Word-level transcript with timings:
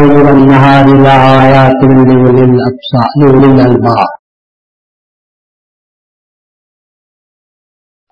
والنهار 0.00 0.86
لآيات 1.04 1.80
لأولي 1.82 2.44
الأبصار 2.50 3.08
لأولي 3.20 3.46
الألباب 3.46 4.08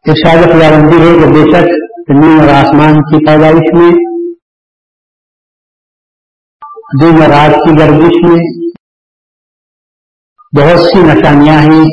ارشاد 0.06 0.42
خداوندی 0.50 0.98
ہے 1.02 1.12
کہ 1.20 1.28
بے 1.34 1.44
شک 1.52 1.70
زمین 2.08 2.40
اور 2.40 2.48
آسمان 2.54 2.98
کی 3.10 3.20
پیدائش 3.26 3.70
میں 3.76 3.90
دن 7.00 7.22
اور 7.22 7.30
رات 7.30 7.54
کی 7.64 7.74
گردش 7.78 8.18
میں 8.24 8.40
بہت 10.52 10.84
سی 10.86 11.02
نشانیاں 11.02 11.58
ہیں 11.62 11.84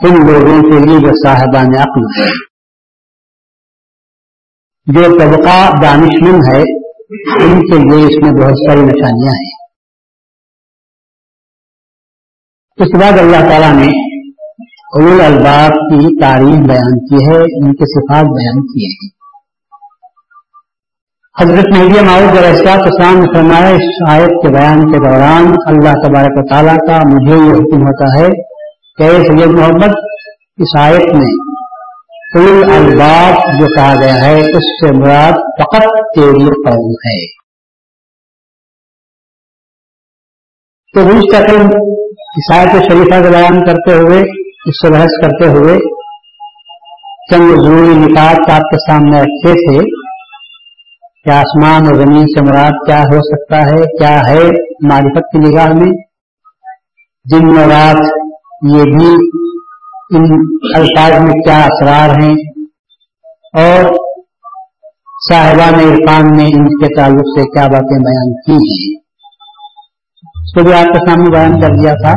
ان 0.00 0.22
لوگوں 0.26 0.60
کے 0.70 0.84
لیے 0.86 0.98
جو 1.00 1.12
صاحبان 1.22 1.76
عقل 1.84 2.08
ہے 2.18 2.28
جو 4.86 5.18
طبقہ 5.18 5.82
دانش 5.82 6.22
مند 6.22 6.40
ہے، 6.52 6.60
ان 7.44 7.60
کے 7.60 7.78
لیے 7.78 8.06
اس 8.06 8.14
میں 8.22 8.32
بہت 8.32 8.52
ساری 8.52 8.80
نشانیاں 8.80 9.32
ہیں۔ 9.32 9.60
اس 12.76 12.88
کے 12.88 12.98
بعد 12.98 13.18
اللہ 13.18 13.48
تعالیٰ 13.48 13.74
نے 13.74 14.20
اول 15.00 15.20
الباب 15.20 15.70
کی 15.70 16.20
تعریف 16.20 16.66
بیان 16.66 17.06
کی 17.06 17.26
ہے، 17.28 17.38
ان 17.38 17.72
کے 17.72 18.00
صفات 18.00 18.24
بیان 18.24 18.62
کیے 18.62 18.88
ہیں۔ 18.88 19.20
حضرت 21.42 21.78
مہدی 21.78 22.04
معاوض 22.04 22.44
احساس 22.44 22.86
اسلام 22.86 23.14
نے 23.14 23.34
فرمایا، 23.34 23.68
اس 23.68 24.10
آیت 24.10 24.28
کے 24.28 24.48
بیان 24.48 24.92
کے 24.92 24.98
دوران 24.98 25.46
اللہ 25.66 25.92
تبارک 26.06 26.32
و 26.32 26.48
تعالیٰ 26.48 26.76
کا 26.76 26.98
مجھے 27.08 27.36
یہ 27.36 27.52
حکم 27.52 27.82
ہوتا 27.82 28.20
ہے 28.20 28.28
کہ 28.98 29.22
سید 29.22 29.50
محمد، 29.50 29.94
اس 30.58 30.76
آیت 30.78 31.14
میں 31.14 31.49
الباب 32.34 33.60
جو 33.60 33.66
کہا 33.74 33.94
گیا 34.00 34.14
ہے، 34.14 34.40
اس 34.40 34.86
سے 34.86 34.92
مراد 34.92 35.32
فقط 35.32 35.82
تیری 36.14 36.46
قوم 36.46 36.90
ہے۔ 36.90 37.26
تو 40.92 41.00
مستقل 41.00 41.66
اس 42.36 42.92
شریفہ 42.92 43.22
کا 43.22 43.30
بیان 43.30 43.66
کرتے 43.66 43.92
ہوئے، 43.92 44.20
اس 44.66 44.86
سے 44.86 44.92
بحث 44.92 45.22
کرتے 45.22 45.48
ہوئے، 45.48 45.78
چند 47.30 47.62
ضروری 47.62 47.94
نکات 47.94 48.50
آپ 48.50 48.62
کے 48.62 48.90
سامنے 48.90 49.20
رکھے 49.20 49.52
تھے 49.52 49.78
کہ 51.24 51.30
آسمان 51.30 51.86
اور 51.86 51.94
زمین 51.94 52.26
سے 52.26 52.40
مراد 52.40 52.86
کیا 52.86 53.00
ہو 53.00 53.18
سکتا 53.20 53.58
ہے، 53.60 53.98
کیا 53.98 54.18
ہے 54.28 54.42
معرفت 54.88 55.32
کی 55.32 55.38
نگاہ 55.38 55.66
میں۔ 55.66 55.92
دن 57.32 57.48
و 57.48 57.70
رات 57.70 57.96
یہ 58.70 58.82
بھی 58.82 59.40
ان 60.14 60.22
الفاظ 60.74 61.22
میں 61.22 61.42
کیا 61.42 61.64
اسرار 61.64 62.10
ہیں 62.10 62.34
اور 63.54 63.84
صاحبان 65.32 65.74
عرفان 65.74 66.36
نے 66.36 66.44
ان 66.44 66.64
کے 66.64 66.96
تعلق 66.96 67.40
سے 67.40 67.52
کیا 67.52 67.62
باتیں 67.62 67.98
بیان 67.98 68.34
کی 68.34 68.52
ہیں۔ 68.52 69.00
اس 70.42 70.54
کو 70.54 70.62
بھی 70.64 70.72
آپ 70.72 70.84
کے 70.84 71.10
سامنے 71.10 71.30
بیان 71.30 71.60
کر 71.60 71.68
دیا 71.68 71.92
تھا۔ 71.94 72.10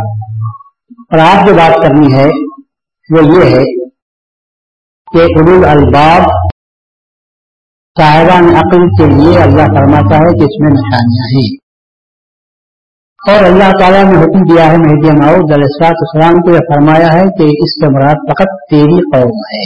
اور 0.97 1.19
آپ 1.19 1.47
جو 1.47 1.53
بات 1.53 1.75
کرنی 1.83 2.13
ہے 2.13 2.25
وہ 3.09 3.23
یہ 3.23 3.55
ہے 3.55 3.85
کہ 5.13 5.23
عبول 5.23 5.65
الباب 5.65 6.21
صاحبان 8.01 8.45
عقل 8.45 8.87
کے 8.89 9.05
لیے 9.05 9.39
اللہ 9.39 9.65
فرماتا 9.65 10.15
ہے 10.15 10.31
کہ 10.31 10.43
اس 10.43 10.59
میں 10.59 10.71
نشانیاں 10.71 11.27
ہیں۔ 11.33 11.62
اور 13.31 13.44
اللہ 13.44 13.69
تعالیٰ 13.79 14.03
نے 14.03 14.17
حکم 14.19 14.41
دیا 14.53 14.66
ہے، 14.72 14.78
مہدی 14.78 15.11
ماؤ 15.19 15.35
دلسات 15.35 16.01
اسلام 16.06 16.39
کو 16.41 16.51
یہ 16.51 16.63
فرمایا 16.72 17.07
ہے 17.13 17.23
کہ 17.38 17.45
اس 17.66 17.75
کے 17.81 17.89
مراد 17.89 18.25
فقط 18.31 18.50
تیری 18.72 18.97
قوم 19.13 19.38
ہے۔ 19.51 19.61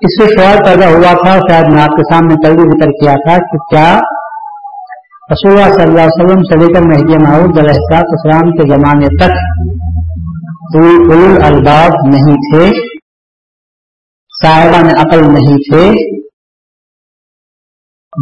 اس 0.00 0.16
سے 0.18 0.34
سوال 0.34 0.58
پیدا 0.64 0.88
ہوا 0.88 1.12
تھا، 1.22 1.36
شاید 1.50 1.72
میں 1.74 1.82
آپ 1.82 1.88
کے 1.88 2.14
سامنے 2.14 2.34
کل 2.34 2.56
بھی 2.56 2.64
ذکر 2.70 2.90
کیا 2.90 3.12
تھا 3.12 3.36
کہ 3.50 3.58
کیا 3.58 3.98
رسول 5.32 5.52
اللہ 5.52 5.74
صلی 5.74 5.82
اللہ 5.82 6.00
علیہ 6.00 6.22
وسلم 6.22 6.42
سے 6.42 6.58
لے 6.60 6.72
کر 6.74 6.86
مہدی 6.86 7.18
ماؤد 7.24 7.56
دلسات 7.56 8.16
اسلام 8.16 8.50
کے 8.50 8.68
زمانے 8.74 9.06
تک 9.16 9.36
کوئی 10.72 11.44
الباب 11.44 11.94
نہیں 12.08 12.34
تھے 12.34 12.66
صاحبان 14.42 14.86
عقل 14.98 15.32
نہیں 15.32 15.56
تھے۔ 15.70 16.21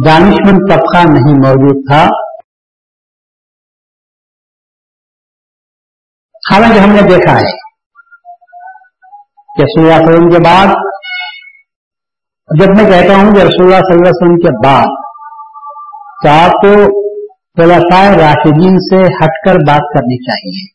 دانشمند 0.05 0.59
طبقہ 0.71 1.07
نہیں 1.07 1.33
موجود 1.33 1.87
تھا۔ 1.87 2.03
حالانکہ 6.51 6.79
ہم 6.79 6.89
نے 6.89 7.01
دیکھا 7.01 7.33
ہے 7.33 7.51
کہ 9.57 9.63
رسول 9.63 9.91
اللہ 9.91 10.09
وسلم 10.09 10.29
کے 10.29 10.39
بعد، 10.39 10.67
جب 12.59 12.67
میں 12.67 12.91
کہتا 12.91 13.15
ہوں 13.15 13.31
کہ 13.31 13.39
رسول 13.39 13.65
اللہ 13.65 13.77
صلی 13.77 13.95
اللہ 13.95 14.09
علیہ 14.09 14.11
وسلم 14.11 14.35
کے 14.35 14.67
بعد 14.67 14.85
تو 16.23 16.29
آپ 16.29 16.51
کو 16.51 17.01
خلافۂ 17.57 18.19
راشدین 18.19 18.79
سے 18.79 19.05
ہٹ 19.05 19.49
کر 19.49 19.55
بات 19.55 19.93
کرنی 19.93 20.23
چاہیے۔ 20.23 20.69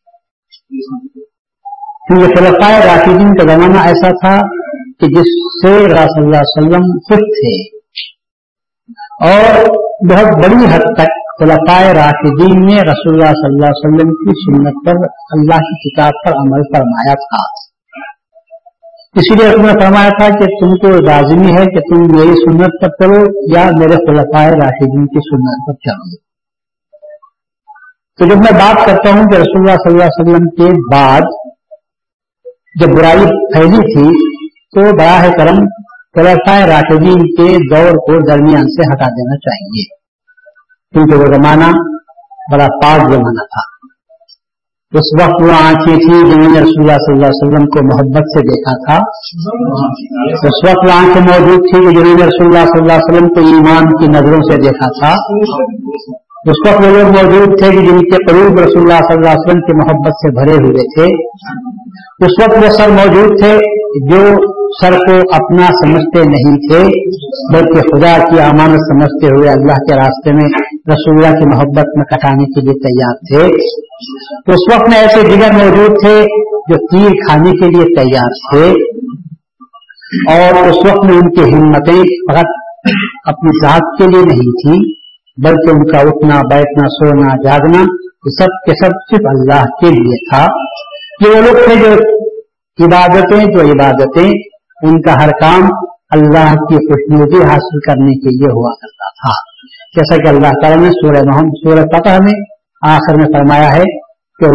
کیونکہ 2.08 2.34
خلافۂ 2.34 2.86
راشدین 2.86 3.34
کا 3.34 3.54
زمانہ 3.54 3.78
ایسا 3.78 4.08
تھا 4.08 4.40
کہ 5.00 5.06
جس 5.06 5.56
سے 5.62 5.86
رسول 5.86 6.24
اللہ 6.24 6.36
علیہ 6.36 6.58
وسلم 6.58 6.98
خود 6.98 7.18
تھے۔ 7.18 7.75
اور 9.20 9.64
بہت 10.10 10.44
بڑی 10.44 10.64
حد 10.64 10.96
تک 10.98 11.12
خلفائے 11.40 11.94
راشدین 11.94 12.66
نے 12.66 12.82
رسول 12.82 13.14
اللہ 13.14 13.30
صلی 13.30 13.54
اللہ 13.54 13.66
علیہ 13.66 13.86
وسلم 13.86 14.10
کی 14.10 14.32
سنت 14.40 14.86
پر 14.86 14.96
اللہ 15.30 15.54
کی 15.54 15.90
کتاب 15.90 16.12
پر 16.24 16.30
عمل 16.30 16.62
فرمایا 16.62 17.14
تھا۔ 17.14 17.44
اسی 19.14 19.34
لیے 19.34 19.62
نے 19.62 19.72
فرمایا 19.72 20.08
تھا 20.08 20.28
کہ 20.38 20.44
تم 20.44 20.74
کو 20.76 21.00
لازمی 21.04 21.52
ہے 21.52 21.64
کہ 21.64 21.80
تم 21.80 22.16
میری 22.16 22.34
سنت 22.34 22.82
پر 22.82 22.88
چلو 22.88 23.20
یا 23.56 23.64
میرے 23.78 23.96
خلفائے 23.96 24.50
راشدین 24.50 25.06
کی 25.06 25.18
سنت 25.30 25.66
پر 25.66 25.72
چلو۔ 25.72 26.16
تو 28.18 28.24
جب 28.24 28.36
میں 28.36 28.52
بات 28.52 28.86
کرتا 28.86 29.10
ہوں 29.10 29.24
کہ 29.24 29.36
رسول 29.36 29.68
اللہ 29.68 29.76
صلی 29.76 29.92
اللہ 29.92 30.04
علیہ 30.04 30.34
وسلم 30.34 30.48
کے 30.48 30.96
بعد 30.96 31.20
جب 32.80 32.96
برائی 32.96 33.52
پھیلی 33.52 33.94
تھی 33.94 34.36
تو 34.52 34.96
براہ 34.96 35.28
کرم 35.38 35.64
خلفۂ 36.16 36.68
راشدین 36.68 37.18
کے 37.18 37.74
دور 37.74 37.92
کو 37.92 38.26
درمیان 38.26 38.62
سے 38.62 38.82
ہٹا 38.82 39.04
دینا 39.04 39.36
چاہیے۔ 39.36 39.96
کیونکہ 40.92 41.16
وہ 41.16 41.34
زمانہ 41.34 41.72
بڑا 42.52 42.66
پاک 42.82 43.12
زمانہ 43.12 43.44
تھا۔ 43.44 43.76
اس 44.86 45.22
وقت 45.22 45.42
وہ 45.42 45.66
آنکھیں 45.66 45.96
تھیں 45.96 46.20
جنہوں 46.20 46.50
نے 46.50 46.60
رسول 46.60 46.80
اللہ 46.80 46.92
صلی 46.92 47.14
اللہ 47.14 47.26
علیہ 47.26 47.42
وسلم 47.42 47.64
کو 47.64 47.84
محبت 47.84 48.26
سے 48.28 48.40
دیکھا 48.42 48.74
تھا۔ 48.84 48.96
اس 50.42 50.68
وقت 50.68 50.86
وہ 50.86 50.92
آنکھیں 50.92 51.22
موجود 51.22 51.58
تھی 51.58 51.80
جنہوں 51.90 52.14
نے 52.14 52.24
رسول 52.24 52.46
اللہ 52.46 52.58
صلی 52.58 52.80
اللہ 52.80 52.92
علیہ 52.92 53.10
وسلم 53.10 53.28
کو 53.28 53.40
ایمان 53.40 53.84
کی 53.96 54.06
نظروں 54.06 54.40
سے 54.50 54.56
دیکھا 54.56 54.86
تھا۔ 54.88 55.14
اس 56.46 56.68
وقت 56.68 56.86
وہ 56.86 56.90
لوگ 56.90 57.06
موجود 57.06 57.58
تھے 57.58 57.70
کہ 57.70 57.76
جن 57.76 57.98
کے 57.98 58.26
قریب 58.26 58.58
رسول 58.58 58.82
اللہ 58.82 58.98
صلی 58.98 59.14
اللہ 59.14 59.28
علیہ 59.28 59.46
وسلم 59.46 59.60
کی 59.60 59.76
محبت 59.76 60.12
سے 60.12 60.32
بھرے 60.32 60.66
ہوئے 60.66 60.84
تھے۔ 60.94 61.36
اس 62.26 62.42
وقت 62.42 62.64
وہ 62.64 62.70
سر 62.70 62.90
موجود 62.90 63.40
تھے 63.42 63.58
جو 64.10 64.55
سر 64.82 64.92
کو 64.92 65.12
اپنا 65.34 65.66
سمجھتے 65.66 66.24
نہیں 66.24 66.56
تھے، 66.56 66.84
بلکہ 67.54 67.80
خدا 67.80 68.24
کی 68.24 68.40
امانت 68.40 68.78
سمجھتے 68.78 69.26
ہوئے 69.26 69.50
اللہ 69.50 69.72
کے 69.72 69.96
راستے 69.96 70.32
میں 70.32 70.44
رسول 70.88 71.24
اللہ 71.24 71.38
کی 71.38 71.56
محبت 71.56 71.96
میں 71.96 72.04
کٹانے 72.04 72.44
کے 72.44 72.60
لیے 72.60 72.72
تیار 72.72 73.14
تھے۔ 73.14 73.56
تو 74.46 74.52
اس 74.52 74.74
وقت 74.74 74.88
میں 74.88 74.98
ایسے 74.98 75.22
جگر 75.22 75.52
موجود 75.52 75.90
تھے 76.02 76.22
جو 76.68 76.74
تیر 76.74 77.10
کھانے 77.26 77.50
کے 77.50 77.66
لیے 77.70 77.84
تیار 77.84 78.28
تھے۔ 78.28 78.70
اور 80.32 80.68
اس 80.68 80.76
وقت 80.76 81.04
میں 81.04 81.16
ان 81.16 81.34
کی 81.34 81.54
ہمتیں 81.54 82.02
فقط 82.02 82.46
اپنی 83.26 83.66
ذات 83.66 83.98
کے 83.98 84.04
لیے 84.04 84.24
نہیں 84.24 84.50
تھی، 84.50 84.94
بلکہ 85.44 85.70
ان 85.70 85.90
کا 85.90 85.98
اٹھنا، 85.98 86.40
بیٹھنا، 86.50 86.88
سونا، 86.88 87.42
جاگنا، 87.44 87.80
یہ 87.80 88.44
سب 88.44 88.66
کے 88.66 88.84
سب 88.84 88.90
صرف 89.10 89.26
اللہ 89.28 89.64
کے 89.64 89.90
لیے 89.90 90.30
تھا۔ 90.30 90.46
یہ 91.26 91.36
وہ 91.36 91.42
لوگ 91.42 91.66
تھے 91.66 91.74
جو 91.74 91.92
عبادتیں 92.84 93.44
جو 93.44 93.60
عبادتیں 93.60 94.30
ان 94.88 95.02
کا 95.02 95.24
ہر 95.24 95.28
کام 95.28 95.62
اللہ 96.10 96.52
کی 96.52 96.74
خوشنودی 96.74 97.44
حاصل 97.44 97.78
کرنے 97.86 98.18
کے 98.18 98.36
لیے 98.36 98.52
ہوا 98.52 98.70
کرتا 98.74 99.10
تھا۔ 99.10 99.56
جیسا 99.96 100.16
کہ 100.16 100.28
اللہ 100.28 100.60
تعالیٰ 100.62 100.82
نے 100.82 100.90
سورہ 100.90 101.22
محمد 101.26 101.52
سورہ 101.64 101.82
فتح 101.82 102.22
میں 102.22 102.40
آخر 102.86 103.14
میں 103.16 103.26
فرمایا 103.26 103.76
ہے 103.76 103.82
کہ 104.38 104.52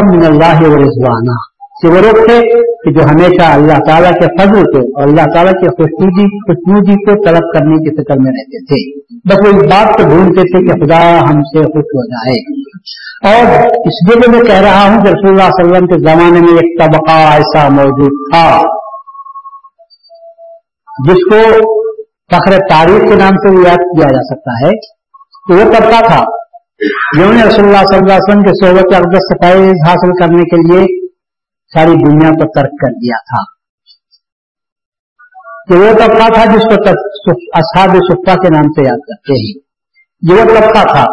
من 0.00 0.24
اللہ 0.26 0.60
رضوانہ۔ 0.60 1.56
کہ 1.82 1.88
وہ 1.88 1.94
لوگ 1.94 2.26
تھے 2.26 2.40
کہ 2.62 2.92
جو 2.92 3.04
ہمیشہ 3.04 3.42
اللہ 3.42 3.72
تعالیٰ 3.72 4.12
کے 4.12 4.38
فضل 4.38 4.62
کو 4.62 5.00
اور 5.00 5.08
اللہ 5.08 5.22
تعالیٰ 5.34 5.52
کے 5.52 5.68
خوشنودی 5.68 6.38
خوشنودی 6.38 7.04
کو 7.04 7.24
طلب 7.24 7.58
کرنے 7.58 7.74
کی 7.74 8.02
فکر 8.02 8.14
میں 8.18 8.32
رہتے 8.32 8.64
تھے۔ 8.64 9.00
بس 9.28 9.46
وہ 9.46 9.58
اس 9.58 9.72
بات 9.72 9.96
کو 9.96 10.08
ڈھونڈتے 10.08 10.42
تھے 10.42 10.66
کہ 10.66 10.84
خدا 10.84 11.20
ہم 11.20 11.40
سے 11.40 11.62
خوش 11.62 11.84
ہو 11.84 12.06
جائے۔ 12.06 12.66
اور 13.26 13.66
اس 13.66 14.08
لیے 14.08 14.36
میں 14.36 14.44
کہہ 14.44 14.60
رہا 14.60 14.88
ہوں 14.88 14.98
کہ 14.98 15.08
رسول 15.08 15.30
اللہ 15.30 15.42
علیہ 15.42 15.70
وسلم 15.70 15.86
کے 15.86 16.10
زمانے 16.10 16.40
میں 16.40 16.52
ایک 16.52 16.80
طبقہ 16.80 17.12
ایسا 17.12 17.68
موجود 17.68 18.32
تھا۔ 18.32 18.60
جس 21.04 21.30
کو 21.30 21.38
فخر 22.06 22.58
تاریخ 22.70 23.00
کے 23.00 23.14
نام 23.14 23.30
سے 23.30 23.68
یاد 23.68 23.76
کیا 23.76 24.08
جا 24.08 24.34
سکتا 24.34 24.66
ہے، 24.66 24.70
تو 25.20 25.54
وہ 25.54 25.72
طبقہ 25.72 26.06
تھا۔ 26.06 26.24
جنہوں 27.16 27.32
نے 27.32 27.42
رسول 27.42 27.64
اللہ 27.64 27.76
صلی 27.76 27.96
اللہ 27.96 28.12
علیہ 28.12 28.28
وسلم 28.28 28.42
کے 28.42 28.66
صحبت 28.66 28.94
اقدس 28.94 29.18
صفائی 29.18 29.68
حاصل 29.68 30.10
کرنے 30.20 30.42
کے 30.42 30.56
لیے 30.56 31.08
ساری 31.46 31.90
دنیا 31.90 32.28
کو 32.28 32.60
ترک 32.60 32.70
کر 32.82 32.88
دیا 32.88 33.16
تھا۔ 33.18 33.56
کہ 35.68 35.74
وہ 35.74 35.92
طبقہ 35.92 36.32
تھا 36.32 36.44
جس 36.44 36.64
کو 36.64 36.90
اصحاب 37.54 37.88
سفا 37.88 38.34
کے 38.34 38.48
نام 38.54 38.62
سے 38.62 38.82
یاد 38.82 38.98
کرتے 38.98 39.32
ہیں۔ 39.32 39.66
یہ 40.32 40.42
وہ 40.42 40.60
طبقہ 40.60 40.92
تھا 40.92 41.04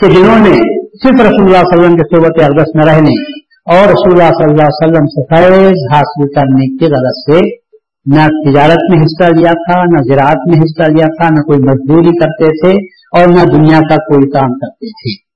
کہ 0.00 0.14
جنہوں 0.14 0.38
نے 0.38 0.86
صرف 0.86 1.20
رسول 1.20 1.44
اللہ 1.44 1.56
علیہ 1.56 1.78
وسلم 1.78 1.96
کے 1.96 2.16
صحبت 2.16 2.42
اقدس 2.42 2.74
میں 2.74 2.86
رہنے 2.86 3.30
اور 3.76 3.88
رسول 3.88 4.12
اللہ 4.12 4.32
صلی 4.32 4.50
اللہ 4.50 4.62
علیہ 4.62 4.88
وسلم 4.88 5.06
سے 5.06 5.36
فیض 5.36 5.94
حاصل 5.94 6.32
کرنے 6.34 6.76
کی 6.76 6.84
غرض 6.84 7.24
سے 7.30 7.65
نہ 8.06 8.26
تجارت 8.46 8.82
میں 8.90 8.98
حصہ 9.02 9.32
لیا 9.40 9.52
تھا، 9.52 9.84
نہ 9.84 10.02
زراعت 10.02 10.42
میں 10.46 10.58
حصہ 10.58 10.90
لیا 10.90 11.06
تھا، 11.06 11.28
نہ 11.28 11.42
کوئی 11.42 11.58
مزدوری 11.58 12.18
کرتے 12.18 12.46
تھے 12.46 12.74
اور 13.18 13.28
نہ 13.28 13.44
دنیا 13.56 13.78
کا 13.78 13.96
کوئی 13.96 14.30
کام 14.30 14.52
کرتے 14.52 14.90
تھے۔ 14.90 15.26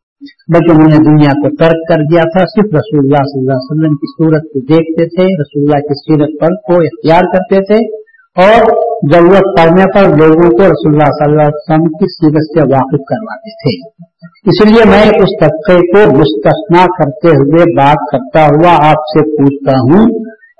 بلکہ 0.48 0.70
انہوں 0.70 0.88
نے 0.88 0.96
دنیا 0.96 1.32
کو 1.32 1.56
ترک 1.56 1.88
کر 1.88 2.02
دیا 2.02 2.22
تھا، 2.22 2.44
صرف 2.44 2.74
رسول 2.74 2.98
اللہ 2.98 3.22
صلی 3.22 3.40
اللہ 3.40 3.52
علیہ 3.52 3.70
وسلم 3.70 3.94
کی 3.94 4.10
صورت 4.12 4.42
کو 4.42 4.60
دیکھتے 4.60 5.06
تھے، 5.06 5.26
رسول 5.42 5.62
اللہ 5.62 5.80
کی 5.80 5.94
سیرت 5.94 6.40
پر 6.40 6.54
کو 6.68 6.80
اختیار 6.80 7.22
کرتے 7.22 7.64
تھے 7.64 7.80
اور 8.36 8.60
ضرورت 9.12 9.60
پڑنے 9.60 9.84
پر 9.94 10.08
لوگوں 10.16 10.50
کو 10.50 10.66
رسول 10.66 10.92
اللہ 10.92 11.10
صلی 11.10 11.30
اللہ 11.30 11.42
علیہ 11.42 11.58
وسلم 11.58 11.86
کی 11.86 12.06
سیرت 12.14 12.50
سے 12.50 12.74
واقف 12.74 13.06
کرواتے 13.08 13.54
تھے۔ 13.62 13.74
اس 14.46 14.64
لیے 14.66 14.84
میں 14.90 15.04
اس 15.22 15.32
طبقے 15.40 15.80
کو 15.92 16.18
مستثنا 16.18 16.84
کرتے 16.98 17.28
ہوئے 17.28 17.64
بات 17.74 18.10
کرتا 18.12 18.44
ہوا 18.44 18.90
آپ 18.90 19.08
سے 19.14 19.30
پوچھتا 19.30 19.72
ہوں 19.72 20.06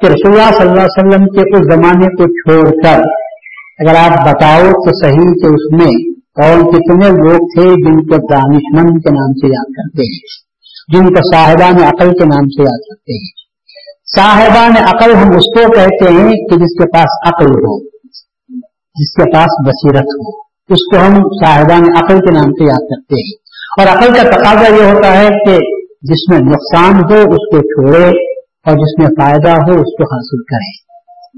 کہ 0.00 0.06
رسول 0.06 0.32
اللہ 0.32 0.52
صلی 0.52 0.68
اللہ 0.68 0.80
علیہ 0.80 0.98
وسلم 0.98 1.26
کے 1.26 1.40
اس 1.40 1.74
زمانے 1.74 2.06
کو 2.06 2.24
چھوڑ 2.24 2.82
کر، 2.82 3.00
اگر 3.78 3.94
آپ 3.98 4.28
بتاؤ 4.28 4.70
تو 4.72 5.06
صحیح 5.06 5.32
کہ 5.32 5.46
اس 5.46 5.72
میں 5.72 6.10
اور 6.30 6.72
کتنے 6.72 7.08
لوگ 7.08 7.38
تھے 7.38 7.62
جن 7.62 8.06
کو 8.06 8.34
دانش 8.34 8.78
مند 8.78 8.98
کے 8.98 9.10
نام 9.10 9.32
سے 9.32 9.46
یاد 9.46 9.70
کرتے 9.70 10.02
ہیں، 10.02 10.50
جن 10.92 11.14
کو 11.14 11.34
صاحبان 11.34 11.84
عقل 11.84 12.18
کے 12.18 12.24
نام 12.24 12.48
سے 12.48 12.62
یاد 12.62 12.78
کرتے 12.88 13.12
ہیں۔ 13.12 13.40
صاحبان 14.16 14.70
عقل 14.84 15.14
ہم 15.14 15.28
اس 15.30 15.44
کو 15.44 15.72
کہتے 15.72 16.12
ہیں 16.14 16.30
کہ 16.30 16.56
جس 16.56 16.78
کے 16.78 16.92
پاس 16.92 17.28
عقل 17.28 17.50
ہو، 17.50 17.84
جس 18.74 19.12
کے 19.12 19.32
پاس 19.32 19.66
بصیرت 19.66 20.04
ہو، 20.04 20.40
اس 20.68 20.94
کو 20.94 21.06
ہم 21.06 21.22
صاحبان 21.44 21.82
عقل 21.96 22.18
کے 22.18 22.32
نام 22.32 22.52
سے 22.52 22.64
یاد 22.64 22.88
کرتے 22.90 23.20
ہیں۔ 23.20 23.40
اور 23.70 23.86
عقل 23.86 24.14
کا 24.14 24.22
تقاضا 24.22 24.74
یہ 24.74 24.92
ہوتا 24.92 25.20
ہے 25.20 25.28
کہ 25.28 25.58
جس 26.02 26.30
میں 26.30 26.38
نقصان 26.38 26.94
ہو 26.94 27.20
اس 27.20 27.50
کو 27.52 27.58
چھوڑے 27.60 28.30
اور 28.66 28.74
جس 28.74 28.98
میں 28.98 29.06
فائدہ 29.06 29.50
ہو 29.50 29.70
اس 29.70 29.92
کو 29.98 30.14
حاصل 30.14 30.42
کرے 30.42 30.90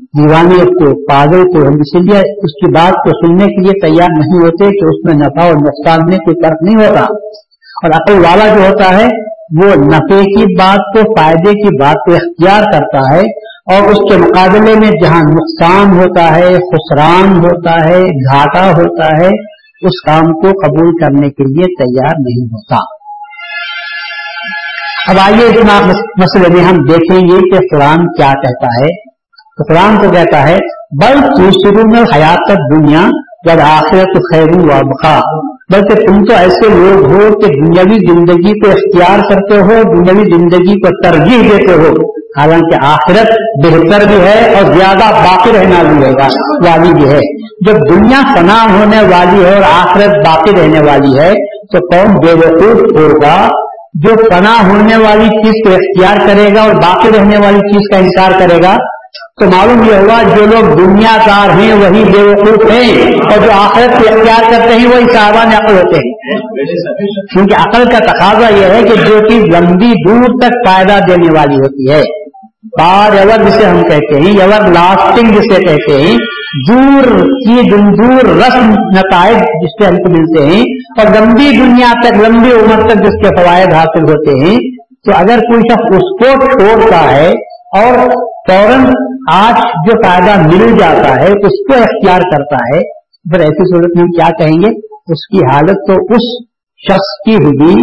دیوانیت 0.03 0.69
کو، 0.69 1.07
پاگل 1.07 1.53
کو 1.53 1.59
ہم 1.59 1.75
اسی 1.75 1.99
لیے 1.99 2.19
اس 2.19 2.53
کی 2.53 2.73
بات 2.73 2.93
کو 2.93 3.27
سننے 3.27 3.45
کے 3.45 3.61
لیے 3.61 3.87
تیار 3.87 4.09
نہیں 4.19 4.39
ہوتے 4.43 4.65
کہ 4.65 4.85
اس 4.85 5.05
میں 5.05 5.15
نفع 5.15 5.45
اور 5.45 5.55
نقصان 5.55 6.01
میں 6.09 6.19
کوئی 6.19 6.43
فرق 6.43 6.63
نہیں 6.63 6.77
ہوتا۔ 6.77 7.01
اور 7.85 7.91
عقل 7.91 8.13
والا 8.13 8.55
جو 8.55 8.61
ہوتا 8.61 8.99
ہے، 8.99 9.07
وہ 9.63 9.75
نفے 9.75 10.23
کی 10.23 10.55
بات 10.55 10.79
کو، 10.79 11.15
فائدے 11.15 11.51
کی 11.51 11.81
بات 11.81 11.95
کو 11.95 12.15
اختیار 12.15 12.63
کرتا 12.73 13.15
ہے 13.15 13.21
اور 13.75 13.91
اس 13.91 14.13
کے 14.13 14.19
مقابلے 14.19 14.75
میں 14.75 14.91
جہاں 15.03 15.23
نقصان 15.23 15.99
ہوتا 15.99 16.37
ہے، 16.37 16.55
خسران 16.55 17.39
ہوتا 17.39 17.89
ہے، 17.89 18.03
گھاٹا 18.03 18.71
ہوتا 18.71 19.05
ہے، 19.05 19.29
اس 19.87 20.03
کام 20.07 20.33
کو 20.33 20.49
قبول 20.49 20.99
کرنے 21.01 21.29
کے 21.29 21.45
لیے 21.45 21.65
تیار 21.65 22.15
نہیں 22.19 22.47
ہوتا۔ 22.47 23.02
اب 25.09 25.17
آئیے 25.25 25.47
اتنا 25.47 25.81
مسئلے 26.19 26.55
میں 26.55 26.65
ہم 26.65 26.77
دیکھیں 26.77 27.21
گے 27.21 27.51
کہ 27.51 27.77
قرآن 27.77 27.97
کیا 27.97 28.33
کہتا 28.33 28.67
ہے۔ 28.67 28.87
تو 29.57 29.63
قرآن 29.69 29.97
کو 29.97 30.11
کہتا 30.13 30.49
ہے، 30.49 30.59
بل 31.03 31.19
شروع 31.51 31.91
میں 31.93 32.03
حیات 32.17 32.53
دنیا، 32.75 33.01
جب 33.47 33.61
آخرت 33.61 34.17
خیر 34.33 34.47
بخا 34.83 35.21
بلکہ 35.73 36.07
تم 36.07 36.25
تو 36.25 36.35
ایسے 36.35 36.69
لوگ 36.69 37.13
ہو 37.13 37.39
کہ 37.39 37.47
دنیاوی 37.47 37.95
زندگی 37.95 38.61
کو 38.61 38.71
اختیار 38.71 39.19
کرتے 39.31 39.61
ہو، 39.61 39.95
دنیاوی 39.95 40.25
زندگی 40.37 40.81
کو 40.81 41.03
ترجیح 41.03 41.41
دیتے 41.41 41.73
ہو۔ 41.73 42.13
حالانکہ 42.41 42.87
آخرت 42.87 43.31
بہتر 43.65 44.07
بھی 44.07 44.17
ہے 44.17 44.55
اور 44.55 44.75
زیادہ 44.75 45.15
باقی 45.15 45.51
رہنا 45.53 45.83
بھی 45.83 46.07
گا 46.13 46.29
والی 46.71 46.95
بھی 46.95 47.09
ہے۔ 47.09 47.21
جب 47.67 47.89
دنیا 47.89 48.21
فنا 48.35 48.67
ہونے 48.71 49.01
والی 49.01 49.45
ہے 49.45 49.55
اور 49.55 49.63
آخرت 49.63 50.27
باقی 50.27 50.51
رہنے 50.51 50.81
والی 50.81 51.19
ہے، 51.19 51.33
تو 51.67 51.87
کون 51.87 52.15
بے 52.15 52.33
وقوف 52.33 53.01
ہوگا۔ 53.01 53.49
جو 53.95 54.15
پناہ 54.31 54.71
ہونے 54.71 54.97
والی 54.97 55.29
چیز 55.29 55.53
کو 55.67 55.75
اختیار 55.75 56.29
کرے 56.29 56.55
گا 56.55 56.63
اور 56.63 56.75
باقی 56.75 57.09
رہنے 57.19 57.39
والی 57.39 57.59
چیز 57.59 57.91
کا 57.91 57.97
انکار 57.97 58.41
کرے 58.41 58.59
گا، 58.63 58.77
تو 59.41 59.47
معلوم 59.47 59.83
یہ 59.83 59.95
ہوا 59.95 60.23
جو 60.37 60.47
لوگ 60.47 60.77
دنیا 60.77 61.17
دار 61.27 61.51
ہیں 61.51 61.73
وہی 61.73 62.05
بے 62.05 62.23
وقوف 62.23 62.71
ہیں 62.71 63.13
اور 63.13 63.39
جو 63.45 63.51
آخرت 63.53 64.03
کو 64.03 64.15
اختیار 64.15 64.51
کرتے 64.51 64.75
ہیں 64.75 64.87
وہی 64.87 65.05
صاحبان 65.13 65.47
عقل 65.47 65.75
ہوتے 65.75 65.97
ہیں۔ 65.97 66.13
کیونکہ 67.33 67.55
عقل 67.55 67.85
کا 67.85 67.99
تقاضا 67.99 68.49
یہ 68.49 68.65
ہے 68.65 68.83
کہ 68.83 68.95
جو 68.95 69.29
چیز 69.29 69.45
لمبی 69.45 69.93
دور 70.09 70.41
تک 70.41 70.69
فائدہ 70.69 70.99
دینے 71.09 71.39
والی 71.39 71.57
ہوتی 71.57 71.93
ہے۔ 71.93 72.03
بار 72.79 73.13
ایور 73.13 73.43
جسے 73.47 73.65
ہم 73.65 73.83
کہتے 73.83 74.21
ہیں 74.21 74.31
ایور 74.41 74.63
لاسٹنگ 74.69 75.33
جسے 75.33 75.57
کہتے 75.65 75.97
ہیں، 76.03 76.17
دور 76.69 77.09
کی 77.47 77.57
دور 77.71 78.29
رسم 78.37 78.71
نتائج 78.95 79.37
جس 79.63 79.75
سے 79.79 79.87
ہم 79.87 79.97
کو 79.97 80.13
ملتے 80.13 80.45
ہیں 80.47 80.63
اور 80.99 81.11
لمبی 81.17 81.49
دنیا 81.59 81.93
تک، 82.03 82.17
لمبی 82.17 82.53
عمر 82.53 82.89
تک 82.89 83.03
جس 83.03 83.19
کے 83.23 83.35
فوائد 83.37 83.73
حاصل 83.73 84.03
ہوتے 84.03 84.37
ہیں، 84.41 84.57
تو 85.05 85.13
اگر 85.17 85.39
کوئی 85.39 85.61
شخص 85.73 85.97
اس 85.97 86.09
کو 86.21 86.31
چھوڑتا 86.47 87.01
ہے 87.13 87.29
اور 87.81 87.99
فوراً 88.49 88.87
آج 89.33 89.61
جو 89.87 89.97
فائدہ 90.03 90.37
مل 90.47 90.79
جاتا 90.79 91.15
ہے، 91.17 91.27
اس 91.27 91.59
کو 91.67 91.75
اختیار 91.75 92.21
کرتا 92.21 92.57
ہے، 92.57 92.81
پھر 93.33 93.41
ایسی 93.41 93.67
صورت 93.73 93.97
میں 93.97 94.07
کیا 94.07 94.29
کہیں 94.39 94.57
گے؟ 94.63 94.71
اس 95.13 95.27
کی 95.27 95.45
حالت 95.45 95.85
تو 95.89 95.99
اس 96.15 96.31
شخص 96.83 97.13
کی 97.27 97.35
ہوگی 97.35 97.77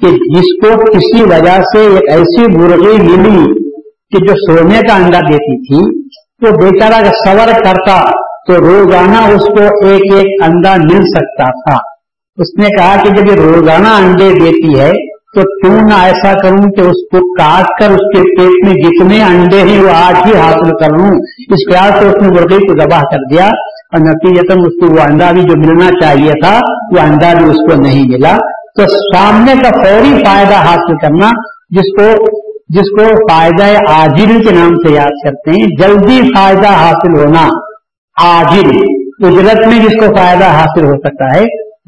کہ 0.00 0.10
جس 0.36 0.48
کو 0.62 0.72
کسی 0.86 1.22
وجہ 1.22 1.58
سے 1.74 1.84
ایک 1.86 2.10
ایسی 2.10 2.46
مرغی 2.56 2.96
ملی 3.02 3.63
کہ 4.14 4.26
جو 4.26 4.56
سونے 4.56 4.80
کا 4.88 4.94
انڈا 4.94 5.20
دیتی 5.20 5.60
تھی، 5.62 6.08
تو 6.10 6.56
بیچارہ 6.56 6.94
اگر 6.94 7.12
سور 7.12 7.64
کرتا 7.64 8.10
تو 8.46 8.56
روزانہ 8.56 9.32
اس 9.34 9.42
کو 9.42 9.86
ایک 9.86 10.14
ایک 10.14 10.42
انڈا 10.42 10.74
مل 10.76 11.02
سکتا 11.02 11.44
تھا۔ 11.44 11.76
اس 12.36 12.58
نے 12.58 12.68
کہا 12.68 12.96
کہ 13.02 13.08
جب 13.10 13.28
یہ 13.28 13.44
روزانہ 13.44 13.88
انڈے 13.88 14.30
دیتی 14.30 14.80
ہے، 14.80 14.92
تو 15.34 15.40
کیوں 15.42 15.88
نہ 15.88 15.94
ایسا 15.94 16.32
کروں 16.32 16.70
کہ 16.70 16.80
اس 16.80 17.08
کو 17.12 17.34
کاٹ 17.34 17.64
کر 17.80 17.90
اس 17.90 18.16
کے 18.16 18.22
پیٹ 18.22 18.66
میں 18.66 18.74
جتنے 18.74 19.22
انڈے 19.22 19.60
ہیں 19.60 19.82
وہ 19.82 19.90
آج 19.90 20.14
ہی 20.26 20.40
حاصل 20.40 20.70
کر 20.70 20.98
لوں۔ 20.98 21.10
اس 21.50 21.72
پیار 21.72 22.00
سے 22.00 22.06
اس 22.06 22.22
نے 22.22 22.28
مرغی 22.28 22.66
کو 22.66 22.84
دباہ 22.84 23.00
کر 23.00 23.34
دیا 23.34 23.44
اور 23.44 24.00
نتیجتاً 24.00 24.58
اس 24.58 24.86
کو 24.86 24.94
وہ 24.94 25.00
انڈا 25.00 25.32
بھی 25.32 25.42
جو 25.42 25.60
ملنا 25.66 25.90
چاہیے 26.02 26.32
تھا، 26.42 26.60
وہ 26.96 27.00
انڈا 27.00 27.32
بھی 27.34 27.44
اس 27.44 27.72
کو 27.72 27.80
نہیں 27.80 28.02
ملا۔ 28.08 28.36
تو 28.78 28.82
سامنے 29.16 29.52
کا 29.52 29.70
فوری 29.84 30.24
فائدہ 30.24 30.54
حاصل 30.54 30.96
کرنا، 31.02 31.30
جس 31.70 31.96
کو 31.98 32.24
جس 32.68 32.90
کو 32.98 33.04
فائدہ 33.30 33.64
آجل 33.88 34.42
کے 34.44 34.54
نام 34.54 34.74
سے 34.74 34.92
یاد 34.92 35.16
کرتے 35.24 35.50
ہیں، 35.50 35.66
جلدی 35.82 36.20
فائدہ 36.36 36.66
حاصل 36.66 37.18
ہونا 37.20 37.48
آجل 38.16 38.70
اجرت 39.26 39.66
میں 39.66 39.78
جس 39.78 39.96
کو 40.00 40.14
فائدہ 40.16 40.44
حاصل 40.44 40.84
ہو 40.84 40.96
سکتا 40.96 41.30
ہے، 41.34 41.44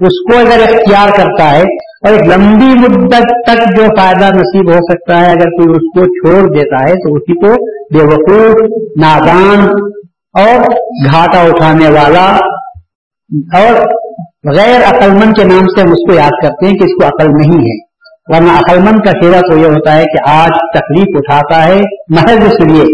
اس 0.06 0.18
کو 0.30 0.38
اگر 0.38 0.61
اختیار 0.61 1.09
کرتا 1.16 1.50
ہے 1.50 1.62
اور 1.62 2.12
ایک 2.12 2.23
لمبی 2.23 2.75
مدت 2.75 3.33
تک 3.47 3.76
جو 3.76 3.85
فائدہ 3.97 4.25
نصیب 4.25 4.71
ہو 4.73 4.78
سکتا 4.92 5.21
ہے، 5.21 5.26
اگر 5.26 5.50
کوئی 5.50 5.68
اس 5.71 5.87
کو 5.95 6.04
چھوڑ 6.04 6.54
دیتا 6.54 6.83
ہے، 6.88 6.95
تو 6.95 7.14
اسی 7.14 7.47
کو 7.47 7.54
بے 7.95 8.04
وقوف، 8.04 8.61
نادان 9.00 9.66
اور 10.35 10.61
گھاٹا 11.11 11.40
اٹھانے 11.40 11.88
والا 11.88 12.26
اور 13.54 13.75
غیر 14.56 14.80
عقل 14.87 15.11
مند 15.11 15.37
کے 15.37 15.45
نام 15.45 15.66
سے 15.66 15.80
ہم 15.80 15.88
اس 15.88 16.09
کو 16.09 16.14
یاد 16.14 16.42
کرتے 16.42 16.66
ہیں 16.66 16.75
کہ 16.75 16.85
اس 16.85 17.02
کو 17.02 17.09
عقل 17.09 17.30
نہیں 17.37 17.59
ہے۔ 17.59 17.85
ورنہ 18.28 18.50
عقل 18.50 18.78
مند 18.78 19.04
کا 19.04 19.11
سیوا 19.11 19.40
تو 19.40 19.59
یہ 19.59 19.66
ہوتا 19.66 19.97
ہے 19.97 20.04
کہ 20.04 20.30
آج 20.30 20.78
تکلیف 20.78 21.06
اٹھاتا 21.14 21.64
ہے، 21.64 21.78
محض 22.09 22.47
اس 22.47 22.61
لیے 22.61 22.85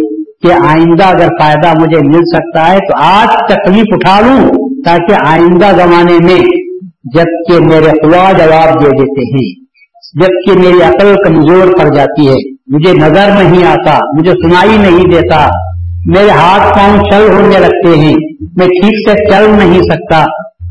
کہ 0.43 0.53
آئندہ 0.53 1.05
اگر 1.05 1.29
فائدہ 1.41 1.73
مجھے 1.79 1.99
مل 1.99 2.25
سکتا 2.25 2.73
ہے 2.73 2.79
تو 2.79 2.97
آج 2.97 3.55
تکلیف 3.55 3.85
اٹھا 3.91 4.21
لوں 4.21 4.51
تاکہ 4.85 5.15
آئندہ 5.27 5.71
زمانے 5.77 6.19
میں 6.25 6.39
جبکہ 7.15 7.61
میرے 7.61 7.89
خوا 7.89 8.33
جواب 8.33 8.83
دے 8.83 8.91
دیتے 8.91 9.21
ہیں، 9.21 9.47
جبکہ 10.23 10.61
میری 10.61 10.83
عقل 10.83 11.15
کمزور 11.25 11.73
پڑ 11.79 11.89
جاتی 11.95 12.29
ہے، 12.29 12.37
مجھے 12.67 12.93
نظر 12.93 13.33
نہیں 13.43 13.65
آتا، 13.65 13.99
مجھے 14.19 14.33
سنائی 14.33 14.77
نہیں 14.79 15.11
دیتا، 15.13 15.47
میرے 16.07 16.31
ہاتھ 16.31 16.79
پاؤں 16.79 17.11
چل 17.11 17.33
ہونے 17.33 17.59
لگتے 17.59 17.99
ہیں، 17.99 18.15
میں 18.57 18.67
ٹھیک 18.67 19.11
سے 19.11 19.31
چل 19.31 19.51
نہیں 19.51 19.83
سکتا، 19.83 20.25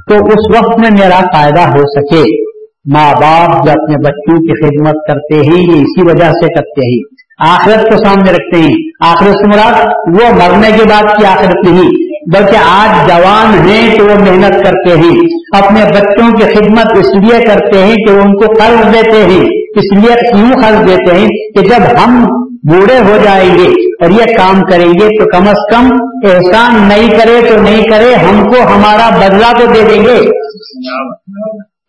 تو 0.09 0.15
اس 0.15 0.55
وقت 0.55 0.79
میں 0.79 0.89
میرا 0.91 1.19
فائدہ 1.33 1.59
ہو 1.59 1.83
سکے۔ 1.87 2.50
ماں 2.93 3.13
باپ 3.13 3.65
جو 3.65 3.71
اپنے 3.71 3.97
بچوں 3.97 4.37
کی 4.37 4.67
خدمت 4.67 4.95
کرتے 5.07 5.35
ہیں، 5.35 5.63
یہ 5.63 5.81
اسی 5.81 6.01
وجہ 6.05 6.31
سے 6.31 6.53
کرتے 6.53 6.87
ہیں۔ 6.87 7.21
آخرت 7.49 7.91
کو 7.91 8.05
سامنے 8.05 8.31
رکھتے 8.31 8.59
ہیں۔ 8.59 8.75
آخرت 8.99 9.29
سے 9.29 9.47
مراد 9.47 9.85
وہ 10.07 10.35
مرنے 10.35 10.77
کے 10.77 10.83
بعد 10.89 11.03
کی 11.17 11.25
آخرت 11.25 11.67
نہیں، 11.67 11.89
بلکہ 12.35 12.57
آج 12.69 13.09
جوان 13.09 13.69
ہیں 13.69 13.97
تو 13.97 14.05
وہ 14.05 14.15
محنت 14.15 14.65
کرتے 14.65 14.97
ہیں۔ 14.97 15.19
اپنے 15.57 15.81
بچوں 15.85 16.31
کی 16.31 16.43
خدمت 16.43 16.97
اس 16.97 17.15
لیے 17.15 17.45
کرتے 17.45 17.83
ہیں 17.83 17.95
کہ 17.95 18.13
وہ 18.13 18.21
ان 18.21 18.37
کو 18.37 18.45
قرض 18.53 18.93
دیتے 18.93 19.25
ہیں۔ 19.25 19.45
اس 19.75 19.97
لیے 19.97 20.13
کیوں 20.13 20.63
قرض 20.63 20.87
دیتے 20.87 21.15
ہیں 21.15 21.27
کہ 21.27 21.61
جب 21.61 21.99
ہم 22.03 22.25
بوڑھے 22.71 22.97
ہو 22.99 23.17
جائیں 23.23 23.57
گے 23.57 23.67
اور 24.03 24.09
یہ 24.09 24.37
کام 24.37 24.61
کریں 24.61 24.93
گے 24.93 25.19
تو 25.19 25.37
کم 25.37 25.47
از 25.47 25.71
کم 25.71 25.89
احسان 26.25 26.87
نہیں 26.87 27.09
کرے 27.09 27.41
تو 27.49 27.61
نہیں 27.61 27.83
کرے، 27.83 28.15
ہم 28.15 28.43
کو 28.43 28.61
ہمارا 28.75 29.09
بدلہ 29.09 29.59
تو 29.59 29.65
دے 29.65 29.81
دیں 29.89 30.01
گے۔ 30.01 30.29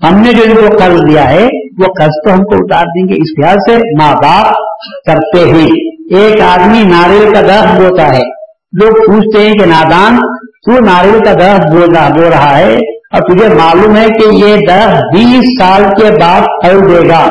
ہم 0.02 0.18
نے 0.18 0.32
جو 0.32 0.42
ان 0.44 0.54
کو 0.54 0.76
قرض 0.76 1.00
دیا 1.08 1.30
ہے، 1.30 1.44
وہ 1.78 1.84
قرض 1.98 2.10
تو 2.24 2.32
ہم 2.32 2.38
کو 2.38 2.54
اتار 2.54 2.84
دیں 2.84 3.08
گے۔ 3.08 3.14
اس 3.14 3.44
خیال 3.44 3.56
سے 3.70 4.02
ماں 4.02 4.14
باپ 4.14 4.54
کرتے 5.06 5.50
ہیں۔ 5.50 5.68
ایک 6.16 6.40
آدمی 6.40 6.82
ناریل 6.82 7.34
کا 7.34 7.40
درخت 7.40 7.80
بوتا 7.80 8.14
ہے۔ 8.14 8.20
لوگ 8.82 8.90
پوچھتے 8.90 9.46
ہیں 9.46 9.54
کہ 9.54 9.66
نادان، 9.66 10.16
تو 10.66 10.84
ناریل 10.84 11.18
کا 11.24 11.32
درخت 11.32 11.74
بو 12.18 12.30
رہا 12.30 12.58
ہے؟ 12.58 12.74
اور 13.12 13.20
تجھے 13.20 13.48
معلوم 13.48 13.96
ہے 13.96 14.06
کہ 14.08 14.34
یہ 14.34 14.56
درخت 14.56 15.16
بیس 15.16 15.44
سال 15.60 15.82
کے 15.84 16.18
بعد 16.20 16.40
پھل 16.40 16.78
دے 16.88 17.08
گا۔ 17.08 17.28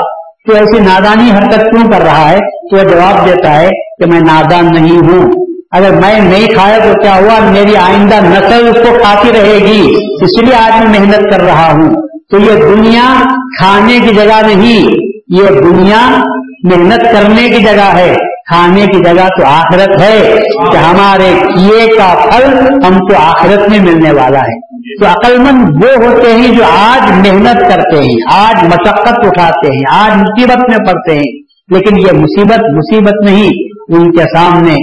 تو 0.47 0.55
ایسی 0.55 0.79
نادانی 0.79 1.31
حرکت 1.31 1.71
کیوں 1.71 1.91
کر 1.91 2.01
رہا 2.01 2.29
ہے؟ 2.31 2.37
تو 2.37 2.77
وہ 2.77 2.83
جواب 2.83 3.27
دیتا 3.27 3.61
ہے 3.61 3.69
کہ 3.69 4.11
میں 4.11 4.19
نادان 4.19 4.65
نہیں 4.73 4.97
ہوں۔ 4.97 5.31
اگر 5.71 5.91
میں 5.91 6.19
نہیں 6.19 6.47
کھایا 6.47 6.77
تو 6.77 7.01
کیا 7.01 7.15
ہوا؟ 7.15 7.51
میری 7.51 7.75
آئندہ 7.75 8.15
نسل 8.15 8.67
اس 8.67 8.87
کو 8.87 8.97
کھاتی 9.01 9.29
رہے 9.33 9.57
گی۔ 9.57 9.95
اس 10.21 10.43
لیے 10.43 10.55
آج 10.55 10.85
میں 10.85 10.99
محنت 10.99 11.33
کر 11.33 11.41
رہا 11.41 11.71
ہوں۔ 11.71 12.10
تو 12.31 12.37
یہ 12.37 12.75
دنیا 12.75 13.21
کھانے 13.59 13.99
کی 13.99 14.15
جگہ 14.15 14.47
نہیں، 14.47 14.85
یہ 15.27 15.47
دنیا 15.47 16.23
محنت 16.63 17.01
کرنے 17.01 17.49
کی 17.49 17.63
جگہ 17.63 17.97
ہے۔ 17.97 18.15
کھانے 18.47 18.81
کی 18.81 19.03
جگہ 19.03 19.27
تو 19.37 19.45
آخرت 19.45 20.01
ہے 20.01 20.35
کہ 20.71 20.77
ہمارے 20.77 21.33
کیے 21.55 21.87
کا 21.97 22.15
پھل 22.23 22.57
ہم 22.85 22.99
کو 22.99 23.13
آخرت 23.17 23.69
میں 23.69 23.79
ملنے 23.79 24.11
والا 24.11 24.39
ہے۔ 24.39 24.71
تو 24.99 25.05
عقل 25.05 25.37
مند 25.37 25.83
وہ 25.83 26.05
ہوتے 26.05 26.33
ہیں 26.33 26.55
جو 26.55 26.63
آج 26.63 27.27
محنت 27.27 27.59
کرتے 27.59 27.97
ہیں، 27.97 28.15
آج 28.31 28.63
مشقت 28.63 29.25
اٹھاتے 29.25 29.67
ہیں، 29.67 29.83
آج 29.91 30.11
مصیبت 30.17 30.69
میں 30.69 30.77
پڑتے 30.77 31.15
ہیں۔ 31.15 31.41
لیکن 31.71 31.97
یہ 31.99 32.21
مصیبت 32.21 32.59
مصیبت 32.59 33.29
نہیں، 33.29 33.49
ان 33.89 34.11
کے 34.11 34.23
سامنے 34.37 34.75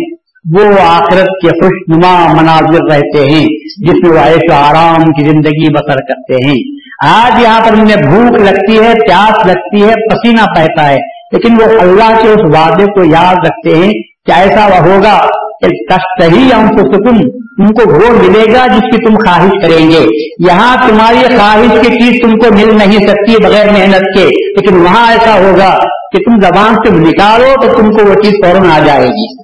وہ 0.58 0.80
آخرت 0.80 1.26
کے 1.26 1.48
خوش 1.48 1.96
نما 1.96 2.32
مناظر 2.40 2.94
رہتے 2.94 3.30
ہیں 3.30 3.46
جس 3.86 4.08
میں 4.08 4.10
وہ 4.10 4.26
عیش 4.26 4.50
و 4.50 4.54
آرام 4.54 5.04
کی 5.12 5.24
زندگی 5.24 5.74
بسر 5.74 5.96
کرتے 5.96 6.46
ہیں۔ 6.46 6.87
آج 7.06 7.42
یہاں 7.42 7.60
پر 7.60 7.72
انہیں 7.72 7.96
بھوک 7.96 8.38
لگتی 8.38 8.78
ہے، 8.78 8.92
پیاس 9.08 9.46
لگتی 9.46 9.82
ہے، 9.82 9.94
پسینہ 10.10 10.40
پہتا 10.56 10.88
ہے۔ 10.88 10.96
لیکن 11.32 11.54
وہ 11.54 11.80
اللہ 11.80 12.22
کے 12.22 12.28
اس 12.28 12.56
وعدے 12.56 12.84
کو 12.84 13.04
یاد 13.04 13.34
رکھتے 13.34 13.76
ہیں 13.76 13.92
کہ 14.26 14.32
ایسا 14.32 14.66
وہ 14.66 14.76
ہوگا 14.76 15.26
کہ 15.60 16.24
ہی 16.24 16.52
ہم 16.52 16.68
کو 16.68 17.10
تم 17.10 17.66
کو 17.66 17.94
وہ 17.94 18.12
ملے 18.12 18.52
گا 18.52 18.66
جس 18.66 18.96
کی 18.96 19.06
تم 19.06 19.14
خواہش 19.14 19.50
کریں 19.62 19.90
گے۔ 19.90 20.06
یہاں 20.48 20.76
تمہاری 20.88 21.36
خواہش 21.36 21.86
کی 21.86 21.88
چیز 21.88 22.22
تم 22.22 22.38
کو 22.38 22.54
مل 22.54 22.78
نہیں 22.78 23.08
سکتی 23.08 23.44
بغیر 23.44 23.66
محنت 23.66 24.18
کے۔ 24.18 24.24
لیکن 24.24 24.76
وہاں 24.76 25.12
ایسا 25.12 25.34
ہوگا 25.34 25.78
کہ 26.12 26.18
تم 26.18 26.40
زبان 26.40 26.74
سے 26.74 27.10
نکالو 27.10 27.66
تو 27.66 27.80
تم 27.80 27.90
کو 27.90 28.08
وہ 28.08 28.14
چیز 28.14 28.32
فوراً 28.44 28.70
آ 28.70 28.78
جائے 28.86 29.06
گی۔ 29.06 29.42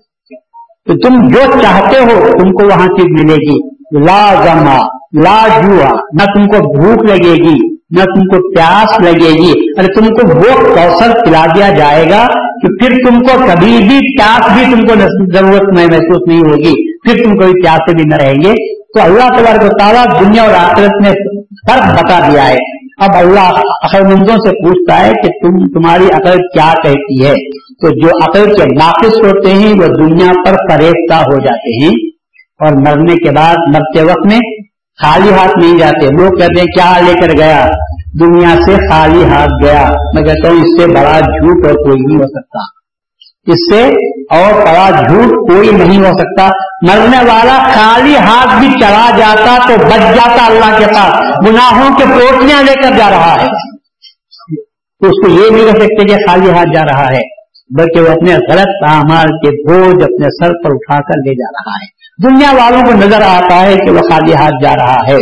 تو 0.84 1.08
تم 1.08 1.28
جو 1.28 1.40
چاہتے 1.62 1.99
ہو، 1.99 2.32
تم 2.32 2.49
کو 2.49 2.64
وہاں 2.64 2.87
چیز 2.87 3.25
ملے 3.25 3.34
گی۔ 3.34 3.75
لازما 4.06 5.03
لا 5.23 5.49
جوا 5.49 5.99
نہ 6.12 6.25
تم 6.35 6.42
کو 6.42 6.80
بھوک 6.80 7.04
لگے 7.11 7.35
گی، 7.35 7.75
نہ 7.90 8.04
تم 8.04 8.21
کو 8.21 8.56
پیاس 8.56 9.00
لگے 9.00 9.33
گی۔ 9.33 9.52
ارے 9.78 9.94
تم 9.94 10.06
کو 10.06 10.37
وہ 10.37 10.75
کوشل 10.75 11.12
پلا 11.12 11.47
دیا 11.54 11.71
جائے 11.71 12.04
گا 12.11 12.26
کہ 12.33 12.66
پھر 12.66 13.11
تم 13.11 13.18
کو 13.18 13.47
کبھی 13.47 13.78
بھی 13.88 14.18
پیاس 14.18 14.52
بھی 14.52 14.75
تم 14.75 14.80
کو 14.80 14.94
ضرورت 15.35 15.78
میں 15.78 15.87
محسوس 15.87 16.28
نہیں 16.28 16.38
ہوگی۔ 16.38 16.99
پھر 16.99 17.25
تم 17.25 17.33
کو 17.33 17.40
پیاسے 17.40 17.97
بھی 17.97 18.04
نہ 18.04 18.14
رہیں 18.14 18.35
گے۔ 18.35 18.78
تو 18.85 19.02
اللہ 19.02 19.28
تبارک 19.28 19.61
کو 19.61 19.78
تعالیٰ 19.78 20.04
دنیا 20.21 20.42
اور 20.42 20.54
آخرت 20.54 21.06
میں 21.06 21.12
فرق 21.71 22.04
بتا 22.04 22.28
دیا 22.33 22.49
ہے۔ 22.49 22.85
اب 22.99 23.11
اللہ 23.14 23.50
عقل 23.85 24.04
مندوں 24.04 24.37
سے 24.37 24.50
پوچھتا 24.50 25.06
ہے 25.06 25.12
کہ 25.12 25.28
تم 25.28 25.66
تمہاری 25.66 26.04
عقل 26.04 26.37
کیا 26.37 26.73
کہتی 26.83 27.26
ہے؟ 27.26 27.35
تو 27.75 27.90
جو 27.90 28.09
عقل 28.09 28.52
کے 28.52 28.64
ناقص 28.64 29.23
ہوتے 29.23 29.49
ہیں 29.49 29.73
وہ 29.73 29.87
دنیا 29.87 30.33
پر 30.47 30.56
فریفتہ 30.71 31.14
ہو 31.14 31.38
جاتے 31.38 31.85
ہیں۔ 31.85 31.94
اور 32.61 32.73
مرنے 32.73 33.25
کے 33.25 33.30
بعد، 33.30 33.54
مرتے 33.75 34.02
وقت 34.02 34.26
میں 34.26 34.40
خالی 35.02 35.32
ہاتھ 35.32 35.58
نہیں 35.58 35.78
جاتے۔ 35.78 36.06
لوگ 36.06 36.30
کہتے 36.30 36.60
ہیں، 36.60 36.66
کیا 36.66 37.00
لے 37.06 37.20
کر 37.20 37.36
گیا؟ 37.36 37.66
دنیا 38.20 38.48
سے 38.66 38.90
خالی 38.90 39.24
ہاتھ 39.24 39.64
گیا۔ 39.64 39.90
میں 40.14 40.22
کہتا 40.22 40.48
ہوں، 40.48 40.56
اس 40.56 40.82
سے 40.82 40.86
بڑا 40.86 41.20
جھوٹ 41.20 41.66
اور 41.66 41.74
کوئی 41.74 42.00
نہیں 42.00 42.16
ہو 42.16 42.26
سکتا۔ 42.26 42.58
اس 43.46 43.74
سے 43.74 43.82
اور 44.36 44.52
بڑا 44.54 44.90
جھوٹ 44.90 45.50
کوئی 45.50 45.70
نہیں 45.70 45.98
ہو 45.98 46.12
سکتا۔ 46.18 46.48
مرنے 46.82 47.18
والا 47.18 47.70
خالی 47.74 48.16
ہاتھ 48.16 48.58
بھی 48.58 48.68
چلا 48.80 49.10
جاتا 49.16 49.68
تو 49.68 49.86
بچ 49.86 50.14
جاتا 50.14 50.46
اللہ 50.46 50.78
کے 50.78 50.86
پاس 50.86 51.24
گناہوں 51.48 51.98
کے 51.98 52.04
پوٹیاں 52.04 52.62
لے 52.62 52.74
کر 52.74 52.90
جا 52.98 53.10
رہا 53.10 53.36
ہے۔ 53.42 53.46
تو 55.00 55.06
اس 55.06 55.26
کو 55.26 55.30
یہ 55.30 55.50
نہیں 55.50 55.64
کہہ 55.64 55.80
سکتے 55.80 56.04
کہ 56.04 56.14
خالی 56.26 56.50
ہاتھ 56.50 56.74
جا 56.74 56.82
رہا 56.82 57.12
ہے، 57.12 57.20
بلکہ 57.78 58.00
وہ 58.00 58.08
اپنے 58.08 58.34
غلط 58.34 58.88
اعمال 58.88 59.26
کے 59.26 59.68
بوجھ 59.68 60.02
اپنے 60.02 60.26
سر 60.26 60.52
پر 60.64 60.70
اٹھا 60.70 61.00
کر 61.00 61.18
لے 61.18 61.34
جا 61.34 61.50
رہا 61.52 61.84
ہے۔ 61.84 61.93
دنیا 62.23 62.52
والوں 62.52 62.80
کو 62.83 62.92
نظر 62.92 63.23
آتا 63.23 63.62
ہے 63.62 63.76
کہ 63.76 63.90
وہ 63.90 63.99
خالی 63.99 64.35
ہاتھ 64.35 64.62
جا 64.62 64.75
رہا 64.76 64.97
ہے۔ 65.09 65.16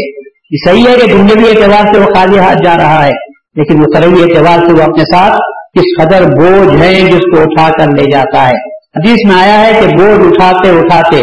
یہ 0.51 0.57
صحیح 0.67 0.87
ہے 0.89 0.97
کہ 0.97 1.07
دنیا 1.07 1.51
اعتبار 1.51 1.95
سے 1.95 2.01
وہ 2.01 2.15
خالی 2.15 2.39
ہاتھ 2.39 2.65
جا 2.65 2.77
رہا 2.77 3.05
ہے، 3.05 3.11
لیکن 3.57 3.81
وہ 3.81 3.87
سروی 3.95 4.23
اعتبار 4.23 4.59
سے 4.59 4.73
وہ 4.73 4.83
اپنے 4.83 5.03
ساتھ 5.03 5.33
کس 5.79 6.03
قدر 6.03 6.23
بوجھ 6.23 6.83
ہے 6.83 6.95
جس 6.95 7.21
کو 7.21 7.41
اٹھا 7.41 7.69
کر 7.79 7.87
لے 7.87 8.11
جاتا 8.11 8.49
ہے۔ 8.49 8.55
حدیث 8.73 9.19
میں 9.27 9.43
آیا 9.43 9.61
ہے 9.61 9.73
کہ 9.73 9.87
بوجھ 9.87 10.27
اٹھاتے 10.27 10.71
اٹھاتے 10.71 11.23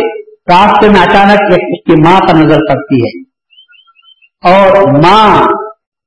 راستے 0.52 0.90
میں 0.90 1.02
اچانک 1.02 1.42
اس 1.52 1.84
کی 1.84 2.02
ماں 2.02 2.20
پر 2.20 2.34
نظر 2.34 2.58
پڑتی 2.58 2.96
ہے۔ 2.96 3.30
اور 4.52 4.88
ماں 4.92 5.46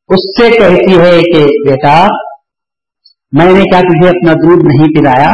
اس 0.08 0.42
سے 0.42 0.50
کہتی 0.50 0.98
ہے 0.98 1.22
کہ 1.22 1.70
بیٹا، 1.70 2.06
میں 3.32 3.46
نے 3.46 3.60
کیا 3.60 3.80
تجھے 3.80 4.08
اپنا 4.08 4.32
دودھ 4.32 4.64
نہیں 4.64 5.00
پلایا؟ 5.00 5.32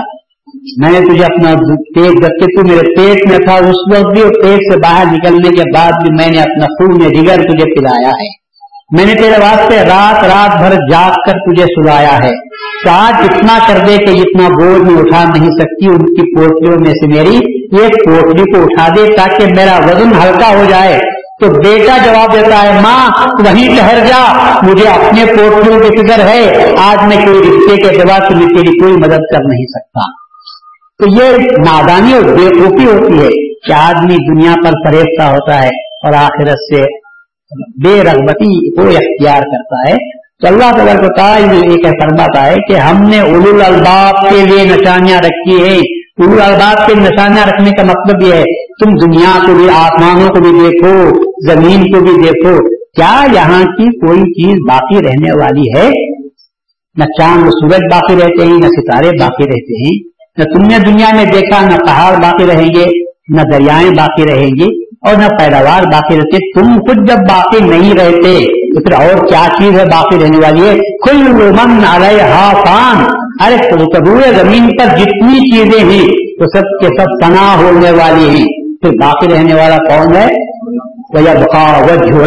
میں 0.77 0.93
نے 0.93 1.01
تجھے 1.01 1.25
اپنا 1.25 1.51
پیٹ 1.95 2.13
جبکہ 2.13 2.47
تو 2.47 2.67
میرے 2.67 2.97
پیٹ 2.97 3.31
میں 3.31 3.39
تھا 3.39 3.55
اس 3.55 3.97
وقت 3.97 4.13
بھی 4.13 4.23
اور 4.23 4.33
پیٹ 4.43 4.73
سے 4.73 4.79
باہر 4.79 5.05
نکلنے 5.13 5.49
کے 5.49 5.63
بعد 5.75 5.93
بھی 5.93 6.11
میں 6.11 6.29
نے 6.29 6.41
اپنا 6.41 6.65
خون 6.65 7.03
میں 7.03 7.09
جگر 7.09 7.43
تجھے 7.43 7.75
پلایا 7.75 8.09
ہے۔ 8.09 8.49
میں 8.97 9.07
نے 9.07 9.15
تیرے 9.15 9.39
واسطے 9.41 9.77
رات 9.77 10.25
رات 10.25 10.59
بھر 10.59 10.75
جاگ 10.91 11.11
کر 11.11 11.33
تجھے 11.33 11.65
سلایا 11.65 12.19
ہے۔ 12.25 12.49
آج 12.91 13.15
اتنا 13.31 13.59
کر 13.69 13.79
دے 13.87 13.97
کہ 13.97 14.11
اتنا 14.11 14.49
بوجھ 14.49 14.93
میں 14.93 15.01
اٹھا 15.01 15.25
نہیں 15.25 15.51
سکتی، 15.51 15.87
ان 15.87 15.99
کی 15.99 16.37
پوٹلیوں 16.37 16.79
میں 16.81 16.93
سے 16.95 17.07
میری 17.07 17.37
ایک 17.83 18.05
پوٹلی 18.05 18.53
کو 18.53 18.63
اٹھا 18.63 18.89
دے 18.97 19.17
تاکہ 19.17 19.47
میرا 19.57 19.79
وزن 19.87 20.09
ہلکا 20.09 20.49
ہو 20.49 20.65
جائے۔ 20.69 20.99
تو 21.41 21.47
بیٹا 21.47 21.97
جواب 22.05 22.33
دیتا 22.33 22.63
ہے، 22.63 22.81
ماں، 22.81 23.11
وہیں 23.39 23.77
ٹہر 23.77 24.07
جا۔ 24.07 24.35
مجھے 24.63 24.89
اپنے 24.89 25.25
پوٹلیوں 25.25 25.81
کی 25.81 26.07
فکر 26.07 26.27
ہے۔ 26.29 26.75
آج 26.79 27.07
میں 27.07 27.27
کوئی 27.27 27.39
رشتے 27.39 27.77
کے 27.77 27.89
اعتبار 27.89 28.21
سے 28.21 28.55
تیری 28.55 28.81
کوئی 28.81 28.93
مدد 28.93 29.21
کر 29.33 29.39
نہیں 29.49 29.67
سکتا۔ 29.67 30.28
تو 30.99 31.07
یہ 31.07 31.37
نادانی 31.43 32.13
اور 32.13 32.23
بےقوفی 32.23 32.87
ہوتی 32.87 33.19
ہے 33.19 33.55
کہ 33.55 33.73
آدمی 33.73 34.17
دنیا 34.17 34.55
پر 34.65 34.71
فریفتہ 34.87 35.23
ہوتا 35.23 35.63
ہے 35.63 35.69
اور 35.69 36.13
آخرت 36.13 36.75
سے 36.75 36.83
بے 37.85 38.03
رغبتی 38.03 38.77
کو 38.77 38.83
اختیار 38.83 39.41
کرتا 39.41 39.91
ہے۔ 39.91 39.97
تو 40.39 40.47
اللہ 40.47 40.73
تعالیٰ 40.77 40.97
کو 40.97 41.23
ایک 41.71 41.87
فرماتا 42.03 42.47
ہے 42.47 42.55
کہ 42.69 42.73
ہم 42.73 43.09
نے 43.09 43.21
اول 43.21 43.63
الباب 43.63 44.31
کے 44.31 44.47
لیے 44.47 44.65
نشانیاں 44.65 45.19
رکھی 45.19 45.69
ہیں۔ 45.69 45.81
اول 46.27 46.41
الباب 46.41 46.87
کے 46.87 46.95
نشانیاں 46.95 47.47
رکھنے 47.47 47.71
کا 47.71 47.83
مطلب 47.83 48.23
یہ 48.23 48.35
ہے، 48.35 48.67
تم 48.67 48.91
دنیا 48.91 49.47
کو 49.47 49.55
بھی، 49.55 49.69
آسمانوں 49.71 50.29
کو 50.29 50.41
بھی 50.41 50.71
دیکھو، 50.71 51.23
زمین 51.51 51.93
کو 51.93 52.01
بھی 52.01 52.23
دیکھو۔ 52.23 52.69
کیا 52.69 53.27
یہاں 53.33 53.65
کی 53.65 54.07
کوئی 54.07 54.21
چیز 54.21 54.55
باقی 54.69 54.97
رہنے 54.97 55.33
والی 55.33 55.79
ہے؟ 55.79 55.89
نہ 56.99 57.05
چاند 57.05 57.43
سورج 57.43 57.81
باقی 57.93 58.15
رہتے 58.15 58.47
ہیں، 58.47 58.59
نہ 58.59 58.67
ستارے 58.67 59.11
باقی 59.21 59.45
رہتے 59.45 59.87
ہیں۔ 59.87 60.08
نہ 60.39 60.45
تم 60.45 60.63
نے 60.63 60.79
دنیا 60.79 61.07
میں 61.15 61.25
دیکھا، 61.25 61.67
نہ 61.67 61.77
پہاڑ 61.87 62.23
باقی 62.23 62.47
رہیں 62.47 62.69
گے، 62.75 62.85
نہ 63.29 63.43
دریائیں 63.43 63.91
باقی 63.91 64.25
رہیں 64.25 64.51
گی 64.51 64.85
اور 64.85 65.15
نہ 65.15 65.29
پیداوار 65.39 65.83
باقی 65.83 66.17
رہتے 66.17 66.61
تم 66.61 66.73
خود 66.73 67.09
جب 67.09 67.17
باقی 67.17 67.65
نہیں 67.65 67.95
رہتے، 67.95 68.45
تو 68.75 68.83
پھر 68.83 68.93
اور 68.93 69.27
کیا 69.27 69.47
چیز 69.59 69.79
ہے 69.79 69.85
باقی 69.85 70.17
رہنے 70.17 70.37
والی؟ 70.37 70.69
ہے 70.69 70.75
کل 70.77 71.33
من 71.33 71.81
فان۔ 72.67 73.05
ارے 73.45 73.57
پورے 73.75 74.31
زمین 74.35 74.77
پر 74.77 74.97
جتنی 74.97 75.51
چیزیں 75.51 75.85
ہیں، 75.85 76.09
تو 76.09 76.59
سب 76.59 76.63
کے 76.81 76.87
سب 76.87 77.27
تنا 77.27 77.57
ہونے 77.59 77.91
والی 77.91 78.39
ہیں۔ 78.39 78.47
پھر 78.83 78.91
باقی 78.91 79.35
رہنے 79.35 79.55
والا 79.55 79.77
کون 79.77 80.17
ہے؟ 80.17 80.58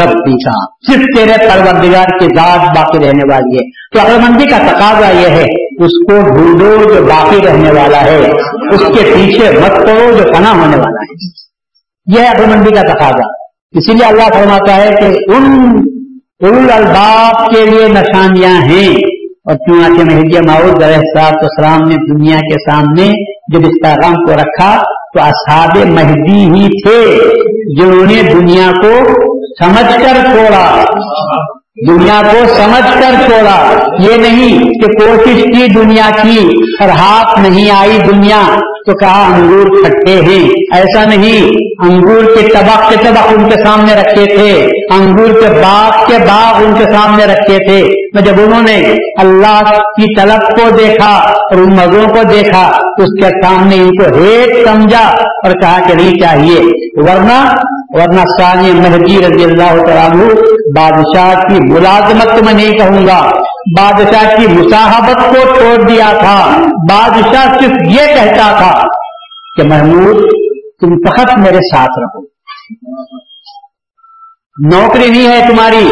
پیچھا 0.07 0.73
صرف 0.91 1.17
تیرے 1.17 1.49
پروردگار 1.49 2.19
کی 2.19 2.25
ذات 2.25 2.77
باقی 2.77 2.99
رہنے 2.99 3.33
والی 3.33 3.57
ہے۔ 3.57 3.69
تو 3.69 4.19
مندی 4.19 4.45
کا 4.45 4.57
تقاضا 4.57 5.09
یہ 5.09 5.27
ہے، 5.27 5.43
اس 5.83 6.11
کو 6.11 6.35
ڈھونڈو 6.35 6.95
جو 6.95 7.05
باقی 7.05 7.47
رہنے 7.47 7.71
والا 7.71 8.01
ہے۔ 8.01 8.19
اس 8.71 8.79
کے 8.79 9.13
پیچھے 9.13 9.59
مت 9.59 9.85
کرو 9.85 10.17
جو 10.17 10.23
پناہ 10.33 10.53
ہونے 10.53 10.77
والا 10.77 11.01
ہے۔ 11.01 11.41
یہ 12.05 12.27
عقل 12.29 12.57
مندی 12.57 12.75
کا 12.75 12.81
تقاضا۔ 12.81 13.43
اسی 13.71 13.93
لیے 13.93 14.05
اللہ 14.05 14.33
فرماتا 14.33 14.75
ہے 14.75 14.89
کہ 14.89 15.31
ان 15.31 16.69
الباب 16.73 17.55
کے 17.55 17.65
لیے 17.65 17.87
نشانیاں 17.87 18.61
ہیں۔ 18.61 19.21
اور 19.45 19.55
چنانچہ 19.55 20.03
مہدی 20.03 20.39
ماؤد 20.47 20.83
علیہ 20.83 21.19
صاحب 21.19 21.33
السلام 21.33 21.79
نے 21.89 21.95
دنیا 21.95 22.35
کے 22.35 22.71
سامنے 22.71 23.05
جب 23.53 23.59
اس 23.59 23.83
پیغام 23.83 24.13
کو 24.13 24.33
رکھا 24.33 24.81
تو 25.13 25.21
اصحاب 25.21 25.77
مہدی 25.77 26.45
ہی 26.45 26.67
تھے 26.67 27.17
جنہوں 27.79 28.05
نے 28.05 28.21
دنیا 28.33 28.71
کو 28.81 29.05
سمجھ 29.63 30.03
کر 30.03 30.13
چھوڑا 30.13 30.85
دنیا 31.87 32.21
کو 32.31 32.37
سمجھ 32.47 32.93
کر 32.93 33.27
چھوڑا 33.27 33.73
یہ 33.99 34.17
نہیں 34.17 34.59
کہ 34.59 35.05
کوشش 35.05 35.43
کی 35.43 35.67
دنیا 35.67 36.09
کی 36.21 36.37
اور 36.79 36.89
ہاتھ 36.89 37.39
نہیں 37.39 37.71
آئی 37.71 37.97
دنیا 38.07 38.41
تو 38.85 38.97
کہا 38.97 39.35
انگور 39.35 39.83
کھٹے 39.83 40.15
ہیں۔ 40.15 40.49
ایسا 40.73 41.05
نہیں۔ 41.05 41.70
انگور 41.81 42.23
کے 42.23 42.47
طبق 42.47 42.89
کے 42.89 42.95
طبق 43.03 43.33
ان 43.37 43.49
کے 43.49 43.65
سامنے 43.65 43.93
رکھے 43.93 44.25
تھے۔ 44.25 44.67
انگور 44.95 45.27
کے 45.27 45.49
باغ 45.49 46.05
کے 46.07 46.17
باغ 46.17 46.63
ان 46.65 46.73
کے 46.77 46.83
سامنے 46.83 47.25
رکھے 47.25 47.57
تھے۔ 47.57 48.01
جب 48.21 48.33
انہوں 48.37 48.61
نے 48.61 48.95
اللہ 49.17 49.61
کی 49.69 50.15
طلب 50.15 50.41
کو 50.41 50.69
دیکھا 50.69 51.15
اور 51.15 51.55
ان 51.55 51.69
مزوں 51.69 52.07
کو 52.07 52.23
دیکھا، 52.23 52.67
اس 52.97 53.23
کے 53.23 53.43
سامنے 53.43 53.75
ان 53.75 53.95
کو 53.95 54.03
ریٹ 54.03 54.67
سمجھا 54.67 55.07
اور 55.43 55.51
کہا 55.51 55.79
کہ 55.87 55.93
نہیں 55.95 56.19
چاہیے۔ 56.21 56.59
ورنہ 56.93 57.55
ورنہ 57.89 58.21
ثانی 58.21 58.71
مہدی 58.71 59.17
رضی 59.17 59.43
اللہ 59.43 59.85
تعالیٰ 59.85 60.09
بادشاہ 60.75 61.33
کی 61.33 61.73
ملازمت 61.73 62.43
میں 62.43 62.53
نہیں 62.53 62.71
کہوں 62.71 63.07
گا۔ 63.07 63.29
بادشاہ 63.77 64.35
کی 64.35 64.47
مصاحبت 64.47 65.29
کو 65.29 65.55
چھوڑ 65.55 65.87
دیا 65.87 66.13
تھا۔ 66.19 66.57
بادشاہ 66.89 67.53
صرف 67.59 67.71
یہ 67.85 68.15
کہتا 68.15 68.55
تھا 68.57 68.79
کہ 69.57 69.63
محمود 69.63 70.17
تم 70.81 70.89
فقط 71.09 71.39
میرے 71.39 71.57
ساتھ 71.75 71.99
رہو۔ 71.99 72.21
نوکری 74.71 75.09
نہیں 75.09 75.27
ہے 75.27 75.47
تمہاری، 75.47 75.87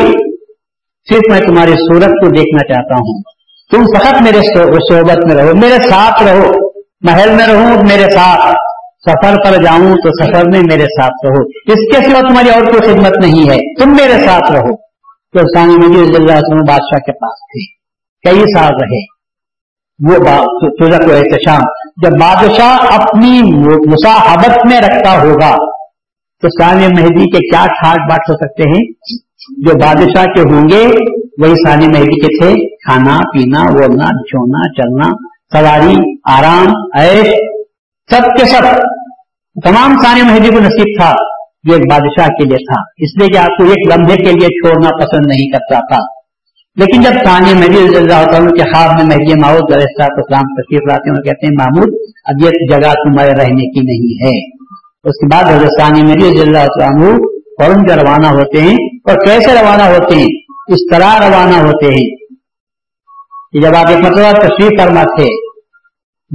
صرف 1.09 1.31
میں 1.31 1.39
تمہاری 1.39 1.71
صورت 1.71 2.09
کو 2.09 2.29
دیکھنا 2.29 2.73
چاہتا 2.73 2.95
ہوں۔ 2.95 3.21
تم 3.71 3.97
فقط 3.97 4.21
میرے 4.21 4.39
صحبت 4.93 5.25
میں 5.25 5.35
رہو، 5.35 5.55
میرے 5.55 5.89
ساتھ 5.89 6.23
رہو، 6.23 6.51
محل 7.01 7.35
میں 7.35 7.47
رہوں 7.47 7.83
میرے 7.83 8.11
ساتھ۔ 8.11 8.55
سفر 9.09 9.35
پر 9.45 9.63
جاؤں 9.63 9.95
تو 9.95 10.25
سفر 10.25 10.43
میں 10.45 10.59
میرے 10.59 10.83
ساتھ 10.83 11.25
رہو۔ 11.25 11.43
اس 11.43 11.95
کے 11.95 12.11
سوا 12.11 12.19
تمہاری 12.19 12.49
اور 12.49 12.63
کوئی 12.63 12.91
خدمت 12.91 13.17
نہیں 13.25 13.49
ہے، 13.49 13.83
تم 13.83 13.89
میرے 13.89 14.25
ساتھ 14.25 14.51
رہو۔ 14.51 14.75
تو 15.07 15.57
ثانی 15.57 15.87
مجھے 15.87 16.01
اللہ 16.01 16.33
وسلم 16.33 16.65
بادشاہ 16.67 16.99
کے 16.99 17.11
پاس 17.11 17.39
تھے، 17.39 17.75
کئی 18.29 18.39
سال 18.39 18.69
رہے۔ 18.69 19.19
وہ 20.09 20.25
کو 20.97 21.13
احتشام 21.13 21.61
جب 22.03 22.11
بادشاہ 22.19 23.01
اپنی 23.01 23.41
مساحبت 23.65 24.65
میں 24.65 24.81
رکھتا 24.81 25.21
ہوگا، 25.21 25.55
تو 26.41 26.47
ثانی 26.47 26.87
مہدی 26.87 27.31
کے 27.31 27.37
کیا 27.37 27.65
ٹھاٹ 27.65 27.97
باٹ 28.11 28.19
ہو 28.29 28.33
سکتے 28.33 28.63
ہیں؟ 28.69 28.91
جو 29.57 29.77
بادشاہ 29.77 30.23
کے 30.23 30.41
ہوں 30.41 30.69
گے، 30.69 30.87
وہی 31.41 31.69
ثانی 31.69 31.87
مہدی 31.87 32.21
کے 32.21 32.41
تھے، 32.41 32.75
کھانا، 32.75 33.17
پینا، 33.17 33.71
بولنا 33.71 34.05
چھونا 34.05 34.73
چلنا، 34.73 35.09
سواری، 35.57 35.95
آرام، 36.31 36.73
عیش، 36.99 37.27
سب 38.11 38.37
کے 38.39 38.45
سب۔ 38.45 38.61
تمام 39.63 39.95
ثانی 40.01 40.21
مہدی 40.21 40.49
کو 40.49 40.59
نصیب 40.59 41.01
تھا، 41.01 41.13
جو 41.63 41.73
ایک 41.73 41.91
بادشاہ 41.91 42.27
کے 42.27 42.45
لیے 42.45 42.57
تھا۔ 42.57 42.81
اس 42.97 43.21
لیے 43.21 43.27
کہ 43.27 43.37
آپ 43.37 43.57
کو 43.57 43.63
ایک 43.63 43.93
لمحے 43.93 44.15
کے 44.15 44.31
لیے 44.31 44.47
چھوڑنا 44.47 44.89
پسند 44.89 45.25
نہیں 45.27 45.51
کرتا 45.51 45.79
تھا۔ 45.79 46.18
لیکن 46.77 47.01
جب 47.01 47.11
ثانی 47.11 47.53
مہدی 47.53 47.87
رضی 47.87 47.97
اللہ 47.97 48.13
عنہ 48.13 48.49
کے 48.49 48.63
خواب 48.71 48.91
میں 48.97 49.17
مہدی 49.17 49.33
ماؤد 49.39 49.73
علیہ 49.73 50.05
اسلام 50.17 50.41
تشریف 50.41 50.81
لاتے 50.87 51.09
ہیں 51.09 51.21
کہتے 51.21 51.47
ہیں 51.47 51.53
محمود 51.59 51.89
اب 52.25 52.45
یہ 52.45 52.49
جگہ 52.71 52.93
تمہارے 52.93 53.31
رہنے 53.31 53.65
کی 53.71 53.81
نہیں 53.85 54.25
ہے۔ 54.25 54.59
اس 55.03 55.19
کے 55.19 55.27
بعد 55.27 55.53
حضرت 55.53 55.81
ثانی 55.81 56.01
مہدی 56.01 56.31
رضی 56.31 56.41
اللہ 56.41 56.57
عنہ 56.57 57.17
فوراً 57.59 57.83
جو 57.83 57.95
روانہ 57.95 58.27
ہوتے 58.27 58.61
ہیں، 58.61 58.75
اور 59.05 59.15
کیسے 59.25 59.53
روانہ 59.61 59.81
ہوتے 59.81 60.15
ہیں؟ 60.15 60.27
اس 60.67 60.91
طرح 60.91 61.29
روانہ 61.29 61.55
ہوتے 61.55 61.85
ہیں؟ 61.85 62.07
کہ 63.53 63.59
جب 63.59 63.75
آپ 63.75 63.89
ایک 63.89 63.99
مطلب 63.99 64.41
تشریف 64.41 64.79
کرنا 64.79 65.03
تھے 65.03 65.25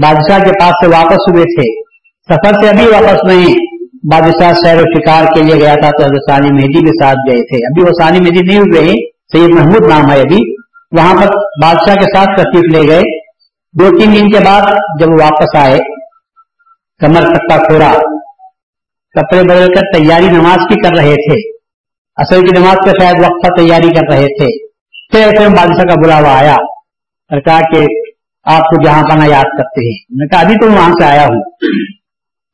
بادشاہ 0.03 0.39
کے 0.39 0.51
پاس 0.61 0.73
سے 0.85 0.87
واپس 0.87 1.29
ہوئے 1.31 1.45
تھے، 1.45 1.85
سفر 2.29 2.61
سے 2.61 2.69
ابھی 2.69 2.87
واپس 2.87 3.25
نہیں 3.25 3.55
بادشاہ 4.11 4.53
سیر 4.53 4.77
و 4.77 4.81
شکار 4.81 5.25
کے 5.35 5.43
لیے 5.43 5.55
گیا 5.55 5.75
تھا 5.75 5.91
تو 5.91 6.03
حضرت 6.03 6.31
ثانی 6.31 6.49
مہدی 6.53 6.81
کے 6.81 7.05
ساتھ 7.05 7.19
گئے 7.29 7.43
تھے۔ 7.43 7.57
ابھی 7.67 7.83
وہ 7.83 7.93
ثانی 8.03 8.19
مہدی 8.19 8.47
نہیں 8.47 8.59
ہوئے 8.59 8.81
ہیں 8.81 9.14
سید 9.33 9.55
محمود 9.55 9.89
نام 9.89 10.11
ہے 10.11 10.21
ابھی، 10.21 10.55
وہاں 10.93 11.15
پر 11.15 11.27
بادشاہ 11.63 11.95
کے 11.95 12.17
ساتھ 12.17 12.41
تشریف 12.41 12.77
لے 12.77 12.89
گئے۔ 12.89 13.03
دو 13.73 13.99
تین 13.99 14.13
دن 14.13 14.29
کے 14.29 14.45
بعد 14.45 14.63
جب 15.01 15.09
وہ 15.09 15.23
واپس 15.23 15.57
آئے، 15.57 15.79
کمر 17.01 17.23
پٹا 17.23 17.57
کھوڑا 17.57 17.93
کپڑے 19.15 19.43
بدل 19.43 19.75
کر 19.75 19.99
تیاری 19.99 20.29
نماز 20.29 20.57
کی 20.57 20.89
کر 20.89 20.97
رہے 20.99 21.15
تھے۔ 21.15 21.57
اصل 22.17 22.47
کی 22.47 22.61
نماز 22.61 22.75
کا 22.75 22.91
شاید 23.03 23.15
وقت 23.19 23.59
تیاری 23.59 23.89
کر 23.89 24.13
رہے 24.13 24.27
تھے۔ 24.27 24.67
پھر 25.11 25.21
ایسے 25.21 25.49
بادشاہ 25.49 25.95
کا 25.95 25.95
بلاوا 26.05 26.39
آیا 26.39 26.55
اور 27.31 27.41
کہا 27.41 27.61
کہ 27.61 27.87
آپ 28.45 28.61
کو 28.61 28.83
جہاں 28.85 29.03
پانا 29.03 29.25
یاد 29.25 29.43
کرتے 29.43 29.89
ہیں۔ 29.89 30.05
میں 30.11 30.27
کہا، 30.27 30.41
ابھی 30.41 30.55
تو 30.55 30.73
وہاں 30.73 30.93
سے 30.93 31.05
آیا 31.05 31.23
ہوں۔ 31.23 31.43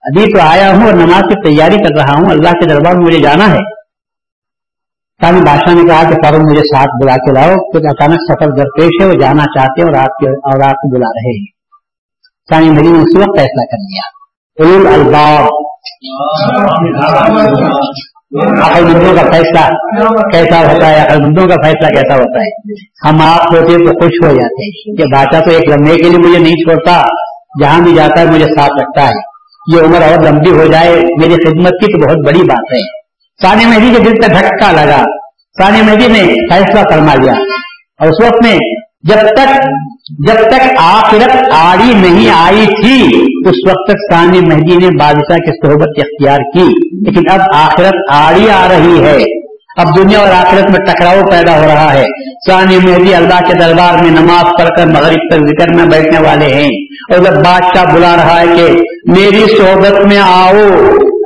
ابھی 0.01 0.33
تو 0.33 0.39
آیا 0.41 0.71
ہوں 0.71 0.85
اور 0.85 0.93
نماز 0.93 1.23
کی 1.23 1.51
تیاری 1.51 1.77
کر 1.77 2.01
رہا 2.01 2.13
ہوں۔ 2.13 2.31
اللہ 2.31 2.51
کے 2.51 2.69
دربار 2.69 2.95
میں 2.95 3.07
مجھے 3.07 3.19
جانا 3.19 3.51
ہے۔ 3.51 3.80
سانی 5.23 5.41
بادشاہ 5.41 5.75
نے 5.75 5.89
کہا 5.89 6.11
کہ 6.11 6.15
فوراً 6.15 6.41
مجھے 6.41 6.61
ساتھ 6.61 7.05
بلا 7.05 7.17
کے 7.17 7.33
لاؤ 7.33 7.57
کیونکہ 7.57 7.89
اچانک 7.89 8.21
سفر 8.21 8.47
درپیش 8.47 9.03
ہے، 9.03 9.07
وہ 9.07 9.13
جانا 9.13 9.43
چاہتے 9.43 9.83
اور 9.83 9.95
آپ 9.95 10.19
کے 10.19 10.31
اور 10.31 10.61
آپ 10.65 10.73
کو 10.73 10.95
بلا 10.95 11.09
رہے 11.09 11.39
ہیں۔ 11.39 11.47
سانی 12.51 12.71
مری 12.71 12.93
نے 12.93 13.03
اس 13.03 13.17
وقت 13.17 13.41
فیصلہ 13.41 13.65
کر 13.65 13.79
لیا۔ 13.79 14.21
الباب۔ 14.95 15.47
عقل 18.63 18.85
مندوں 18.85 19.15
کا 19.17 19.23
فیصلہ 19.23 19.61
کیسا 20.33 20.73
ہوتا 20.73 20.87
ہے؟ 20.87 21.07
عقل 21.07 21.23
مندوں 21.23 21.49
کا 21.49 21.55
فیصلہ 21.55 21.89
کیسا 21.89 22.15
ہوتا 22.15 22.41
ہے؟ 22.41 22.73
ہم 23.09 23.21
آپ 23.23 23.55
ہوتے 23.55 23.73
تو 23.73 24.01
خوش 24.01 24.25
ہو 24.25 24.29
جاتے 24.29 24.65
ہیں۔ 24.65 24.97
کہ 24.97 25.15
بادشاہ 25.15 25.41
تو 25.41 25.51
ایک 25.51 25.69
لمحے 25.69 25.97
کے 25.97 26.03
لیے 26.03 26.19
مجھے 26.19 26.39
نہیں 26.39 26.55
چھوڑتا، 26.55 27.03
جہاں 27.61 27.81
بھی 27.81 27.95
جاتا 27.95 28.21
ہے 28.21 28.27
مجھے 28.27 28.45
ساتھ 28.45 28.83
رکھتا 28.83 29.03
ہے۔ 29.03 29.31
یہ 29.77 29.83
عمر 29.83 30.03
اور 30.03 30.23
لمبی 30.25 30.51
ہو 30.51 30.67
جائے، 30.67 30.91
میری 30.93 31.35
خدمت 31.35 31.73
کی 31.73 31.93
تو 31.93 32.09
بہت 32.09 32.27
بڑی 32.27 32.43
بات 32.43 32.73
ہے۔ 32.73 33.00
سانی 33.43 33.65
مہدی 33.67 33.95
کے 33.97 33.99
دل 33.99 34.21
پہ 34.23 34.27
دھکا 34.27 34.73
لگا۔ 34.73 35.05
سانی 35.63 35.83
مہدی 35.83 36.07
نے 36.07 36.23
فیصلہ 36.53 36.81
فرما 36.93 37.15
لیا۔ 37.15 37.33
اور 37.33 38.07
اس 38.07 38.25
وقت 38.25 38.45
میں 38.45 38.59
جب 39.03 39.17
تک 39.17 39.55
جب 40.29 40.51
تک 40.51 40.75
آخرت 40.79 41.37
آڑی 41.53 41.93
نہیں 41.95 42.31
آئی 42.31 42.67
تھی، 42.67 43.07
اس 43.49 43.71
وقت 43.71 43.91
تک 43.91 44.15
ثانی 44.15 44.41
مہدی 44.41 44.77
نے 44.77 44.89
بادشاہ 44.99 45.37
کی 45.37 45.67
صحبت 45.67 45.89
اختیار 45.97 46.39
کی۔ 46.39 46.69
لیکن 47.05 47.23
اب 47.31 47.41
آخرت 47.55 47.95
آڑی 48.13 48.51
آ 48.51 48.69
رہی 48.69 49.05
ہے۔ 49.05 49.17
اب 49.77 49.97
دنیا 49.97 50.19
اور 50.19 50.29
آخرت 50.29 50.71
میں 50.71 50.87
ٹکراؤ 50.87 51.31
پیدا 51.31 51.61
ہو 51.61 51.67
رہا 51.67 51.93
ہے۔ 51.93 52.05
ثانی 52.51 52.77
مہدی 52.77 53.15
اللہ 53.15 53.41
کے 53.41 53.59
دربار 53.59 54.03
میں 54.03 54.11
نماز 54.11 54.45
پڑھ 54.59 54.69
کر 54.77 54.87
مغرب 54.87 55.31
تک 55.31 55.49
ذکر 55.49 55.75
میں 55.75 55.85
بیٹھنے 55.85 56.29
والے 56.29 56.55
ہیں۔ 56.55 56.69
اور 57.13 57.19
جب 57.19 57.45
بادشاہ 57.45 57.95
بلا 57.95 58.17
رہا 58.17 58.41
ہے 58.41 58.47
کہ 58.47 58.67
میری 59.17 59.45
صحبت 59.59 60.07
میں 60.07 60.19
آؤ 60.19 60.53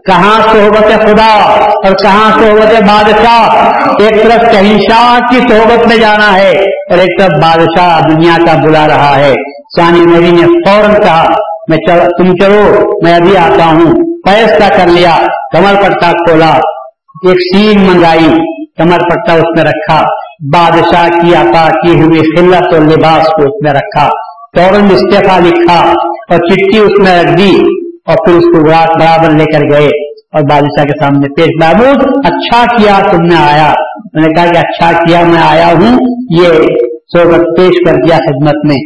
کہاں 0.06 0.42
صحبت 0.52 1.02
خدا 1.02 1.50
اور 1.74 1.92
کہاں 1.92 2.30
صحبت 2.30 2.82
بادشاہ؟ 2.82 3.68
ایک 4.02 4.22
طرف 4.22 4.52
کہیں 4.52 4.78
شاہ 4.78 5.18
کی 5.18 5.38
صحبت 5.50 5.86
میں 5.86 5.96
جانا 5.96 6.36
ہے 6.36 6.50
اور 6.50 6.98
ایک 6.98 7.20
طرف 7.20 7.30
بادشاہ 7.42 8.00
دنیا 8.00 8.36
کا 8.46 8.60
بلا 8.62 8.86
رہا 8.88 9.16
ہے۔ 9.18 9.32
سانی 9.78 10.00
میری 10.00 10.30
نے 10.30 10.46
فوراً 10.46 11.02
کہا، 11.02 11.24
میں 11.68 11.78
تم 12.18 12.32
چلو، 12.36 12.90
میں 13.02 13.14
ابھی 13.14 13.36
آتا 13.36 13.64
ہوں۔ 13.64 13.92
فیصلہ 14.28 14.76
کر 14.76 14.86
لیا، 14.86 15.16
کمر 15.52 15.82
پٹا 15.82 16.10
کھولا، 16.10 16.50
ایک 17.28 17.56
سین 17.56 17.80
منگائی، 17.80 18.28
کمر 18.78 18.98
پٹا 18.98 19.32
اس 19.32 19.56
میں 19.56 19.64
رکھا۔ 19.64 20.02
بادشاہ 20.54 21.08
کی 21.08 21.34
عطا 21.34 21.68
کی 21.68 22.00
ہوئی 22.00 22.36
خلت 22.36 22.74
اور 22.74 22.82
لباس 22.82 23.26
کو 23.26 23.42
اس 23.42 23.64
میں 23.64 23.72
رکھا۔ 23.72 24.08
فوراً 24.56 24.84
استعفی 24.84 25.48
لکھا 25.48 25.92
اور 26.30 26.36
چٹھی 26.36 26.78
اس 26.78 26.98
میں 26.98 27.22
رکھ 27.22 27.32
دی۔ 27.32 27.83
اور 28.06 28.16
پھر 28.26 28.34
اس 28.34 28.44
کو 28.44 28.70
رات 28.70 28.90
برابر 29.00 29.30
لے 29.38 29.44
کر 29.44 29.76
گئے 29.76 29.86
اور 30.08 30.42
بادشاہ 30.50 30.84
کے 30.84 31.04
سامنے 31.04 31.26
پیش 31.34 31.48
محبوب 31.64 32.20
اچھا 32.24 32.76
کیا 32.76 33.10
تم 33.12 33.24
نے 33.24 33.34
آیا؟ 33.34 33.72
میں 34.14 34.22
نے 34.22 34.34
کہا 34.34 34.44
کہ 34.44 34.58
اچھا 34.58 35.04
کیا 35.04 35.20
میں 35.24 35.42
آیا 35.42 35.66
ہوں، 35.66 35.98
یہ 36.30 36.46
صحبت 37.16 37.56
پیش 37.56 37.90
کر 37.90 37.94
دیا 37.94 38.16
خدمت 38.16 38.64
میں۔ 38.64 38.76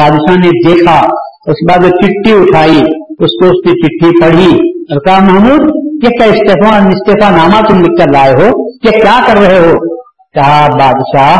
بادشاہ 0.00 0.34
نے 0.34 0.68
دیکھا، 0.68 1.00
اس 1.46 1.52
کے 1.52 1.66
بعد 1.66 1.84
وہ 1.84 1.90
چٹھی 1.90 2.32
اٹھائی، 2.32 2.78
اس 3.18 3.40
کو 3.40 3.46
اس 3.46 3.60
کی 3.64 3.70
چٹھی 3.70 4.20
پڑھی۔ 4.22 4.78
اور 4.78 5.00
کہا، 5.00 5.24
محمود، 5.24 5.60
یہ 6.04 6.08
کیا 6.08 6.26
استعفا 6.26 6.76
استعفا 6.76 7.36
نامہ 7.36 7.68
تم 7.68 7.78
لکھ 7.78 8.04
کر 8.04 8.12
لائے 8.12 8.32
ہو؟ 8.32 8.68
یہ 8.84 8.90
کیا 8.90 9.20
کر 9.26 9.36
رہے 9.40 9.58
ہو؟ 9.58 9.72
کہا، 10.34 10.66
بادشاہ 10.78 11.36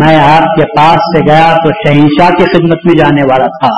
میں 0.00 0.16
آپ 0.16 0.42
کے 0.42 0.64
پاس 0.76 0.94
سے 0.94 1.26
گیا 1.26 1.56
تو 1.64 1.70
شہنشاہ 1.70 2.30
کی 2.30 2.44
خدمت 2.44 2.78
میں 2.84 2.94
جانے 2.94 3.22
والا 3.22 3.46
تھا۔ 3.46 3.68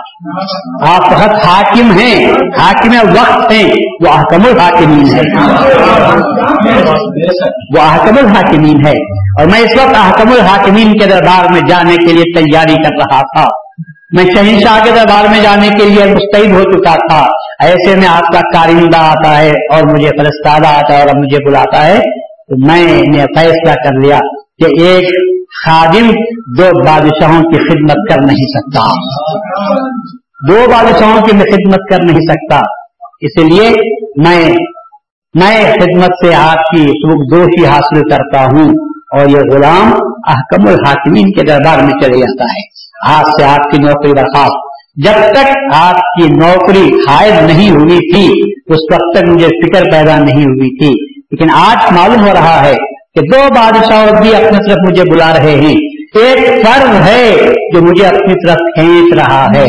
آپ 0.94 1.10
بہت 1.10 1.46
حاکم 1.46 1.90
ہیں، 1.90 2.32
حاکم 2.58 3.08
وقت 3.10 3.52
ہیں، 3.52 3.70
وہ 4.00 4.12
احکم 4.12 4.42
الحاکمین 4.44 5.06
ہے 5.14 5.20
وہ 7.76 7.82
احکم 7.82 8.18
الحاکمین 8.18 8.86
ہے 8.86 8.92
اور 9.38 9.46
میں 9.46 9.60
اس 9.60 9.76
وقت 9.76 9.96
احکم 9.98 10.32
الحاکمین 10.32 10.98
کے 10.98 11.06
دربار 11.06 11.52
میں 11.52 11.60
جانے 11.68 11.96
کے 11.96 12.12
لیے 12.12 12.36
تیاری 12.36 12.74
کر 12.74 12.90
رہا 12.96 13.20
تھا۔ 13.20 13.48
میں 14.10 14.24
شہنشاہ 14.24 14.84
کے 14.84 14.90
دربار 14.90 15.28
میں 15.30 15.42
جانے 15.42 15.68
کے 15.68 15.84
لیے 15.84 16.04
مستعد 16.04 16.50
ہو 16.52 16.62
چکا 16.62 16.94
تھا۔ 17.08 17.26
ایسے 17.60 17.96
میں 17.96 18.06
آپ 18.06 18.32
کا 18.32 18.40
کارندہ 18.40 18.96
آتا 18.96 19.38
ہے 19.38 19.50
اور 19.50 19.82
مجھے 19.82 20.08
فرستادہ 20.08 20.66
آتا 20.66 20.94
ہے 20.94 21.02
اور 21.02 21.18
مجھے 21.18 21.48
بلاتا 21.48 21.86
ہے۔ 21.86 21.98
تو 22.48 22.66
میں 22.66 22.86
نے 22.86 23.24
فیصلہ 23.36 23.72
کر 23.72 24.04
لیا۔ 24.04 24.18
کہ 24.60 24.82
ایک 24.82 25.04
خادم 25.66 26.10
دو 26.58 26.84
بادشاہوں 26.86 27.42
کی 27.42 27.58
خدمت 27.68 28.10
کر 28.10 28.22
نہیں 28.26 28.58
سکتا۔ 28.58 28.92
دو 30.48 30.70
بادشاہوں 30.70 31.20
کی 31.20 31.36
میں 31.36 31.44
خدمت 31.44 31.78
کر 31.90 32.04
نہیں 32.04 32.32
سکتا۔ 32.32 32.60
اسی 33.20 33.44
لیے 33.44 33.70
میں 34.16 34.48
میں 35.34 35.72
خدمت 35.72 36.26
سے 36.26 36.34
آپ 36.34 36.76
کی 36.76 36.82
سکھ 36.82 37.34
دوشی 37.34 37.66
حاصل 37.66 38.08
کرتا 38.08 38.44
ہوں 38.44 38.68
اور 39.18 39.28
یہ 39.28 39.38
غلام 39.52 39.92
احکم 40.28 40.68
الحاکمین 40.68 41.32
کے 41.32 41.42
دربار 41.42 41.78
میں 41.78 42.02
چلے 42.02 42.18
جاتا 42.18 42.44
ہے۔ 42.44 42.80
آج 43.18 43.24
سے 43.26 43.44
آپ 43.44 43.70
کی 43.70 43.78
نوکری 43.78 44.12
درخواست۔ 44.12 44.70
جب 44.94 45.32
تک 45.32 45.74
آپ 45.74 45.96
کی 45.96 46.28
نوکری 46.28 46.90
حائد 47.08 47.34
نہیں 47.46 47.70
ہوئی 47.70 48.14
تھی، 48.14 48.52
اس 48.66 48.94
وقت 48.94 49.18
تک 49.18 49.30
مجھے 49.30 49.46
فکر 49.46 49.82
پیدا 49.92 50.18
نہیں 50.18 50.42
ہوئی 50.42 50.78
تھی۔ 50.78 51.20
لیکن 51.30 51.46
آج 51.54 51.92
معلوم 51.92 52.20
ہو 52.20 52.32
رہا 52.34 52.66
ہے 52.66 52.74
کہ 53.14 53.20
دو 53.20 53.54
بادشاہ 53.54 54.22
بھی 54.22 54.34
اپنی 54.34 54.68
طرف 54.68 54.90
مجھے 54.90 55.02
بلا 55.12 55.32
رہے 55.32 55.54
ہیں۔ 55.54 55.74
ایک 56.20 56.66
فرض 56.66 57.08
ہے 57.08 57.36
جو 57.74 57.82
مجھے 57.82 58.06
اپنی 58.06 58.46
طرف 58.46 58.56
کھینچ 58.56 59.14
رہا 59.14 59.46
ہے 59.56 59.64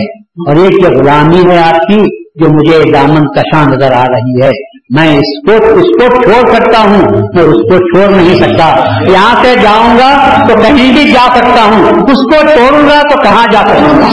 اور 0.47 0.55
ایک 0.55 0.73
یہ 0.73 0.87
غلامی 0.87 1.51
ہے 1.51 1.57
آپ 1.57 1.87
کی 1.87 2.21
جو 2.35 2.49
مجھے 2.49 2.91
دامن 2.91 3.27
کشاں 3.27 3.69
نظر 3.69 3.91
آ 3.91 4.03
رہی 4.03 4.41
ہے۔ 4.43 4.49
میں 4.89 5.17
اس 5.17 5.47
کو 5.47 5.65
اس 5.65 5.83
کو 5.83 6.23
چھوڑ 6.23 6.53
سکتا 6.53 6.79
ہوں، 6.79 7.01
میں 7.35 7.43
اس 7.43 7.61
کو 7.61 7.77
چھوڑ 7.77 8.15
نہیں 8.15 8.35
سکتا۔ 8.35 8.75
یہاں 9.11 9.43
سے 9.43 9.55
جاؤں 9.61 9.97
گا 9.97 10.39
تو 10.47 10.53
کہیں 10.61 10.93
بھی 10.93 11.11
جا 11.11 11.27
سکتا 11.35 11.63
ہوں۔ 11.63 11.83
اس 11.85 12.23
کو 12.23 12.47
چھوڑوں 12.47 12.89
گا 12.89 13.01
تو 13.01 13.21
کہاں 13.21 13.51
جا 13.51 13.59
سکوں 13.59 14.01
گا 14.01 14.07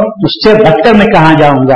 اس 0.00 0.48
سے 0.48 0.54
بدتر 0.54 0.94
میں 0.94 1.06
کہاں 1.06 1.34
جاؤں 1.34 1.68
گا؟ 1.68 1.74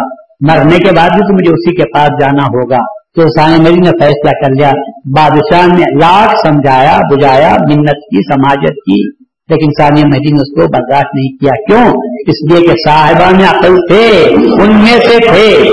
مرنے 0.49 0.79
کے 0.79 0.93
بعد 0.97 1.09
بھی 1.09 1.19
تو 1.19 1.35
مجھے 1.35 1.51
اسی 1.51 1.77
کے 1.77 1.83
پاس 1.95 2.09
جانا 2.21 2.43
ہوگا۔ 2.43 3.04
تو 3.15 3.29
سائیں 3.29 3.59
مری 3.59 3.75
نے 3.75 3.91
فیصلہ 3.91 4.31
کر 4.31 4.51
لیا۔ 4.51 4.71
بادشاہ 5.17 5.67
نے 5.67 5.85
لاکھ 6.01 6.47
سمجھایا 6.47 6.99
بجایا 7.13 7.51
منت 7.51 7.91
کی، 7.91 8.33
سماجت 8.33 8.75
کی، 8.75 9.25
لیکن 9.49 9.67
ثانیہ 9.83 10.05
مہدی 10.05 10.33
نے 10.33 10.37
اس 10.37 10.55
کو 10.55 10.67
برداشت 10.67 11.15
نہیں 11.15 11.37
کیا۔ 11.37 11.51
کیوں؟ 11.67 11.93
اس 12.27 12.53
لیے 12.53 12.67
کہ 12.67 12.73
صاحبان 12.89 13.57
عقل 13.57 13.77
تھے، 13.77 14.35
ان 14.63 14.73
میں 14.73 14.99
سے 14.99 15.19
تھے۔ 15.19 15.71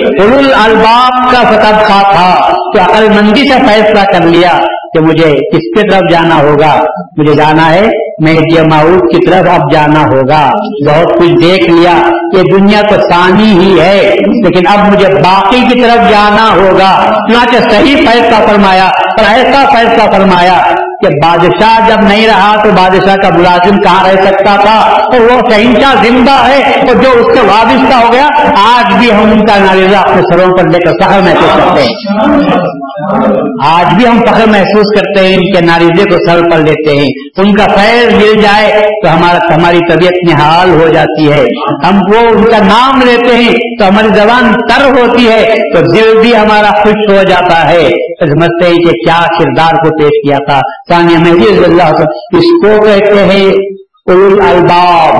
الباب 0.63 1.31
کا 1.31 1.41
فتح 1.41 1.85
تھا 1.85 2.53
کہ 2.73 2.79
عقل 2.79 3.09
مندی 3.09 3.41
سے 3.41 3.59
فیصلہ 3.67 4.17
کر 4.17 4.25
لیا۔ 4.25 4.51
کہ 4.93 4.99
مجھے 4.99 5.31
کس 5.31 5.57
کی 5.57 5.89
طرف 5.89 6.11
جانا 6.11 6.35
ہوگا؟ 6.35 6.83
مجھے 7.17 7.33
جانا 7.33 7.73
ہے 7.73 7.89
مہدی 8.21 8.61
معروف 8.61 9.01
کی 9.01 9.25
طرف 9.25 9.49
اب 9.49 9.71
جانا 9.71 10.01
ہوگا۔ 10.01 10.49
بہت 10.87 11.19
کچھ 11.19 11.41
دیکھ 11.41 11.69
لیا 11.71 12.09
یہ 12.37 12.41
دنیا 12.57 12.81
تو 12.81 12.95
ثانی 13.09 13.59
ہی 13.59 13.79
ہے، 13.79 14.15
لیکن 14.43 14.67
اب 14.67 14.93
مجھے 14.93 15.07
باقی 15.07 15.61
کی 15.69 15.81
طرف 15.81 16.09
جانا 16.09 16.49
ہوگا۔ 16.55 17.11
چنانچہ 17.29 17.69
صحیح 17.69 17.95
فیصلہ 17.95 18.45
فرمایا، 18.47 18.85
اور 18.85 19.25
ایسا 19.33 19.65
فیصلہ 19.73 20.11
فرمایا 20.11 20.61
کہ 21.03 21.07
بادشاہ 21.07 21.89
جب 21.89 22.07
نہیں 22.07 22.27
رہا 22.27 22.63
تو 22.63 22.69
بادشاہ 22.69 23.15
کا 23.15 23.29
ملازم 23.37 23.77
کہاں 23.77 24.07
رہ 24.07 24.25
سکتا 24.25 24.55
تھا؟ 24.55 24.79
اور 24.79 25.19
وہ 25.19 25.49
شہنشاہ 25.49 26.03
زندہ 26.03 26.31
ہے 26.31 26.61
اور 26.63 26.95
جو 26.95 27.09
اس 27.11 27.25
سے 27.25 27.45
وابستہ 27.47 27.93
ہو 27.93 28.13
گیا، 28.13 28.27
آج 28.75 28.97
بھی 28.97 29.11
ہم 29.11 29.31
ان 29.31 29.45
کا 29.45 29.57
ناریزہ 29.57 29.97
اپنے 29.97 30.21
سروں 30.21 30.57
پر 30.57 30.67
لے 30.67 30.79
کر 30.79 30.91
سفر 30.91 31.19
محسوس 31.19 31.55
کرتے 31.55 31.81
ہیں۔ 31.81 31.91
آج 33.65 33.93
بھی 33.93 34.07
ہم 34.07 34.19
فخر 34.25 34.47
محسوس 34.47 34.99
کرتے 34.99 35.27
ہیں، 35.27 35.35
ان 35.35 35.53
کے 35.53 35.61
ناریزے 35.61 36.03
کو 36.03 36.29
سر 36.29 36.49
پر 36.51 36.57
لیتے 36.57 36.97
ہیں۔ 36.97 37.09
ان 37.37 37.55
کا 37.55 37.65
فیض 37.75 38.13
مل 38.13 38.41
جائے 38.41 38.81
تو 39.03 39.13
ہمارا 39.13 39.55
ہماری 39.55 39.79
طبیعت 39.89 40.31
نحال 40.31 40.69
ہو 40.69 40.87
جاتی 40.87 41.31
ہے۔ 41.31 41.45
ہم 41.87 41.99
وہ 42.13 42.19
ان 42.19 42.43
کا 42.43 42.57
نام 42.57 43.01
لیتے 43.05 43.35
ہیں 43.35 43.51
تو 43.79 43.87
ہماری 43.87 44.07
زبان 44.07 44.53
تر 44.53 44.99
ہوتی 44.99 45.29
ہے، 45.29 45.55
تو 45.73 45.81
دل 45.81 46.19
بھی 46.21 46.37
ہمارا 46.37 46.69
خوش 46.69 47.17
ہو 47.17 47.23
جاتا 47.23 47.69
ہے۔ 47.69 47.89
سمجھتے 48.21 48.67
ہیں 48.67 48.75
کہ 48.75 48.89
کیا 48.89 49.21
کردار 49.39 49.71
کو 49.71 49.97
پیش 49.97 50.29
کیا 50.29 50.37
تھا۔ 50.49 50.59
ثانیہ 50.91 51.17
مہدی 51.17 51.63
اللہ 51.63 51.91
اس 52.37 52.49
کو 52.63 52.83
کہتے 52.85 53.25
ہیں 53.25 53.45
الباب 54.45 55.15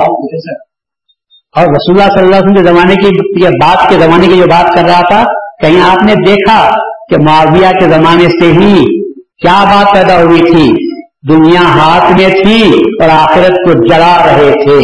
اور 1.56 1.64
رسول 1.64 2.00
اللہ 2.00 2.12
صلی 2.12 2.22
اللہ 2.22 2.36
علیہ 2.36 2.36
وسلم 2.36 2.54
کے 2.54 2.62
زمانے 2.62 2.94
کی 2.94 3.48
بات 3.48 3.88
کے 3.88 3.96
زمانے 3.98 4.26
کی 4.26 4.36
جو 4.36 4.46
بات 4.50 4.74
کر 4.74 4.82
رہا 4.82 5.00
تھا، 5.00 5.24
کہیں 5.62 5.80
آپ 5.80 6.02
نے 6.02 6.14
دیکھا 6.26 6.70
کہ 7.10 7.16
معاویہ 7.22 7.72
کے 7.80 7.88
زمانے 7.88 8.28
سے 8.28 8.52
ہی 8.52 8.74
کیا 9.42 9.64
بات 9.64 9.94
پیدا 9.94 10.22
ہوئی 10.22 10.40
تھی؟ 10.40 10.92
دنیا 11.28 11.60
ہاتھ 11.60 12.20
میں 12.20 12.28
تھی 12.28 12.62
اور 13.00 13.08
آخرت 13.08 13.58
کو 13.64 13.72
جلا 13.86 14.16
رہے 14.26 14.50
تھے۔ 14.64 14.78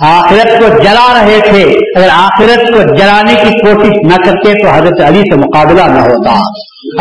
آخرت 0.00 0.60
کو 0.60 0.82
جلا 0.82 1.14
رہے 1.14 1.38
تھے، 1.50 1.62
اگر 1.96 2.08
آخرت 2.12 2.74
کو 2.74 2.94
جلانے 2.94 3.34
کی 3.34 3.58
کوشش 3.58 3.96
نہ 4.02 4.24
کرتے 4.24 4.62
تو 4.62 4.68
حضرت 4.68 5.00
علی 5.00 5.20
سے 5.20 5.36
مقابلہ 5.36 5.82
نہ 5.82 6.00
ہوتا۔ 6.00 6.40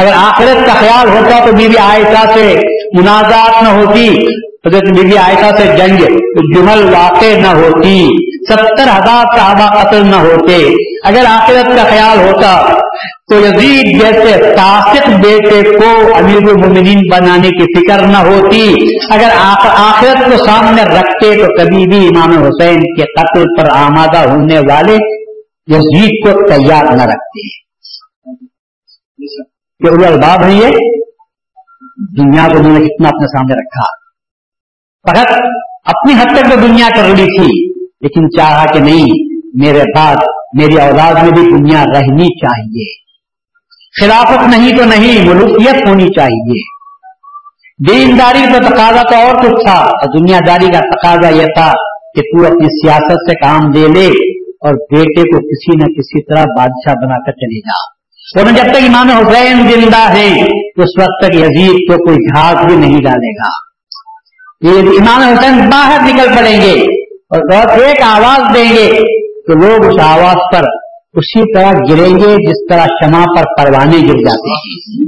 اگر 0.02 0.12
آخرت 0.16 0.68
کا 0.68 0.74
خیال 0.74 1.10
ہوتا 1.10 1.46
تو 1.46 1.52
بیوی 1.52 1.78
عائشہ 1.78 2.26
سے 2.34 2.60
منازعات 2.94 3.64
نہ 3.64 3.70
ہوتی۔ 3.70 4.26
حضرت 4.68 4.84
بیوی 4.84 5.18
عائشہ 5.18 5.56
سے 5.58 5.78
جنگ 5.78 5.98
جمل 6.56 6.94
واقع 6.94 7.40
نہ 7.40 7.48
ہوتی، 7.48 8.08
ستر 8.46 8.84
ہزار 8.84 9.38
صحابہ 9.38 9.84
قتل 9.84 10.06
نہ 10.06 10.16
ہوتے۔ 10.16 10.74
اگر 11.04 11.24
آخرت 11.30 11.66
کا 11.66 11.84
خیال 11.90 12.18
ہوتا 12.18 12.80
تو 13.28 13.36
یزید 13.36 14.02
جیسے 14.02 14.56
تاسک 14.56 15.10
بیٹے 15.10 15.78
کو 15.78 16.16
امیر 16.16 16.36
المومنین 16.36 17.02
بنانے 17.12 17.50
کی 17.50 17.80
فکر 17.80 18.08
نہ 18.08 18.18
ہوتی۔ 18.18 18.76
اگر 19.12 19.30
آخرت 19.76 20.26
کو 20.26 20.46
سامنے 20.46 20.84
رکھتے 20.84 21.36
تو 21.36 21.58
کبھی 21.58 21.88
بھی 21.88 22.08
امام 22.08 22.44
حسین 22.44 22.80
کے 22.80 23.04
قتل 23.04 23.46
پر 23.58 23.70
آمادہ 23.70 24.30
ہونے 24.30 24.60
والے 24.60 24.94
یزید 25.68 26.12
کو 26.24 26.48
تیار 26.48 26.84
نہ 26.84 27.04
رکھتے۔ 27.04 27.58
کہ 29.80 30.06
الباب 30.06 30.44
ہے 30.44 30.54
یہ۔ 30.54 30.68
دنیا 32.18 32.48
کو 32.52 32.58
انہوں 32.58 32.80
نے 32.80 32.86
کتنا 32.86 33.08
اپنے 33.08 33.28
سامنے 33.28 33.54
رکھا۔ 33.54 34.07
فقط 35.10 35.32
اپنی 35.86 36.14
حد 36.14 36.36
تک 36.36 36.52
تو 36.52 36.68
دنیا 36.68 36.90
کر 36.96 37.04
رہی 37.04 37.26
تھی، 37.26 37.74
لیکن 38.02 38.30
چاہا 38.38 38.66
کہ 38.66 38.80
نہیں، 38.80 39.06
میرے 39.54 39.82
بعد 39.96 40.16
میری 40.54 40.80
اولاد 40.80 41.14
میں 41.14 41.32
بھی 41.32 41.58
دنیا 41.58 41.84
رہنی 41.84 42.40
چاہیے۔ 42.40 43.08
خلافت 44.02 44.58
نہیں 44.58 44.78
تو 44.78 44.86
نہیں 44.86 45.30
ملوکیت 45.30 45.88
ہونی 45.88 46.08
چاہیے۔ 46.08 46.78
دینداری 47.90 48.54
کا 48.54 48.70
تقاضا 48.70 49.02
تو 49.02 49.16
اور 49.16 49.36
کچھ 49.36 49.66
تھا، 49.66 49.80
اور 49.80 50.20
دنیا 50.20 50.40
داری 50.48 50.66
کا 50.66 50.80
تقاضا 50.80 51.30
یہ 51.30 51.46
تھا 51.46 51.74
کہ 52.16 52.22
تو 52.22 52.46
اپنی 52.46 52.66
سیاست 52.66 53.32
سے 53.32 53.34
کام 53.34 53.72
دے 53.72 53.88
لے 53.88 54.08
اور 54.48 54.74
بیٹے 54.74 55.22
کو 55.22 55.40
کسی 55.40 55.78
نہ 55.78 55.84
کسی 55.84 56.24
طرح 56.24 56.44
بادشاہ 56.58 56.94
بنا 56.94 57.26
کر 57.26 57.32
چلے 57.32 57.60
جا۔ 57.60 57.98
اور 58.40 58.52
جب 58.52 58.74
تک 58.74 58.84
امام 58.88 59.10
حسین 59.10 59.70
زندہ 59.70 60.10
ہے، 60.14 60.42
اس 60.76 61.00
وقت 61.00 61.26
تک 61.26 61.36
یزید 61.36 61.76
کو 61.76 62.06
کوئی 62.06 62.18
گھاس 62.18 62.66
بھی 62.66 62.76
نہیں 62.76 63.00
ڈالے 63.02 63.32
گا۔ 63.36 63.68
یہ 64.62 64.70
یعنی 64.70 64.90
امام 64.90 65.22
حسین 65.22 65.70
باہر 65.70 66.14
نکل 66.14 66.28
پڑیں 66.38 66.62
گے 66.62 66.82
اور 67.06 67.54
بہت 67.54 67.82
ایک 67.82 68.02
آواز 68.02 68.56
دیں 68.56 68.70
گے 68.70 68.90
تو 69.42 69.68
لوگ 69.68 69.86
اس 69.86 70.00
آواز 70.00 70.56
پر 70.56 70.64
اسی 71.14 71.54
طرح 71.54 71.72
گریں 71.90 72.16
گے، 72.16 72.50
جس 72.50 72.70
طرح 72.70 72.86
شمع 72.86 73.24
پر 73.36 73.44
پروانے 73.58 73.98
گر 73.98 74.18
جاتے 74.18 74.50
ہیں۔ 74.50 75.06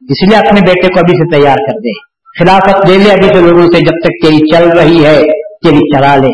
اس 0.00 0.28
لیے 0.28 0.36
اپنے 0.36 0.60
بیٹے 0.60 0.88
کو 0.88 0.98
ابھی 0.98 1.14
سے 1.14 1.40
تیار 1.40 1.56
کر 1.56 1.78
دے 1.78 2.14
خلافت 2.38 2.90
لے 2.90 2.98
لے 2.98 3.10
ابھی 3.10 3.28
سے 3.28 3.40
لوگوں 3.40 3.66
سے، 3.66 3.80
جب 3.80 3.92
تک 4.04 4.26
تیری 4.26 4.50
چل 4.50 4.78
رہی 4.78 5.04
ہے، 5.04 5.18
تیری 5.32 5.96
چلا 5.96 6.16
لے۔ 6.16 6.28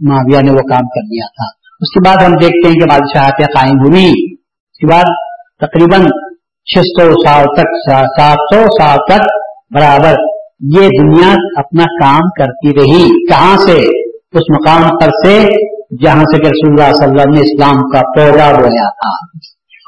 معاویہ 0.00 0.42
نے 0.42 0.50
وہ 0.50 0.68
کام 0.70 0.88
کر 0.88 1.06
دیا 1.06 1.26
تھا۔ 1.26 1.44
اس 1.80 1.94
کے 1.94 2.08
بعد 2.08 2.28
ہم 2.28 2.36
دیکھتے 2.36 2.68
ہیں 2.68 2.74
کہ 2.74 2.86
بادشاہت 2.86 3.36
قائم 3.38 3.78
ہوئی۔ 3.86 4.32
اس 4.32 4.78
کے 4.78 4.86
بعد 4.86 5.04
تقریباً 5.60 6.00
چھ 6.64 6.78
سو 6.78 7.26
سال 7.26 7.44
تک، 7.44 7.92
سات 8.20 8.54
سو 8.54 8.82
سال 8.82 8.98
تک 8.98 9.20
برابر 9.74 10.33
یہ 10.72 10.88
دنیا 11.00 11.34
اپنا 11.56 11.84
کام 11.84 12.20
کرتی 12.38 12.68
رہی۔ 12.68 13.26
کہاں 13.26 13.56
سے؟ 13.56 13.76
اس 14.32 14.42
مقام 14.50 14.98
پر 14.98 15.08
سے، 15.24 15.46
جہاں 16.04 16.22
سے 16.22 16.38
کہ 16.38 16.46
رسول 16.46 16.72
اللہ 16.72 16.92
صلی 16.92 17.06
اللہ 17.06 17.22
علیہ 17.22 17.22
وسلم 17.22 17.34
نے 17.34 17.40
اسلام 17.40 17.90
کا 17.90 18.00
پودا 18.00 18.60
بویا 18.60 18.88
تھا۔ 18.90 19.10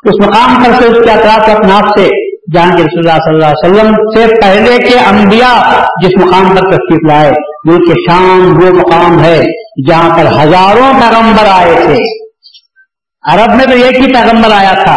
اس 0.04 0.26
مقام 0.26 0.64
پر 0.64 0.82
سے 0.82 0.88
اس 0.88 1.04
کے 1.04 1.10
اطراف 1.10 1.56
اپناف 1.56 1.98
سے، 1.98 2.36
جہاں 2.54 2.76
کے 2.76 2.82
رسول 2.82 3.10
اللہ 3.10 3.18
صلی 3.24 3.34
اللہ 3.34 3.46
علیہ 3.46 3.70
وسلم 3.70 3.94
سے 3.94 4.40
پہلے 4.40 4.88
کے 4.88 4.98
انبیاء 4.98 5.84
جس 6.02 6.26
مقام 6.26 6.48
پر 6.48 6.60
تشریف 6.60 7.10
لائے 7.10 7.30
ملک 7.64 8.10
شام 8.10 8.58
وہ 8.62 8.70
مقام 8.70 9.24
ہے 9.24 9.42
جہاں 9.88 10.16
پر 10.16 10.26
ہزاروں 10.26 11.00
پیغمبر 11.00 11.44
آئے 11.52 11.74
تھے۔ 11.86 12.26
عرب 13.32 13.54
میں 13.54 13.64
تو 13.64 13.72
ایک 13.72 13.96
ہی 13.96 14.12
پیغمبر 14.12 14.52
آیا 14.54 14.72
تھا، 14.84 14.96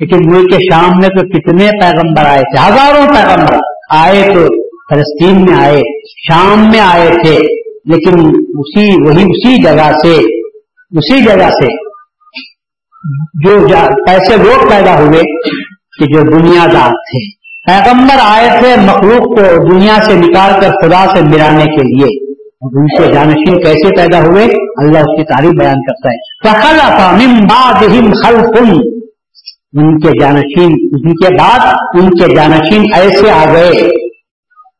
لیکن 0.00 0.16
ملک 0.26 0.54
شام 0.72 0.90
میں 1.00 1.08
تو 1.08 1.38
کتنے 1.38 1.70
پیغمبر 1.80 2.26
آئے 2.26 2.42
تھے، 2.42 2.72
ہزاروں 2.72 3.06
پیغمبر 3.06 3.56
آئے 3.90 4.22
تو 4.34 4.63
فلسطین 4.90 5.42
میں 5.42 5.54
آئے، 5.54 5.80
شام 6.06 6.70
میں 6.70 6.80
آئے 6.80 7.08
تھے، 7.08 7.38
لیکن 7.84 8.28
اسی، 8.58 9.08
وہی 9.08 9.22
اسی 9.22 9.62
جگہ 9.62 9.92
سے، 9.92 10.14
اسی 10.90 11.24
جگہ 11.24 11.50
سے 11.50 11.84
جو 13.44 13.66
پیسے 14.06 14.36
لوگ 14.36 14.68
پیدا 14.70 14.98
ہوئے 14.98 15.22
کہ 15.98 16.04
جو 16.04 16.38
دنیا 16.38 16.66
دار 16.66 16.90
تھے۔ 16.90 17.44
پیغمبر 17.66 18.14
آئے 18.22 18.60
تھے 18.60 18.76
مخلوق 18.76 19.22
کو 19.22 19.72
دنیا 19.72 19.94
سے 20.04 20.14
نکال 20.14 20.60
کر 20.60 20.70
خدا 20.70 21.06
سے 21.16 21.22
ملانے 21.22 21.64
کے 21.64 21.82
لیے۔ 21.82 22.34
ان 22.62 22.86
کے 22.86 23.14
جانشین 23.14 23.64
کیسے 23.64 23.96
پیدا 23.96 24.18
ہوئے؟ 24.18 24.44
اللہ 24.76 24.98
اس 24.98 25.16
کی 25.16 25.24
تعریف 25.24 25.50
بیان 25.50 25.74
کرتا 25.74 26.08
ہے۔ 26.08 26.50
ان 29.80 29.98
کے 30.00 30.20
جانشین، 30.20 30.72
ان 30.92 31.12
کے 31.12 31.34
بعد 31.34 31.74
ان 31.94 32.10
کے 32.10 32.34
جانشین 32.36 32.82
ایسے 32.94 33.30
آ 33.30 33.52
گئے۔ 33.52 34.03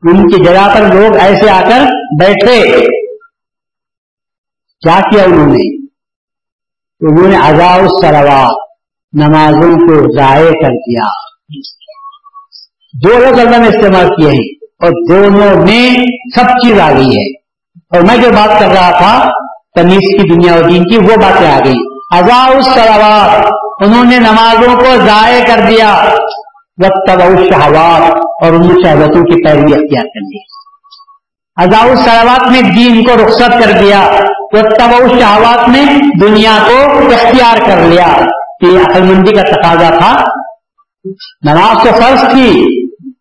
ان 0.04 0.28
کی 0.28 0.44
جگہ 0.44 0.74
پر 0.74 0.94
لوگ 0.94 1.16
ایسے 1.16 1.50
آ 1.50 1.60
کر 1.60 1.80
بیٹھے۔ 2.20 2.80
کیا 4.80 5.00
کیا 5.10 5.24
انہوں 5.24 5.46
نے؟ 5.46 5.84
انہوں 7.00 7.28
نے 7.28 7.36
اضاء 7.36 7.76
سروات 7.76 8.68
نمازوں 9.12 9.76
کو 9.76 10.16
ضائع 10.16 10.50
کر 10.50 10.70
دیا۔ 10.70 11.06
دو 13.04 13.18
لفظ 13.18 13.38
اللہ 13.38 13.56
نے 13.56 13.68
استعمال 13.68 14.08
کیے 14.08 14.30
ہیں 14.30 14.66
اور 14.78 14.90
دونوں 15.08 15.66
میں 15.66 15.94
سب 16.36 16.44
چیز 16.44 16.80
آ 16.80 16.92
گئی 16.92 17.06
ہے۔ 17.06 17.36
اور 17.90 18.00
میں 18.00 18.16
جو 18.16 18.30
بات 18.30 18.60
کر 18.60 18.68
رہا 18.68 18.90
تھا، 18.90 19.28
تمیز 19.74 19.98
کی 19.98 20.34
دنیا 20.34 20.52
اور 20.52 20.64
دین 20.64 20.84
کی، 20.84 20.98
وہ 20.98 21.16
باتیں 21.16 21.50
آ 21.52 21.58
گئی 21.64 21.94
اضاء 22.10 22.60
سروات 22.74 23.52
انہوں 23.80 24.04
نے 24.04 24.18
نمازوں 24.18 24.76
کو 24.76 25.06
ضائع 25.06 25.44
کر 25.46 25.60
دیا۔ 25.68 26.04
وقت 26.82 27.10
شہوات 27.52 28.12
اور 28.44 28.52
ان 28.52 28.62
شہبتوں 28.62 29.22
کی 29.22 29.44
پیروی 29.44 29.72
اختیار 29.72 30.04
کر 30.04 30.24
دی۔ 30.24 30.64
ازاؤ 31.56 31.94
سروات 32.04 32.50
نے 32.50 32.62
دین 32.62 33.04
کو 33.04 33.26
رخصت 33.26 33.64
کر 33.64 33.72
دیا۔ 33.80 34.20
تو 34.52 35.08
شہوات 35.20 35.68
نے 35.68 35.82
دنیا 36.20 36.58
کو 36.68 36.98
اختیار 36.98 37.70
کر 37.70 37.80
لیا۔ 37.80 38.24
کہ 38.60 38.66
عقل 38.66 39.02
مندی 39.02 39.34
کا 39.34 39.42
تقاضا 39.42 39.88
تھا۔ 39.98 40.24
نماز 41.42 41.76
تو 41.84 41.88
فرض 41.92 42.20
تھی، 42.20 42.66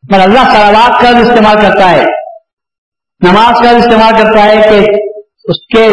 پر 0.08 0.20
اللہ 0.20 0.40
سروات 0.40 1.02
کا 1.02 1.10
استعمال 1.10 1.58
کرتا 1.62 1.92
ہے۔ 1.92 2.06
نماز 3.24 3.62
کا 3.62 3.70
استعمال 3.70 4.14
کرتا 4.24 4.44
ہے 4.44 4.56
کہ 4.56 4.92
اس 5.44 5.76
کے 5.76 5.86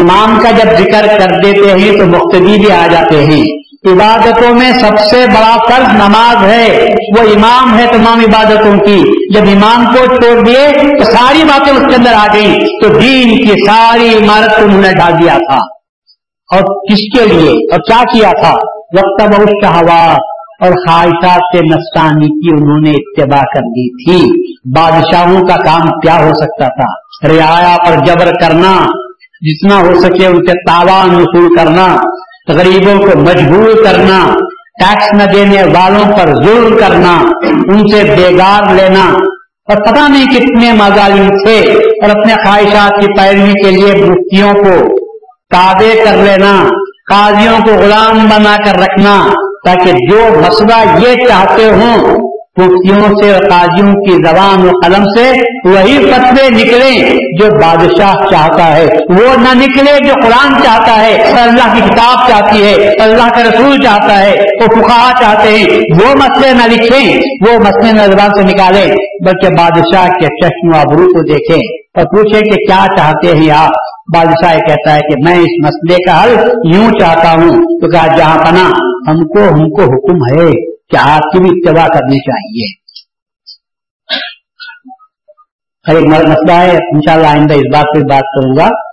امام 0.00 0.40
کا 0.42 0.50
جب 0.50 0.78
ذکر 0.78 1.06
کر 1.06 1.40
دیتے 1.44 1.80
ہیں 1.80 1.98
تو 1.98 2.06
مختلف 2.06 2.60
بھی 2.60 2.72
آ 2.72 2.86
جاتے 2.86 3.24
ہیں۔ 3.24 3.65
عبادتوں 3.86 4.54
میں 4.54 4.72
سب 4.72 4.98
سے 5.10 5.26
بڑا 5.26 5.56
فرض 5.68 5.94
نماز 5.94 6.44
ہے۔ 6.44 6.88
وہ 7.18 7.22
امام 7.22 7.78
ہے 7.78 7.86
تمام 7.92 8.20
عبادتوں 8.20 8.78
کی۔ 8.78 9.04
جب 9.34 9.42
امام 9.42 9.94
کو 9.94 10.14
چھوڑ 10.14 10.44
دیے 10.46 10.68
تو 10.98 11.04
ساری 11.04 11.44
باتیں 11.44 11.72
اس 11.72 11.82
کے 11.88 11.94
اندر 11.94 12.12
آ 12.12 12.26
گئی 12.34 12.54
تو 12.54 12.88
دین 12.88 13.36
کی 13.36 13.66
ساری 13.66 14.08
عمارت 14.16 14.56
کو 14.56 14.64
انہوں 14.64 14.80
نے 14.80 14.92
ڈال 14.92 15.12
دیا 15.22 15.34
تھا۔ 15.34 15.58
اور 16.56 16.60
کس 16.60 17.18
کے 17.18 17.26
لیے؟ 17.26 17.50
اور 17.50 17.78
کیا 17.78 18.02
کیا 18.12 18.30
تھا؟ 18.42 18.52
وقت 18.98 19.22
بہت 19.22 19.48
شہوات 19.64 20.18
اور 20.60 20.72
خواہشات 20.72 21.40
سے 21.56 21.58
نسکانی 21.58 22.26
کی 22.26 22.62
انہوں 22.62 22.80
نے 22.80 22.90
اتباع 22.90 23.42
کر 23.42 23.60
دی 23.60 24.10
تھی۔ 24.10 24.46
بادشاہوں 24.76 25.40
کا 25.40 25.56
کام 25.56 25.88
کیا 26.00 26.16
ہو 26.16 26.30
سکتا 26.34 26.68
تھا؟ 26.68 27.06
رعایا 27.28 27.76
پر 27.86 28.04
جبر 28.04 28.30
کرنا۔ 28.40 28.86
جتنا 29.40 29.80
ہو 29.80 30.00
سکے 30.00 30.26
ان 30.26 30.46
سے 30.46 30.52
تاوان 30.52 31.14
وصول 31.14 31.56
کرنا۔ 31.56 31.96
غریبوں 32.48 32.98
کو 32.98 33.18
مجبور 33.18 33.84
کرنا، 33.84 34.18
ٹیکس 34.80 35.12
نہ 35.12 35.22
دینے 35.32 35.62
والوں 35.62 36.16
پر 36.18 36.34
ظلم 36.34 36.76
کرنا، 36.78 37.14
ان 37.42 37.86
سے 37.88 38.02
بیگار 38.16 38.74
لینا 38.74 39.04
اور 39.68 39.76
پتہ 39.76 40.08
نہیں 40.08 40.26
کتنے 40.26 40.72
مظالم 40.72 41.28
تھے 41.36 41.58
اور 41.70 42.10
اپنے 42.10 42.34
خواہشات 42.34 43.00
کی 43.00 43.12
پیروی 43.16 43.52
کے 43.62 43.70
لیے 43.70 43.94
مفتیوں 44.04 44.52
کو 44.54 44.76
تابع 45.50 45.92
کر 46.04 46.16
لینا، 46.16 46.52
قاضیوں 47.10 47.58
کو 47.64 47.72
غلام 47.72 48.26
بنا 48.28 48.56
کر 48.64 48.78
رکھنا 48.80 49.16
تاکہ 49.66 49.92
جو 50.10 50.24
مسئلہ 50.40 51.06
یہ 51.06 51.26
چاہتے 51.28 51.64
ہوں 51.64 52.25
مفتیوں 52.58 53.22
سے 53.22 53.32
اور 53.32 53.40
قاضیوں 53.50 53.92
کی 53.92 54.12
زبان 54.12 54.68
و 54.68 54.70
قلم 54.84 55.04
سے 55.04 55.32
وہی 55.64 55.98
فتوے 55.98 56.48
نکلے 56.50 57.18
جو 57.40 57.46
بادشاہ 57.62 58.12
چاہتا 58.30 58.76
ہے۔ 58.76 58.84
وہ 59.08 59.36
نہ 59.36 59.64
نکلے 59.64 60.08
جو 60.08 60.12
قرآن 60.22 60.62
چاہتا 60.62 61.00
ہے، 61.00 61.14
اللہ 61.42 61.74
کی 61.74 61.80
کتاب 61.80 62.28
چاہتی 62.28 62.62
ہے، 62.62 62.88
اللہ 63.00 63.28
کا 63.28 63.42
رسول 63.42 63.78
چاہتا 63.78 64.22
ہے، 64.22 64.32
وہ 64.32 64.82
فخا 64.82 65.12
چاہتے 65.22 65.48
ہیں۔ 65.48 65.66
وہ 65.70 66.14
مسئلے 66.14 66.52
نہ 66.52 66.72
لکھیں، 66.72 67.16
وہ 67.16 67.58
مسئلے 67.58 67.92
نہ 67.92 68.12
زبان 68.12 68.30
سے 68.36 68.42
نکالیں، 68.42 68.86
بلکہ 69.26 69.48
بادشاہ 69.48 70.08
کے 70.08 70.26
چشم 70.26 70.76
و 70.76 70.80
ابرو 70.80 71.06
کو 71.06 71.22
دیکھیں 71.22 71.76
اور 71.94 72.04
پوچھیں 72.04 72.40
کہ 72.40 72.66
کیا 72.66 72.84
چاہتے 72.96 73.36
ہیں 73.36 73.50
آپ؟ 73.50 73.70
بادشاہ 74.14 74.58
کہتا 74.58 74.94
ہے 74.94 75.00
کہ 75.00 75.14
میں 75.24 75.34
اس 75.34 75.64
مسئلے 75.64 75.96
کا 76.08 76.24
حل 76.24 76.50
یوں 76.74 76.90
چاہتا 77.00 77.32
ہوں۔ 77.32 77.50
تو 77.50 77.90
کہا، 77.90 78.16
جہاں 78.16 78.38
پنا 78.38 78.70
ہم 79.10 79.18
کو 79.18 79.54
ہم 79.54 79.70
کو 79.70 79.82
حکم 79.82 80.40
ہے۔ 80.40 80.75
کہ 80.88 80.96
آپ 81.00 81.20
کی 81.20 81.40
بھی 81.40 81.50
اتباع 81.50 81.86
کرنی 81.86 82.18
چاہیے۔ 82.18 82.86
ہر 85.88 85.94
ایک 85.96 86.04
مسئلہ 86.04 86.52
ہے 86.52 86.70
ان 86.70 87.00
شاء 87.00 87.14
اللہ 87.14 87.26
آئندہ 87.26 87.54
اس 87.54 87.74
بات 87.74 87.84
پہ 87.94 88.00
بات 88.00 88.22
کروں 88.22 88.56
گا۔ 88.56 88.85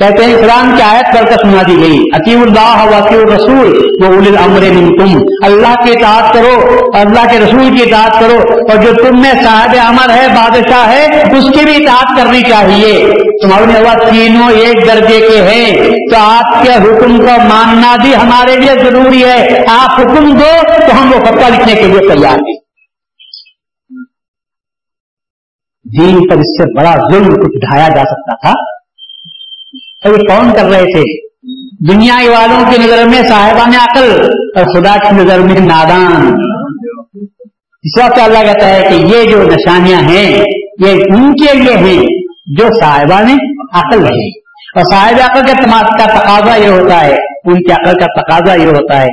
کہتے 0.00 0.24
ہیں 0.24 0.34
اسلام 0.34 0.74
کی 0.76 0.82
آیت 0.82 1.14
کر 1.14 1.24
کر 1.24 1.36
سنا 1.36 1.62
دی 1.66 1.76
گئی 1.76 1.98
عطیم 2.14 2.42
اللہ 2.42 2.96
وقی 2.96 3.14
الرسول 3.14 3.86
وہ 4.00 4.06
الامر 4.06 4.60
تم 4.98 5.18
اللہ 5.44 5.74
کی 5.84 5.90
اطاعت 5.92 6.34
کرو، 6.34 6.70
اللہ 6.94 7.30
کے 7.30 7.38
رسول 7.38 7.76
کی 7.76 7.82
اطاعت 7.82 8.20
کرو۔ 8.20 8.38
اور 8.52 8.82
جو 8.82 8.92
تم 8.94 9.20
میں 9.20 9.32
صاحب 9.44 9.76
امر 9.86 10.10
ہے، 10.10 10.26
بادشاہ 10.28 10.88
ہے، 10.92 11.06
اس 11.36 11.44
کی 11.44 11.64
بھی 11.64 11.86
اطاعت 11.86 12.16
کرنی 12.16 12.40
چاہیے۔ 12.40 13.12
تمہارے 13.42 13.64
ہوا 13.64 14.10
تینوں 14.10 14.50
ایک 14.50 14.88
درجے 14.88 15.20
کے 15.20 15.42
ہیں۔ 15.42 15.90
تو 15.90 16.16
آپ 16.18 16.64
کے 16.64 16.72
حکم 16.72 17.16
کو 17.16 17.40
ماننا 17.48 17.96
بھی 18.02 18.14
ہمارے 18.14 18.56
لیے 18.56 18.84
ضروری 18.84 19.24
ہے۔ 19.24 19.64
آپ 19.68 20.00
حکم 20.00 20.34
دو 20.34 20.62
تو 20.64 21.02
ہم 21.02 21.12
وہ 21.12 21.24
فتوا 21.24 21.48
لکھنے 21.48 21.74
کے 21.74 21.82
لیے 21.82 22.14
تیار 22.14 22.34
ہیں۔ 22.34 22.56
دین 25.98 26.28
پر 26.28 26.36
اس 26.36 26.62
سے 26.62 26.80
بڑا 26.80 26.94
ظلم 27.12 27.34
کچھ 27.34 27.58
ڈھایا 27.58 27.88
جا 27.88 28.02
سکتا 28.02 28.36
تھا۔ 28.36 28.79
یہ 30.04 30.10
کون 30.10 30.52
کر 30.52 30.64
رہے 30.64 30.82
تھے؟ 30.82 31.28
دنیا 31.92 32.14
والوں 32.14 32.70
کی 32.70 32.82
نظر 32.82 33.08
میں 33.08 33.22
صاحبان 33.22 33.72
عقل 33.80 34.30
اور 34.56 34.64
خدا 34.64 34.96
کی 34.96 35.16
نظر 35.16 35.38
میں 35.38 35.60
نادان۔ 35.60 36.34
اس 37.82 38.02
وقت 38.02 38.20
اللہ 38.20 38.38
کہتا 38.38 38.68
ہے 38.68 38.88
کہ 38.88 38.94
یہ 38.94 39.30
جو 39.30 39.42
نشانیاں 39.42 40.00
ہیں، 40.00 40.44
یہ 40.86 40.90
ان 40.90 41.32
کے 41.32 41.58
لیے 41.58 41.76
ہیں 41.76 42.02
جو 42.58 42.80
صاحبان 42.80 43.38
عقل 43.74 44.04
ہے 44.04 44.38
اور 44.76 44.82
صاحب 44.92 45.14
عقل 45.30 45.46
کے 45.46 45.52
کا 45.72 46.18
تقاضا 46.18 46.56
یہ 46.56 46.68
ہوتا 46.68 47.00
ہے، 47.00 47.14
ان 47.44 47.54
کی 47.54 47.72
عقل 47.72 48.00
کا 48.00 48.20
تقاضا 48.20 48.62
یہ 48.62 48.66
ہوتا 48.66 49.02
ہے 49.02 49.08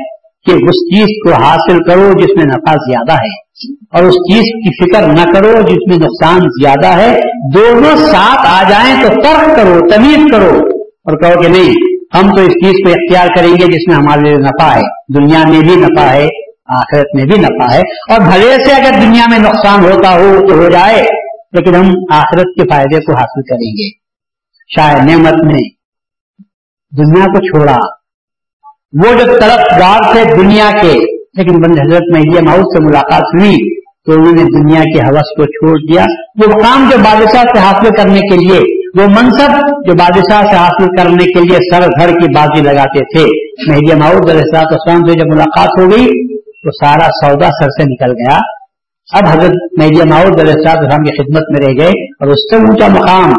کہ 0.46 0.52
اس 0.52 0.96
چیز 0.96 1.06
کو 1.24 1.44
حاصل 1.44 1.78
کرو 1.90 2.12
جس 2.20 2.38
میں 2.38 2.46
نفع 2.46 2.74
زیادہ 2.74 3.14
ہے۔ 3.14 3.48
اور 3.94 4.04
اس 4.04 4.14
چیز 4.14 4.42
کی 4.42 4.84
فکر 4.84 5.08
نہ 5.08 5.32
کرو 5.34 5.62
جس 5.62 5.88
میں 5.88 5.98
نقصان 5.98 6.40
زیادہ 6.40 6.88
ہے۔ 6.88 7.20
دونوں 7.56 7.96
ساتھ 7.96 8.40
آ 8.40 8.70
جائیں 8.70 8.96
تو 9.02 9.08
فرق 9.08 9.56
کرو، 9.56 9.80
تمیز 9.90 10.32
کرو۔ 10.32 10.77
اور 11.08 11.18
کہو 11.18 11.42
کہ 11.42 11.50
نہیں، 11.50 11.70
ہم 12.18 12.36
تو 12.36 12.42
اس 12.42 12.52
چیز 12.52 12.74
کو 12.84 12.90
اختیار 12.90 13.28
کریں 13.38 13.52
گے 13.52 13.66
جس 13.66 13.88
میں 13.88 13.96
ہمارے 13.96 14.22
لیے 14.22 14.36
نفع 14.36 14.76
ہے، 14.76 14.82
دنیا 15.18 15.48
میں 15.48 15.60
بھی 15.60 15.76
نفع 15.76 16.04
ہے، 16.04 16.28
آخرت 16.66 17.06
میں 17.16 17.24
بھی 17.24 17.42
نفع 17.42 17.74
ہے۔ 17.74 17.82
اور 17.82 18.20
بھلے 18.20 18.66
سے 18.66 18.72
اگر 18.72 18.92
دنیا 19.02 19.26
میں 19.32 19.40
نقصان 19.40 19.84
ہوتا 19.84 20.16
ہو 20.16 20.48
تو 20.48 20.54
ہو 20.56 20.70
جائے، 20.70 21.02
لیکن 21.52 21.76
ہم 21.76 21.90
آخرت 22.14 22.42
کے 22.42 22.70
فائدے 22.70 23.00
کو 23.00 23.14
حاصل 23.14 23.42
کریں 23.42 23.72
گے۔ 23.72 23.90
شاید 24.76 25.10
نعمت 25.10 25.34
نے 25.34 25.70
دنیا 26.98 27.26
کو 27.26 27.40
چھوڑا۔ 27.40 27.78
وہ 28.94 29.26
جو 29.26 29.26
طرف 29.26 29.80
گار 29.80 30.14
تھے 30.14 30.36
دنیا 30.36 30.70
کے، 30.82 30.94
لیکن 31.38 31.62
بند 31.62 31.80
حضرت 31.80 32.04
میں 32.14 32.22
یہ 32.36 32.42
ماؤ 32.42 32.58
سے 32.58 32.84
ملاقات 32.84 33.22
ہوئی 33.22 33.80
تو 33.80 34.14
انہوں 34.14 34.32
نے 34.32 34.44
دنیا 34.44 34.82
کے 34.82 35.06
حوث 35.06 35.38
کو 35.38 35.46
چھوڑ 35.46 35.94
دیا۔ 35.94 36.06
وہ 36.36 36.54
مقام 36.56 36.90
جو 36.92 36.98
بادشاہ 36.98 37.44
سے 37.44 37.60
حاصل 37.60 37.90
کرنے 37.98 38.20
کے 38.20 38.36
لیے 38.36 38.87
وہ 38.98 39.08
منصب 39.08 39.52
جو 39.88 39.94
بادشاہ 39.94 40.42
سے 40.42 40.56
حاصل 40.56 40.86
کرنے 40.98 41.26
کے 41.26 41.40
لیے 41.40 41.76
سر 41.76 41.82
گھر 41.82 42.10
کی 42.10 42.36
بازی 42.36 42.62
لگاتے 42.62 43.00
تھے۔ 43.00 43.26
مہدی 43.72 43.96
ماؤد 43.96 44.30
اسلام 44.30 45.06
سے 45.06 45.14
جب 45.14 45.36
ملاقات 45.36 45.70
ہو 45.80 45.92
گئی 45.92 46.38
تو 46.38 46.86
سارا 46.86 47.06
سودا 47.06 47.48
سر 47.48 47.66
سے 47.66 47.84
نکل 47.84 48.12
گیا۔ 48.12 48.40
اب 49.14 49.40
حضرت 49.40 49.54
مہدی 49.80 50.10
ماؤد 50.10 50.40
اسلام 50.40 51.04
کی 51.04 51.24
خدمت 51.24 51.44
میں 51.52 51.68
رہ 51.68 51.80
گئے 51.80 52.04
اور 52.04 52.28
اس 52.28 52.56
سے 52.56 52.56
اونچا 52.56 52.88
مقام 52.88 53.34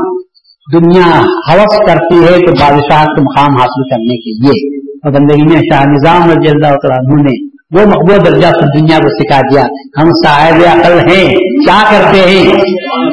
دنیا 0.75 1.21
حوث 1.21 1.79
کرتی 1.87 2.14
ہے 2.14 2.47
تو 2.47 2.53
بادشاہ 2.53 3.05
کے 3.05 3.21
مقام 3.21 3.57
حاصل 3.57 3.90
کرنے 3.90 4.16
کے 4.16 4.47
لیے۔ 4.47 4.79
اور 5.05 5.12
بندگی 5.12 5.53
میں 5.53 5.61
شاہ 5.73 5.85
نظام 5.85 6.31
رضی 6.31 6.49
اللہ 6.49 6.66
عنہ 6.66 7.23
نے 7.23 7.49
وہ 7.77 7.87
مقبول 7.87 8.25
درجہ 8.25 8.47
دنیا 8.79 8.99
کو 8.99 9.09
سکھا 9.09 9.40
دیا۔ 9.40 9.62
ہم 10.03 10.11
صاحب 10.25 10.79
عقل 10.79 10.99
ہیں، 10.99 11.29
کیا 11.35 11.83
کرتے 11.90 12.21
ہیں؟ 12.21 12.53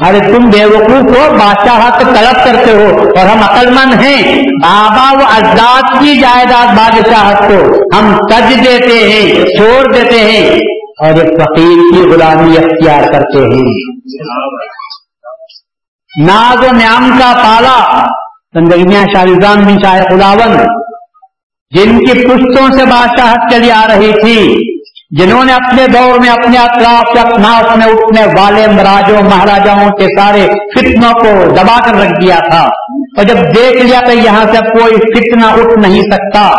ارے 0.04 0.20
تم 0.20 0.50
بے 0.50 0.66
وقوف 0.66 1.18
ہو، 1.18 1.38
بادشاہ 1.38 2.00
طلب 2.00 2.36
کرتے 2.46 2.72
ہو 2.72 3.10
اور 3.18 3.26
ہم 3.26 3.44
عقل 3.44 3.70
مند 3.70 3.94
ہیں۔ 3.94 4.42
بابا 4.44 5.12
و 5.14 5.28
اجداد 5.38 5.82
کی 6.00 6.16
جائیداد 6.16 6.78
بادشاہت 6.78 7.38
کو 7.40 7.82
ہم 7.98 8.18
تج 8.28 8.66
دیتے 8.66 9.10
ہیں، 9.10 9.46
چھوڑ 9.46 9.94
دیتے 9.94 10.20
ہیں 10.20 10.50
اور 11.00 11.08
ایک 11.08 11.42
فقیر 11.42 11.94
کی 11.94 12.10
غلامی 12.10 12.58
اختیار 12.58 13.04
کرتے 13.12 13.38
ہیں۔ 13.38 13.96
ناز 16.26 16.58
و 16.70 16.72
نیام 16.72 17.20
کا 17.20 17.34
پالا 17.36 18.06
زندگیاں 18.54 19.06
شاہجان 19.14 19.64
بن 19.64 19.80
شاہ 19.84 20.00
خلاون 20.10 20.58
جن 21.76 22.00
کی 22.00 22.14
پشتوں 22.14 22.78
سے 22.78 22.86
بادشاہت 22.86 23.52
چلی 23.52 23.72
آ 23.72 23.88
رہی 23.88 24.12
تھی۔ 24.12 24.56
جنہوں 25.20 25.46
نے 25.46 25.54
اپنے 25.54 25.88
دور 25.88 26.20
میں 26.20 26.30
اپنے 26.30 26.58
اطراف 26.58 27.04
سے 27.14 27.20
اپنا 27.20 27.58
اپنے 27.58 27.86
اٹھنے 27.86 28.26
والے 28.26 28.68
مراجوں، 28.68 29.24
مہاراجاؤں 29.24 29.90
کے 29.90 30.06
سارے 30.20 30.48
فتنوں 30.76 31.14
کو 31.14 31.54
دبا 31.54 31.78
کر 31.86 31.96
رکھ 31.96 32.22
دیا 32.22 32.40
تھا۔ 32.50 32.64
اور 33.18 33.24
جب 33.24 33.36
دیکھ 33.36 33.86
لیا 33.86 34.00
کہ 34.00 34.18
یہاں 34.18 34.46
سے 34.46 34.80
کوئی 34.80 34.94
فتنہ 34.96 35.46
اٹھ 35.46 35.80
نہیں 35.80 36.02
سکتا، 36.02 36.50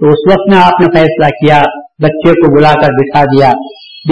تو 0.00 0.08
اس 0.08 0.32
وقت 0.32 0.52
میں 0.52 0.58
آپ 0.58 0.80
نے 0.80 0.86
فیصلہ 0.86 1.26
کیا، 1.26 1.58
بچے 2.02 2.30
کو 2.30 2.56
بلا 2.56 2.72
کر 2.72 2.88
بٹھا 2.88 3.24
دیا، 3.24 3.48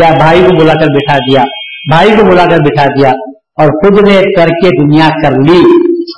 یا 0.03 0.14
بھائی 0.18 0.42
کو 0.42 0.57
بلا 0.61 0.72
کر 0.72 0.87
بٹھا 0.87 1.18
دیا، 1.18 1.42
بھائی 1.90 2.11
کو 2.11 2.25
بلا 2.25 2.44
کر 2.44 2.59
بٹھا 2.59 2.85
دیا، 2.85 3.11
اور 3.59 3.66
خود 3.66 4.09
نے 4.09 4.22
کر 4.35 4.46
کے 4.46 4.68
دنیا 4.83 5.09
کر 5.22 5.31
لی 5.31 5.62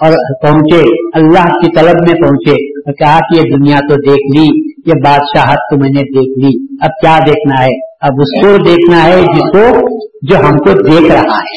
اور 0.03 0.13
پہنچے، 0.43 0.81
اللہ 1.15 1.45
کی 1.45 1.77
طلب 1.77 1.95
میں 2.09 2.21
پہنچے 2.21 2.79
اور 2.79 2.93
کہا 2.93 3.19
کہ 3.19 3.35
یہ 3.37 3.57
دنیا 3.57 3.77
تو 3.77 3.95
دیکھ 3.95 4.39
لی۔ 4.39 4.68
یہ 4.89 5.03
بادشاہت 5.05 5.57
تو 5.57 5.79
میں 5.79 5.89
نے 5.89 6.01
دیکھ 6.01 6.47
لی۔ 6.47 6.67
اب 6.81 6.91
کیا 7.01 7.19
دیکھنا 7.27 7.63
ہے؟ 7.63 7.89
اب 8.01 8.11
اس 8.19 8.45
کو 8.45 8.65
دیکھنا 8.65 9.05
ہے 9.05 9.21
جس 9.21 9.53
کو 9.53 9.89
جو 10.23 10.37
ہم 10.37 10.53
کو 10.53 10.83
دیکھ 10.83 11.13
رہا 11.13 11.21
ہے۔ 11.21 11.57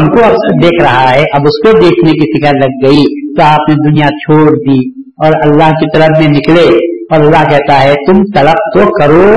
ہم 0.00 0.06
کو 0.06 0.22
دیکھ 0.62 0.82
رہا 0.82 1.14
ہے۔ 1.14 1.22
اب 1.32 1.40
اس 1.40 1.66
کو 1.66 1.80
دیکھنے 1.80 2.12
کی 2.12 2.40
فکر 2.40 2.52
لگ 2.54 2.86
گئی 2.86 3.34
تو 3.34 3.42
آپ 3.42 3.70
نے 3.70 3.90
دنیا 3.90 4.06
چھوڑ 4.06 4.50
دی 4.50 5.00
اور 5.00 5.32
اللہ 5.42 5.70
کی 5.70 5.98
طرف 5.98 6.08
میں 6.18 6.28
نکلے 6.28 6.94
اور 7.10 7.20
اللہ 7.20 7.50
کہتا 7.50 7.84
ہے، 7.84 7.94
تم 7.94 8.22
طلب 8.34 8.56
تو 8.56 8.98
کرو 8.98 9.32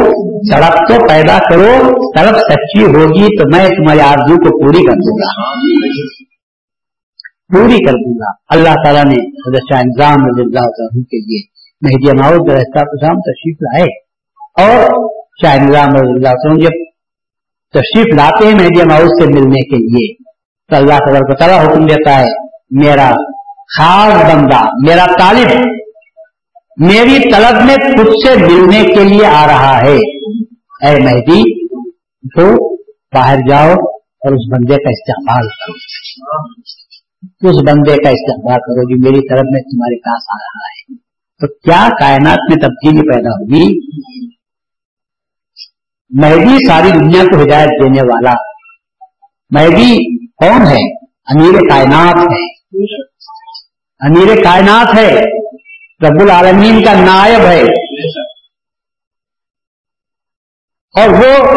سڑک 0.51 0.77
تو 0.77 1.07
پیدا 1.07 1.37
کرو 1.37 1.89
طلب 2.17 2.37
سچی 2.37 2.83
ہوگی 2.83 3.37
تو 3.37 3.57
میں 3.57 3.69
تمہاری 3.69 3.99
آرزو 3.99 4.35
کو 4.35 4.65
پوری 4.65 4.85
کر 4.85 4.93
دوں 4.93 5.17
گا۔ 5.17 5.47
پوری 7.53 7.85
کر 7.85 7.91
دوں 7.91 8.13
گا۔ 8.13 8.31
اللہ 8.49 8.73
تعالیٰ 8.83 9.05
نے 9.05 9.47
انضام 9.79 10.15
کے 11.03 11.17
لیے 11.17 11.57
مہدی 11.81 12.17
ماؤد 12.21 12.49
شام 12.79 13.19
تشریف 13.19 13.57
لائے۔ 13.61 14.07
اور 14.63 14.91
شاہ 15.41 15.57
نظام 15.57 15.87
اللہ 15.99 16.59
جب 16.59 16.85
تشریف 17.73 18.15
لاتے 18.15 18.45
ہیں 18.47 18.53
مہدی 18.53 18.89
ماؤد 18.89 19.07
سے 19.07 19.25
ملنے 19.25 19.69
کے 19.69 19.75
لیے، 19.75 20.23
تو 20.69 20.75
اللہ 20.75 20.93
تعالیٰ 20.93 21.19
کو 21.19 21.37
تعالیٰ 21.37 21.67
حکم 21.67 21.85
دیتا 21.85 22.19
ہے، 22.19 22.45
میرا 22.69 23.11
خاص 23.77 24.13
بندہ، 24.13 24.61
میرا 24.87 25.05
طالب، 25.19 25.65
میری 26.77 27.31
طلب 27.31 27.65
میں 27.65 27.75
خود 27.75 28.07
سے 28.07 28.35
ملنے 28.35 28.83
کے 28.83 29.03
لیے 29.03 29.25
آ 29.25 29.47
رہا 29.47 29.77
ہے۔ 29.77 29.97
اے 30.87 30.99
مہدی، 31.03 31.67
تو 32.27 32.75
باہر 32.85 33.37
جاؤ 33.49 33.71
اور 33.71 34.33
اس 34.33 34.53
بندے 34.53 34.83
کا 34.83 34.89
استعمال 34.89 35.47
کرو۔ 35.47 35.73
اس 37.23 37.55
بندے 37.67 38.03
کا 38.03 38.09
استعمال 38.09 38.59
کرو 38.59 38.89
جو 38.89 39.03
میری 39.03 39.29
طرف 39.29 39.39
میں 39.39 39.61
تمہارے 39.61 39.99
پاس 39.99 40.23
آ 40.29 40.37
رہا 40.37 40.67
ہے۔ 40.67 40.95
تو 41.39 41.47
کیا 41.47 41.89
کائنات 41.99 42.37
میں 42.49 42.67
تبدیلی 42.67 43.01
پیدا 43.13 43.29
ہوگی؟ 43.29 43.87
مہدی 46.09 46.67
ساری 46.67 46.91
دنیا 46.91 47.23
کو 47.23 47.41
ہدایت 47.41 47.69
دینے 47.69 48.01
والا۔ 48.01 48.33
مہدی 49.49 50.17
کون 50.29 50.61
ہے؟ 50.61 50.95
امیر 51.05 51.69
کائنات 51.69 52.15
ہے۔ 52.15 52.57
امیر 53.99 54.43
کائنات 54.43 54.97
ہے۔ 54.97 55.15
رب 56.07 56.21
العالمین 56.21 56.83
کا 56.83 56.93
نائب 56.93 57.41
ہے۔ 57.41 57.61
اور 61.01 61.09
وہ 61.09 61.55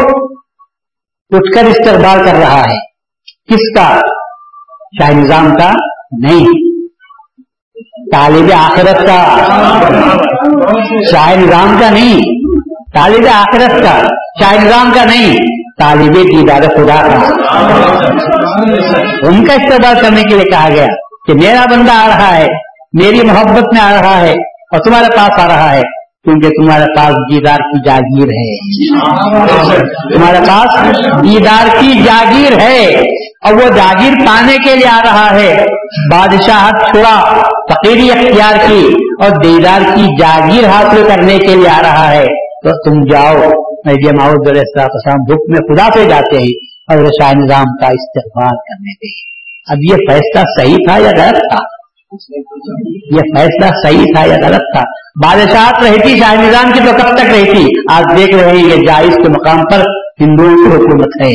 اٹھ 1.29 1.55
کر 1.55 1.63
استقبال 1.63 2.25
کر 2.25 2.33
رہا 2.33 2.61
ہے۔ 2.61 2.79
کس 3.47 3.75
کا؟ 3.75 4.20
شاہ 4.99 5.11
نظام 5.11 5.55
کا 5.55 5.71
نہیں۔ 6.21 6.45
طالب 8.13 8.51
آخرت 8.57 9.07
کا۔ 9.07 9.37
شاہ 11.11 11.35
نظام 11.35 11.75
کا 11.79 11.89
نہیں۔ 11.89 12.19
طالب 12.93 13.25
آخرت 13.33 13.83
کا۔ 13.83 14.07
شاہ 14.41 14.63
نظام 14.63 14.91
کا 14.95 15.05
نہیں۔ 15.05 15.37
طالب 15.79 16.15
دیدار 16.15 16.61
خدا 16.61 17.07
کا۔ 17.07 17.35
ان 19.27 19.45
کا 19.45 19.53
استعمال 19.53 19.95
کرنے 20.01 20.21
کے 20.21 20.35
لیے 20.35 20.51
کہا 20.51 20.69
گیا 20.69 20.85
کہ 21.27 21.33
میرا 21.33 21.65
بندہ 21.71 21.91
آ 21.91 22.07
رہا 22.07 22.37
ہے، 22.37 22.47
میری 22.93 23.21
محبت 23.21 23.73
میں 23.73 23.81
آ 23.81 24.01
رہا 24.01 24.21
ہے 24.21 24.31
اور 24.31 24.79
تمہارے 24.79 25.17
پاس 25.17 25.39
آ 25.39 25.47
رہا 25.47 25.73
ہے۔ 25.73 26.00
کیونکہ 26.23 26.49
تمہارے 26.49 26.85
پاس 26.97 27.09
دیدار 27.09 27.57
کی 27.57 27.89
جاگیر 27.89 28.27
ہے۔ 28.27 28.57
تمہارے 30.13 30.37
پاس 30.37 30.99
دیدار 31.23 31.67
کی 31.79 32.03
جاگیر 32.03 32.59
ہے 32.59 32.85
اور 33.45 33.53
وہ 33.53 33.69
جاگیر 33.75 34.13
پانے 34.27 34.57
کے 34.57 34.75
لیے 34.75 34.87
آ 34.87 34.99
رہا 35.05 35.39
ہے۔ 35.39 35.65
بادشاہ 36.11 36.69
چھوڑا، 36.69 37.37
فقیری 37.43 38.11
اختیار 38.11 38.53
کی 38.67 38.87
اور 39.23 39.29
دیدار 39.29 39.81
کی 39.95 40.07
جاگیر 40.19 40.67
حاصل 40.67 41.07
کرنے 41.09 41.37
کے 41.37 41.55
لیے 41.55 41.69
آ 41.69 41.81
رہا 41.81 42.11
ہے۔ 42.11 42.25
تو 42.63 42.89
تم 42.89 43.13
جاؤ، 43.13 43.37
میں 43.85 43.93
بھوک 45.13 45.49
میں 45.49 45.75
خدا 45.75 45.89
پہ 45.95 46.09
جاتے 46.09 46.37
ہیں 46.37 46.51
اور 46.87 47.05
شاہ 47.05 47.31
نظام 47.33 47.77
کا 47.77 47.87
استقبال 47.87 48.55
کرنے 48.55 48.93
کے 48.93 49.31
اب 49.67 49.77
یہ 49.81 50.11
فیصلہ 50.11 50.43
صحیح 50.59 50.77
تھا 50.87 50.97
یا 50.97 51.09
غلط 51.09 51.37
تھا؟ 51.37 51.80
یہ 52.11 53.19
فیصلہ 53.37 53.65
صحیح 53.83 54.05
تھا 54.15 54.25
یا 54.25 54.37
غلط 54.47 54.61
تھا؟ 54.75 54.83
بادشاہت 55.23 55.83
رہتی 55.83 56.19
شاہ 56.19 56.35
نظام 56.35 56.71
کی 56.71 56.79
تو 56.79 56.91
کب 56.91 57.17
تک 57.17 57.25
رہتی 57.25 57.67
آج 57.91 58.03
دیکھ 58.17 58.35
رہے 58.35 58.49
ہیں 58.49 58.65
یہ 58.65 58.85
جائز 58.85 59.15
کے 59.15 59.29
مقام 59.29 59.63
پر 59.71 59.79
ہندوؤں 60.21 60.55
کی 60.55 60.75
حکومت 60.75 61.21
ہے۔ 61.21 61.31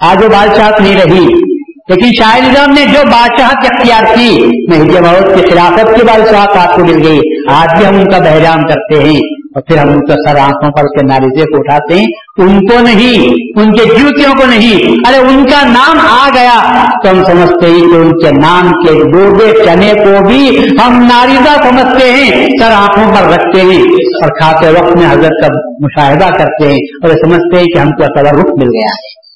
آج 0.00 0.24
وہ 0.24 0.28
بادشاہت 0.28 0.80
نہیں 0.80 0.94
رہی۔ 0.94 1.55
لیکن 1.88 2.06
شاہ 2.22 2.50
نظام 2.50 2.70
نے 2.70 2.84
جو 2.84 3.00
بادشاہ 3.12 3.48
اختیار 3.48 4.04
کی 4.14 4.46
مہدی 4.70 5.00
محمد 5.00 5.36
کی 5.36 5.50
خلافت 5.50 5.96
کی 5.96 6.06
بادشاہ 6.06 6.66
آپ 6.66 6.76
کو 6.76 6.84
مل 6.84 7.06
گئی۔ 7.06 7.20
آج 7.54 7.78
بھی 7.78 7.86
ہم 7.86 7.94
ان 7.94 8.10
کا 8.10 8.18
بحرام 8.18 8.62
کرتے 8.62 9.04
ہیں 9.04 9.18
اور 9.54 9.62
پھر 9.62 9.78
ہم 9.78 9.88
ان 9.88 10.00
کو 10.00 10.28
سر 10.28 10.36
آنکھوں 10.36 10.72
پر 10.72 10.82
کے 10.82 11.06
ناریزے 11.06 11.44
کو 11.44 11.56
اٹھاتے 11.58 11.94
ہیں۔ 11.94 12.06
ان 12.38 12.66
کو 12.66 12.80
نہیں، 12.80 13.34
ان 13.60 13.72
کے 13.72 13.84
جوتیوں 13.84 14.34
کو 14.34 14.46
نہیں۔ 14.46 14.76
ارے 15.08 15.16
ان 15.16 15.44
کا 15.44 15.66
نام 15.68 15.98
آ 16.00 16.28
گیا۔ 16.34 16.84
تو 17.04 17.10
ہم 17.10 17.24
سمجھتے 17.24 17.66
ہیں 17.70 17.80
کہ 17.80 17.96
ان 17.96 18.20
کے 18.20 18.30
نام 18.30 18.70
کے 18.72 18.92
ڈوبے 19.12 19.64
چنے 19.64 19.92
کو 19.92 20.26
بھی 20.28 20.68
ہم 20.84 21.08
ناریزہ 21.12 21.68
سمجھتے 21.68 22.12
ہیں، 22.12 22.46
سر 22.60 22.70
آنکھوں 22.72 23.14
پر 23.14 23.32
رکھتے 23.32 23.62
ہیں۔ 23.62 23.82
اور 24.22 24.28
کھاتے 24.38 24.68
وقت 24.68 24.96
میں 24.96 25.10
حضرت 25.10 25.46
کا 25.46 25.48
مشاہدہ 25.80 26.38
کرتے 26.38 26.68
ہیں 26.68 26.78
اور 27.02 27.10
سمجھتے 27.10 27.56
ہیں 27.56 27.64
کہ 27.64 27.78
ہم 27.78 27.90
کو 27.90 28.04
اصل 28.04 28.26
رخ 28.26 28.44
مل 28.44 28.66
گیا۔ 28.66 28.88
ہے 28.88 29.26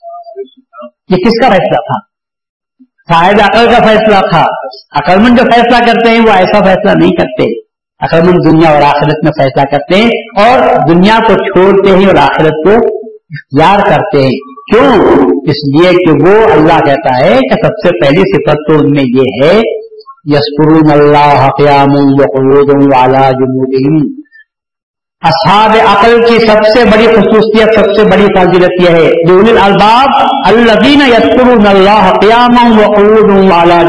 یہ 1.10 1.16
کس 1.16 1.40
کا 1.42 1.48
فیصلہ 1.48 1.76
تھا؟ 1.76 2.09
شاید 3.12 3.40
عقل 3.40 3.66
کا 3.72 3.86
فیصلہ 3.86 4.30
تھا۔ 4.30 4.44
عقل 4.92 5.18
مند 5.18 5.38
جو 5.38 5.44
فیصلہ 5.54 5.92
کرتے 5.92 6.10
ہیں، 6.10 6.20
وہ 6.20 6.30
ایسا 6.30 6.64
فیصلہ 6.64 6.98
نہیں 6.98 7.10
کرتے۔ 7.10 7.70
اصل 8.00 8.50
دنیا 8.50 8.70
اور 8.70 8.82
آخرت 8.82 9.24
میں 9.24 9.32
فیصلہ 9.38 9.62
کرتے 9.70 9.96
ہیں 9.96 10.42
اور 10.44 10.86
دنیا 10.88 11.18
کو 11.28 11.34
چھوڑتے 11.34 11.96
ہیں 11.96 12.06
اور 12.06 12.14
آخرت 12.14 12.66
کو 12.66 12.72
اختیار 13.30 13.78
کرتے 13.90 14.22
ہیں۔ 14.22 14.38
کیوں؟ 14.72 15.04
اس 15.42 15.80
لیے 15.80 15.90
کہ 15.90 16.12
وہ 16.22 16.52
اللہ 16.52 16.78
کہتا 16.78 17.26
ہے 17.26 17.34
کہ 17.34 17.66
سب 17.66 17.88
سے 17.88 18.00
پہلی 18.00 18.20
صفت 18.20 18.56
تو 18.68 18.74
ان 18.78 18.90
میں 18.90 19.04
یہ 19.16 19.44
ہے، 19.44 19.60
یسکرون 20.24 20.90
اللہ 20.90 21.48
قیام 21.58 21.96
والا 22.94 23.30
جمود 23.30 24.19
اصحاب 25.22 25.70
عقل 25.86 26.22
کی 26.28 26.38
سب 26.38 26.58
سے 26.74 26.84
بڑی 26.84 27.06
خصوصیت، 27.06 27.74
سب 27.74 27.94
سے 27.96 28.04
بڑی 28.04 28.26
فضیلت 28.36 28.82
یہ 28.82 28.88
ہے، 28.88 29.26
جو 29.26 29.40
الباب 29.64 30.08
الدین 30.46 31.00
یسکرون 31.06 31.66
اللہ 31.66 32.12
قیام 32.20 32.56
والا 33.52 33.80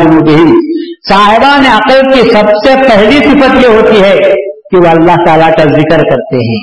صاحبان 1.09 1.65
عقل 1.65 2.11
کی 2.13 2.29
سب 2.29 2.49
سے 2.65 2.73
پہلی 2.89 3.17
صفت 3.17 3.63
یہ 3.63 3.67
ہوتی 3.67 4.01
ہے 4.01 4.17
کہ 4.71 4.77
وہ 4.77 4.87
اللہ 4.87 5.15
تعالیٰ 5.25 5.57
کا 5.57 5.63
ذکر 5.63 5.97
کرتے 5.97 6.35
ہیں۔ 6.35 6.59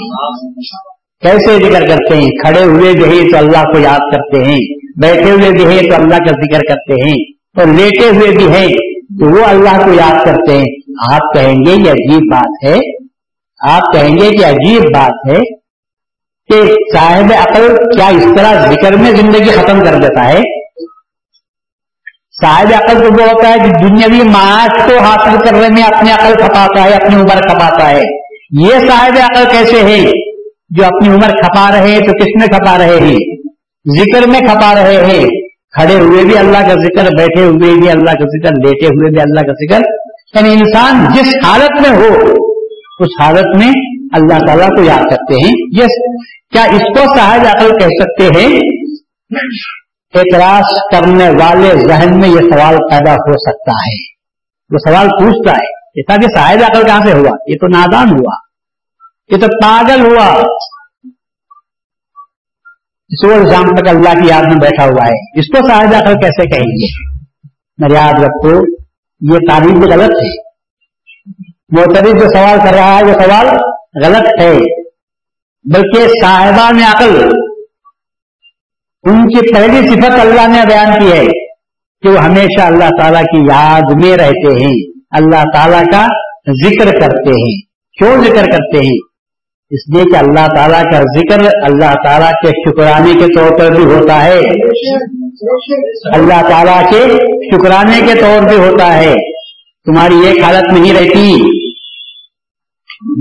کیسے 1.22 1.56
ذکر 1.56 1.86
کرتے 1.86 2.16
ہیں؟ 2.16 2.28
کھڑے 2.28 2.64
ہوئے 2.64 2.92
بھی 2.92 3.04
ہیں 3.04 3.30
تو 3.30 3.38
اللہ 3.38 3.62
کو 3.62 3.78
یاد 3.78 4.14
کرتے 4.14 4.44
ہیں، 4.44 4.58
بیٹھے 5.02 5.30
ہوئے 5.30 5.50
بھی 5.50 5.66
ہیں 5.66 5.90
تو 5.90 5.96
اللہ 5.96 6.16
کا 6.16 6.36
ذکر 6.44 6.60
کرتے 6.68 7.06
ہیں، 7.06 7.16
اور 7.56 7.66
لیٹے 7.66 8.08
ہوئے 8.08 8.30
بھی 8.30 8.46
ہیں 8.46 8.68
تو 9.20 9.38
وہ 9.38 9.44
اللہ 9.44 9.84
کو 9.84 9.92
یاد 9.92 10.26
کرتے 10.26 10.52
ہیں۔ 10.52 10.64
آپ 11.12 11.34
کہیں 11.34 11.54
گے 11.66 11.72
یہ 11.72 11.90
عجیب 11.90 12.32
بات 12.32 12.64
ہے۔ 12.64 12.97
آپ 13.58 13.80
کہیں 13.92 14.16
گے 14.16 14.36
کہ 14.36 14.44
عجیب 14.44 14.82
بات 14.82 15.32
ہے 15.32 15.40
کہ 16.48 16.74
صاحب 16.96 17.32
عقل 17.38 17.76
کیا 17.76 18.06
اس 18.06 18.26
طرح 18.36 18.72
ذکر 18.72 18.96
میں 18.96 19.10
زندگی 19.10 19.50
ختم 19.50 19.84
کر 19.84 19.94
دیتا 19.94 20.28
ہے؟ 20.28 20.40
صاحب 22.42 22.66
عقل 22.74 22.98
تو 22.98 23.22
وہ 23.22 23.28
ہوتا 23.30 23.48
ہے 23.48 23.54
کہ 23.58 23.70
دنیاوی 23.70 24.28
معاش 24.28 24.90
کو 24.90 24.98
حاصل 24.98 25.44
کرنے 25.44 25.68
میں 25.68 25.82
اپنے 25.82 26.12
عقل 26.12 26.34
کھپاتا 26.34 26.84
ہے، 26.84 26.90
اپنی 26.90 27.16
عمر 27.16 27.48
کھپاتا 27.48 27.90
ہے۔ 27.90 28.02
یہ 28.60 28.88
صاحب 28.88 29.12
عقل 29.22 29.44
کیسے 29.50 29.82
ہے؟ 29.82 30.10
جو 30.70 30.84
اپنی 30.84 31.08
عمر 31.08 31.28
کھپا 31.28 31.70
رہے 31.72 31.98
تو 31.98 32.12
کس 32.12 32.40
میں 32.40 32.46
کھپا 32.46 32.78
رہے 32.78 33.00
ہیں؟ 33.00 33.16
ذکر 33.98 34.26
میں 34.26 34.40
کھپا 34.40 34.74
رہے 34.74 35.04
ہیں۔ 35.04 35.28
کھڑے 35.72 35.94
ہوئے 35.94 36.24
بھی 36.24 36.38
اللہ 36.38 36.58
کا 36.58 36.74
ذکر، 36.74 37.08
بیٹھے 37.18 37.44
ہوئے 37.44 37.80
بھی 37.80 37.90
اللہ 37.90 38.10
کا 38.10 38.24
ذکر، 38.24 38.50
لیٹے 38.50 38.86
ہوئے 38.86 39.10
بھی 39.10 39.20
اللہ 39.20 39.40
کا 39.40 39.52
ذکر۔ 39.52 39.80
یعنی 40.34 40.54
انسان 40.54 41.06
جس 41.12 41.34
حالت 41.44 41.80
میں 41.80 41.98
ہو 41.98 42.47
اس 42.98 43.22
حالت 43.22 43.56
میں 43.56 43.72
اللہ 44.12 44.46
تعالیٰ 44.46 44.68
کو 44.68 44.82
یاد 44.82 45.02
کرتے 45.10 45.46
ہیں۔ 45.46 45.82
یہ 45.82 45.86
کیا 46.50 46.62
اس 46.62 46.98
کو 46.98 47.18
صاحب 47.18 47.40
عقل 47.40 47.78
کہہ 47.78 47.86
سکتے 47.86 48.24
ہیں؟ 48.24 48.60
اعتراض 50.14 50.64
کرنے 50.92 51.28
والے 51.28 51.88
ذہن 51.88 52.20
میں 52.20 52.28
یہ 52.28 52.50
سوال 52.50 52.76
پیدا 52.76 53.12
ہو 53.12 53.50
سکتا 53.50 53.72
ہے۔ 53.72 54.18
وہ 54.70 54.78
سوال 54.88 55.08
پوچھتا 55.08 55.50
ہے 55.50 55.78
کہ 55.98 56.38
شاید 56.38 56.62
عقل 56.62 56.86
کہاں 56.86 57.00
سے 57.00 57.12
ہوا؟ 57.12 57.50
یہ 57.50 57.54
تو 57.54 57.66
نادان 57.66 58.08
ہوا۔ 58.08 58.34
یہ 59.30 59.40
تو 59.40 59.46
پاگل 59.62 60.00
ہوا۔ 60.00 60.42
اس 63.08 63.22
کو 63.22 63.54
شام 63.54 63.76
تک 63.76 63.88
اللہ 63.88 64.22
کی 64.22 64.28
یاد 64.28 64.42
میں 64.42 64.56
بیٹھا 64.56 64.84
ہوا 64.84 65.06
ہے۔ 65.06 65.40
اس 65.40 65.46
کو 65.48 65.68
شاید 65.68 65.94
عقل 65.94 66.14
کیسے 66.14 66.50
کہیں 66.50 66.60
گے؟ 66.60 67.18
میں 67.78 67.88
یاد 67.94 68.22
رکھو، 68.22 68.76
یہ 69.34 69.38
تعلیم 69.48 69.82
غلط 69.82 70.10
ہے۔ 70.10 70.47
محترف 71.68 72.22
جو 72.22 72.28
سوال 72.28 72.58
کر 72.58 72.74
رہا 72.74 72.98
ہے، 72.98 73.04
وہ 73.04 73.12
سوال 73.12 73.46
غلط 74.04 74.42
ہے۔ 74.42 74.82
بلکہ 75.74 76.08
صاحبان 76.22 76.78
عقل، 76.94 77.28
ان 79.02 79.28
کی 79.28 79.54
پہلی 79.54 79.88
صفت 79.88 80.20
اللہ 80.20 80.46
نے 80.46 80.66
بیان 80.66 81.00
کی 81.00 81.12
ہے 81.12 81.26
کہ 82.02 82.08
وہ 82.08 82.18
ہمیشہ 82.18 82.60
اللہ 82.60 82.84
تعالیٰ 82.84 83.22
کی 83.22 83.38
یاد 83.38 84.04
میں 84.04 84.16
رہتے 84.16 84.64
ہیں۔ 84.64 85.00
اللہ 85.10 85.42
تعالیٰ 85.54 85.84
کا 85.84 86.06
ذکر 86.66 87.00
کرتے 87.00 87.30
ہیں۔ 87.30 87.60
کیوں 87.92 88.24
ذکر 88.24 88.44
کرتے 88.44 88.78
ہیں؟ 88.78 88.98
اس 89.70 89.94
لیے 89.94 90.04
کہ 90.04 90.16
اللہ 90.16 90.46
تعالیٰ 90.56 90.84
کا 90.84 91.00
ذکر 91.00 91.48
اللہ 91.62 91.94
تعالیٰ 92.04 92.30
کے 92.30 92.48
شکرانے 92.48 93.12
کے 93.12 93.34
طور 93.34 93.58
پر 93.58 93.74
بھی 93.74 93.84
ہوتا 93.84 94.24
ہے۔ 94.24 94.38
اللہ 96.14 96.48
تعالیٰ 96.48 96.90
کے 96.90 97.04
شکرانے 97.56 98.00
کے 98.06 98.20
طور 98.20 98.48
پہ 98.48 98.54
ہوتا 98.54 98.96
ہے۔ 98.96 99.14
تمہاری 99.84 100.26
ایک 100.26 100.42
حالت 100.42 100.72
نہیں 100.72 100.92
رہتی۔ 100.92 101.57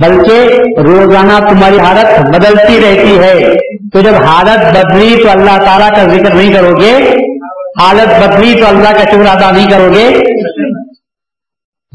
بلکہ 0.01 0.49
روزانہ 0.79 1.49
تمہاری 1.49 1.79
حالت 1.79 2.35
بدلتی 2.35 2.77
رہتی 2.77 3.19
ہے۔ 3.19 3.39
تو 3.93 4.01
جب 4.01 4.13
حالت 4.13 4.77
بدلی 4.77 5.23
تو 5.23 5.29
اللہ 5.29 5.65
تعالیٰ 5.65 5.89
کا 5.89 6.03
ذکر 6.03 6.35
نہیں 6.35 6.53
کرو 6.53 6.71
گے۔ 6.81 7.15
حالت 7.81 8.23
بدلی 8.23 8.53
تو 8.61 8.67
اللہ 8.67 8.89
کا 8.89 9.03
شکر 9.03 9.37
ادا 9.37 9.51
نہیں 9.51 9.69
کرو 9.69 9.93
گے۔ 9.93 10.19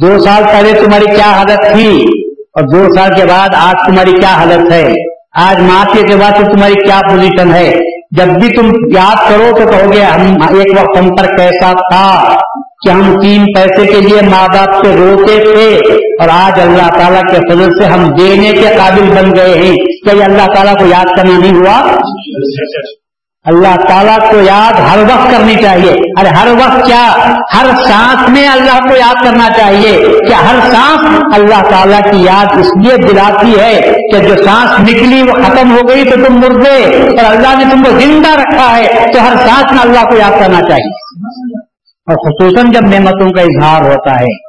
دو 0.02 0.18
سال 0.18 0.42
پہلے 0.44 0.72
تمہاری 0.84 1.06
کیا 1.06 1.30
حالت 1.30 1.72
تھی 1.72 2.04
اور 2.38 2.62
دو 2.62 2.94
سال 2.94 3.14
کے 3.14 3.24
بعد 3.24 3.48
آج 3.54 3.86
تمہاری 3.86 4.12
کیا 4.12 4.28
حالت 4.28 4.72
ہے؟ 4.72 4.92
آج 5.36 5.60
معافی 5.60 6.02
کے 6.08 6.16
بعد 6.16 6.30
تمہاری 6.30 6.74
کیا 6.74 7.00
پوزیشن 7.10 7.54
ہے؟ 7.54 7.74
جب 8.10 8.26
بھی 8.26 8.48
تم 8.48 8.70
یاد 8.94 9.30
کرو 9.30 9.58
تو 9.58 9.70
کہو 9.70 9.92
گے، 9.92 10.02
ہم 10.02 10.36
ایک 10.42 10.80
وقت 10.80 10.98
ہم 10.98 11.08
پر 11.08 11.36
کیسا 11.36 11.72
تھا۔ 11.72 12.34
کہ 12.84 12.90
ہم 12.90 13.20
تین 13.20 13.44
پیسے 13.54 13.86
کے 13.86 14.00
لیے 14.00 14.22
ماں 14.22 14.48
باپ 14.48 14.86
سے 14.86 14.96
روتے 14.96 15.44
تھے 15.44 15.76
اور 16.20 16.28
آج 16.32 16.60
اللہ 16.60 16.98
تعالیٰ 16.98 17.20
کے 17.20 17.36
فضل 17.36 17.70
سے 17.80 17.84
ہم 17.86 18.08
دینے 18.08 18.50
کے 18.50 18.68
قابل 18.78 19.02
بن 19.02 19.30
گئے 19.36 19.58
ہیں۔ 19.58 19.76
کیا 19.76 20.14
یہ 20.14 20.24
اللہ 20.24 20.46
تعالیٰ 20.54 20.74
کو 20.78 20.86
یاد 20.86 21.16
کرنا 21.16 21.38
نہیں 21.38 21.54
ہوا؟ 21.54 21.96
اللہ 23.44 23.76
تعالیٰ 23.88 24.18
کو 24.30 24.36
یاد 24.40 24.72
ہر 24.72 24.98
وقت 24.98 25.30
کرنی 25.30 25.54
چاہیے۔ 25.54 25.92
ارے 26.20 26.28
ہر 26.28 26.48
وقت 26.48 26.86
کیا؟ 26.86 27.34
ہر 27.54 27.66
سانس 27.84 28.28
میں 28.28 28.48
اللہ 28.48 28.88
کو 28.88 28.96
یاد 28.96 29.24
کرنا 29.24 29.48
چاہیے 29.58 30.04
کیا 30.28 30.38
ہر 30.38 30.70
سانس 30.72 31.20
اللہ 31.34 31.68
تعالیٰ 31.70 32.02
کی 32.02 32.24
یاد 32.24 32.46
اس 32.58 32.86
لیے 32.86 32.96
دلاتی 32.96 33.60
ہے 33.60 33.92
کہ 34.12 34.18
جو 34.18 34.44
سانس 34.44 34.80
نکلی 34.80 35.22
وہ 35.22 35.32
ختم 35.32 35.72
ہو 35.72 35.88
گئی 35.88 36.04
تو 36.04 36.16
تم 36.24 36.34
مردے۔ 36.34 36.84
اور 36.94 37.36
اللہ 37.36 37.64
نے 37.64 37.64
تم 37.70 37.84
کو 37.84 37.90
زندہ 38.00 38.28
رکھا 38.28 38.76
ہے 38.76 38.86
تو 39.12 39.20
ہر 39.20 39.36
سانس 39.36 39.72
میں 39.72 39.80
اللہ 39.82 40.00
کو 40.00 40.16
یاد 40.16 40.40
کرنا 40.40 40.60
چاہیے۔ 40.60 41.12
اور 42.06 42.14
خصوصاً 42.14 42.72
جب 42.72 42.80
نعمتوں 42.80 43.30
کا 43.30 43.40
اظہار 43.40 43.82
ہوتا 43.82 44.10
ہے۔ 44.10 44.48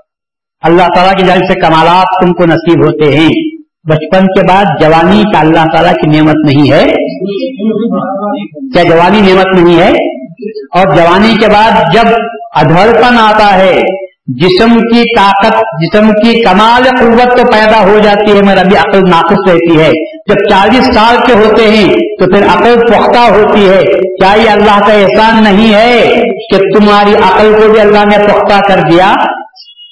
اللہ 0.64 0.88
تعالیٰ 0.96 1.16
کی 1.16 1.26
جانب 1.26 1.54
سے 1.54 1.60
کمالات 1.60 2.26
تم 2.26 2.34
کو 2.34 2.46
نصیب 2.46 2.86
ہوتے 2.86 3.18
ہیں۔ 3.18 3.30
بچپن 3.90 4.26
کے 4.26 4.48
بعد 4.48 4.66
جوانی 4.82 5.24
کا 5.34 5.40
اللہ 5.40 5.72
تعالیٰ 5.74 5.94
کی 5.94 6.08
نعمت 6.08 6.36
نہیں 6.36 6.72
ہے۔ 6.72 6.86
کیا 8.74 8.84
جوانی 8.84 9.22
نعمت 9.22 9.60
نہیں 9.60 9.78
ہے؟ 9.78 9.90
اور 10.80 10.96
جوانی 10.96 11.38
کے 11.40 11.48
بعد 11.48 11.94
جب 11.94 12.16
ادھڑپن 12.56 13.18
آتا 13.20 13.58
ہے 13.58 13.82
جسم 14.28 14.74
کی 14.74 15.04
طاقت، 15.18 15.56
جسم 15.56 16.12
کی 16.12 16.42
کمال 16.42 16.84
قوت 16.84 17.38
تو 17.38 17.52
پیدا 17.52 17.84
ہو 17.84 18.00
جاتی 18.04 18.38
ہے 18.38 18.42
میرا 18.42 18.64
بھی 18.64 18.78
عقل 18.78 19.00
ناقص 19.10 19.52
رہتی 19.52 19.82
ہے۔ 19.82 19.90
جب 20.30 20.50
چالیس 20.50 20.86
سال 20.96 21.16
کے 21.26 21.34
ہوتے 21.34 21.68
ہیں، 21.68 21.94
تو 21.94 22.26
پھر 22.26 22.44
عقل 22.46 22.76
پختہ 22.88 23.20
ہوتی 23.20 23.70
ہے۔ 23.70 23.84
کیا 24.00 24.34
یہ 24.44 24.50
اللہ 24.50 24.88
کا 24.88 24.94
احسان 24.94 25.44
نہیں 25.44 25.74
ہے 25.74 26.22
کہ 26.52 26.58
تمہاری 26.78 27.14
عقل 27.16 27.62
کو 27.62 27.72
بھی 27.72 27.80
اللہ 27.80 28.06
نے 28.06 28.18
پختہ 28.18 28.74
کر 28.74 28.80
دیا؟ 28.92 29.14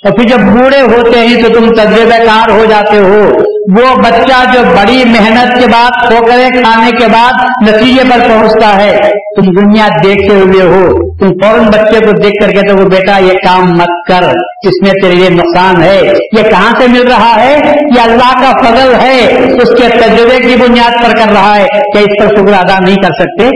اور 0.04 0.12
پھر 0.12 0.24
جب 0.24 0.40
بوڑھے 0.40 0.82
ہوتے 0.82 1.20
ہیں، 1.20 1.44
تو 1.44 1.50
تم 1.50 1.70
تجربہ 1.74 2.24
کار 2.26 2.52
ہو 2.52 2.66
جاتے 2.66 2.98
ہو۔ 2.98 3.51
وہ 3.80 3.96
بچہ 3.96 4.54
جو 4.54 4.60
بڑی 4.64 5.04
محنت 5.06 5.60
کے 5.60 5.68
بعد، 5.68 6.10
ٹھوکرے 6.10 6.62
کھانے 6.62 6.92
کے 6.92 7.08
بعد 7.08 7.34
نتیجے 7.70 8.02
پر 8.04 8.20
پہنچتا 8.20 8.84
ہے، 8.84 8.98
تم 9.36 9.42
دنیا 9.42 9.88
دیکھتے 10.04 10.36
ہوئے 10.36 10.62
ہو۔ 10.62 11.12
تم 11.18 11.28
فوراً 11.28 11.66
بچے 11.66 12.06
کو 12.06 12.12
دیکھ 12.12 12.46
کر 12.46 12.52
کہتے 12.52 12.72
ہو، 12.72 12.90
بیٹا، 12.90 13.18
یہ 13.18 13.34
کام 13.34 13.78
مت 13.78 14.08
کر، 14.08 14.24
اس 14.64 14.82
میں 14.82 14.92
تیرے 14.92 15.16
لیے 15.16 15.30
نقصان 15.30 15.84
ہے۔ 15.84 16.00
یہ 16.38 16.44
کہاں 16.44 16.76
سے 16.78 16.88
مل 16.88 17.08
رہا 17.08 17.44
ہے؟ 17.44 17.60
یہ 17.96 18.02
اللہ 18.02 18.44
کا 18.44 18.52
فضل 18.58 18.94
ہے۔ 19.02 19.26
اس 19.62 19.70
کے 19.70 19.88
تجربے 19.90 20.38
کی 20.38 20.56
بنیاد 20.60 20.92
پر 21.04 21.18
کر 21.18 21.32
رہا 21.32 21.56
ہے 21.58 21.66
کیا 21.66 22.02
اس 22.02 22.20
پر 22.20 22.36
شکر 22.36 22.54
ادا 22.54 22.80
نہیں 22.80 22.96
کر 22.96 23.14
سکتے۔ 23.14 23.48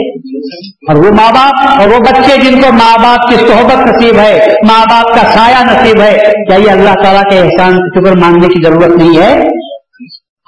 اور 0.89 0.95
وہ 0.95 1.11
ماں 1.11 1.31
باپ 1.31 1.81
اور 1.81 1.87
وہ 1.87 1.97
بچے 1.97 2.37
جن 2.37 2.61
کو 2.61 2.71
ماں 2.71 2.97
باپ 3.03 3.29
کی 3.29 3.35
صحبت 3.35 3.89
نصیب 3.89 4.15
ہے، 4.19 4.47
ماں 4.67 4.85
باپ 4.89 5.15
کا 5.15 5.31
سایہ 5.33 5.65
نصیب 5.65 6.01
ہے، 6.01 6.17
کیا 6.47 6.55
یہ 6.55 6.71
اللہ 6.71 7.03
تعالیٰ 7.03 7.23
کے 7.31 7.39
احسان، 7.39 7.77
شکر 7.77 8.17
مانگنے 8.17 8.47
کی 8.47 8.63
ضرورت 8.63 8.95
نہیں 8.97 9.17
ہے؟ 9.17 9.39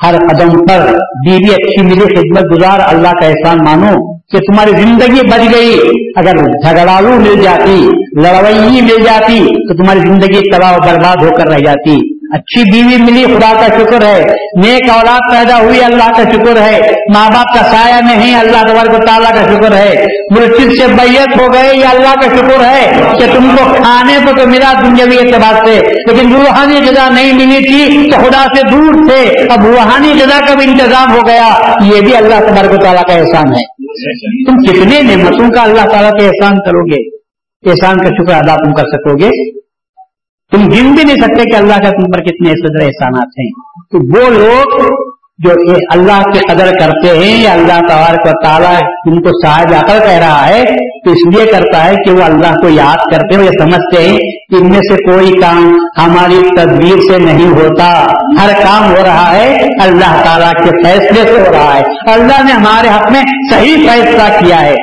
ہر 0.04 0.18
قدم 0.18 0.50
پر 0.50 0.98
بیوی 1.26 1.54
اچھی 1.54 1.82
ملی 1.82 2.02
خدمت 2.02 2.52
گزار، 2.52 2.80
اللہ 2.88 3.08
کا 3.08 3.26
احسان 3.26 3.58
مانو 3.58 4.18
کہ 4.18 4.40
تمہاری 4.40 4.72
زندگی 4.72 5.28
بچ 5.28 5.56
گئی۔ 5.56 5.80
اگر 6.16 6.36
جھگڑالو 6.38 7.10
مل 7.10 7.42
جاتی، 7.42 7.88
لڑوئی 8.22 8.82
مل 8.82 9.04
جاتی، 9.04 9.40
تو 9.40 9.84
تمہاری 9.84 10.00
زندگی 10.00 10.52
تباہ 10.52 10.78
برباد 10.78 11.24
ہو 11.24 11.30
کر 11.38 11.48
رہ 11.48 11.60
جاتی۔ 11.60 12.17
اچھی 12.34 12.64
بیوی 12.72 13.04
ملی، 13.04 13.26
خدا 13.26 13.54
کا 13.54 13.68
شکر 13.68 14.06
ہے۔ 14.06 14.24
نیک 14.64 14.90
اولاد 14.90 15.20
پیدا 15.32 15.58
ہوئی، 15.58 15.84
اللہ 15.84 16.08
کا 16.08 16.24
شکر 16.24 16.62
ہے۔ 16.62 16.80
ماں 17.16 17.30
باپ 17.30 17.60
کا 17.60 17.64
سایہ 17.64 18.16
نہیں، 18.16 18.36
اللہ 18.36 18.62
تبارک 18.62 19.02
و 19.02 19.06
تعالیٰ 19.06 19.30
کا 19.30 19.54
شکر 19.54 19.76
ہے۔ 19.76 20.06
مرشد 20.38 20.82
سے 20.82 20.88
بیت 20.88 21.42
ہو 21.42 21.54
گئے، 21.54 21.72
یہ 21.76 21.86
اللہ 21.86 22.16
کا 22.16 22.36
شکر 22.38 22.64
ہے 22.64 22.92
کہ 23.20 23.26
تم 23.34 23.56
کو 23.58 23.74
کھانے 23.74 24.18
کو 24.26 24.42
تو 24.42 24.48
ملا 24.48 24.74
دنیاوی 24.86 25.18
اعتبار 25.18 25.66
سے۔ 25.66 25.80
لیکن 26.08 26.36
روحانی 26.36 26.80
جزا 26.86 27.10
نہیں 27.10 27.34
ملی 27.34 27.68
تھی 27.68 28.12
تو 28.12 28.18
خدا 28.18 28.46
سے 28.56 28.62
دور 28.72 28.94
تھے۔ 28.94 29.44
اب 29.50 29.66
روحانی 29.66 30.14
جزا 30.20 30.40
کا 30.48 30.54
بھی 30.54 30.66
انتظام 30.66 31.12
ہو 31.12 31.28
گیا۔ 31.28 31.74
یہ 31.82 32.02
بھی 32.02 32.16
اللہ 32.16 32.40
تبارک 32.40 32.72
و 32.72 32.84
تعالیٰ 32.84 33.04
کا 33.04 33.14
احسان 33.14 33.48
ہے۔ 33.48 33.88
تم 34.46 34.58
کتنے 34.58 35.16
نعمتوں 35.16 35.50
کا 35.50 35.62
اللہ 35.62 35.82
تعالیٰ 35.82 36.12
کا 36.12 36.26
احسان 36.26 36.56
کرو 36.56 36.86
گے؟ 36.86 37.18
احسان 37.70 37.98
کا 37.98 38.08
شکر 38.08 38.34
ادا 38.34 38.56
تم 38.56 38.74
کر 38.74 38.84
سکو 38.84 39.24
گے؟ 39.24 39.60
تم 40.52 40.62
گن 40.62 40.92
بھی 40.92 41.04
نہیں 41.04 41.16
سکتے 41.16 41.50
کہ 41.50 41.56
اللہ 41.56 41.74
کا 41.74 41.90
تم 41.90 42.12
پر 42.12 42.20
کتنے 42.20 42.50
صدر 42.50 42.86
احسانات 42.86 43.28
ہیں۔ 43.40 43.52
تو 43.92 43.98
وہ 43.98 44.30
لوگ 44.30 44.94
جو 45.38 45.52
اللہ 45.92 46.24
کی 46.24 46.40
قدر 46.40 46.72
کرتے 46.80 47.20
ہیں 47.20 47.44
یا 47.44 47.54
اللہ 47.54 47.80
تبارک 47.80 48.28
و 48.28 48.44
تعالیٰ 48.44 48.76
ان 49.06 49.22
کو 49.22 49.30
صاحب 49.46 49.74
عقل 49.78 50.00
کہہ 50.00 50.18
رہا 50.18 50.48
ہے، 50.48 50.64
تو 51.06 51.12
اس 51.12 51.36
لیے 51.36 51.46
کرتا 51.46 51.86
ہے 51.86 51.96
کہ 52.06 52.12
وہ 52.12 52.24
اللہ 52.24 52.56
کو 52.62 52.70
یاد 52.70 53.12
کرتے 53.12 53.36
ہیں 53.36 53.44
یہ 53.44 53.50
سمجھتے 53.60 54.10
ہیں 54.10 54.18
کہ 54.18 54.56
ان 54.56 54.70
میں 54.70 54.80
سے 54.80 55.12
کوئی 55.12 55.34
کام 55.34 55.76
ہماری 55.98 56.50
تدبیر 56.58 57.12
سے 57.12 57.18
نہیں 57.18 57.48
ہوتا۔ 57.48 58.04
ہر 58.42 58.50
کام 58.64 58.90
ہو 58.90 59.04
رہا 59.04 59.36
ہے، 59.36 59.56
اللہ 59.82 60.24
تعالیٰ 60.26 60.54
کے 60.54 60.84
فیصلے 60.84 61.24
سے 61.24 61.40
ہو 61.40 61.54
رہا 61.54 61.78
ہے۔ 61.78 62.14
اللہ 62.14 62.44
نے 62.44 62.52
ہمارے 62.52 62.88
حق 62.88 63.12
میں 63.12 63.24
صحیح 63.52 63.76
فیصلہ 63.76 64.46
کیا 64.46 64.62
ہے۔ 64.62 64.76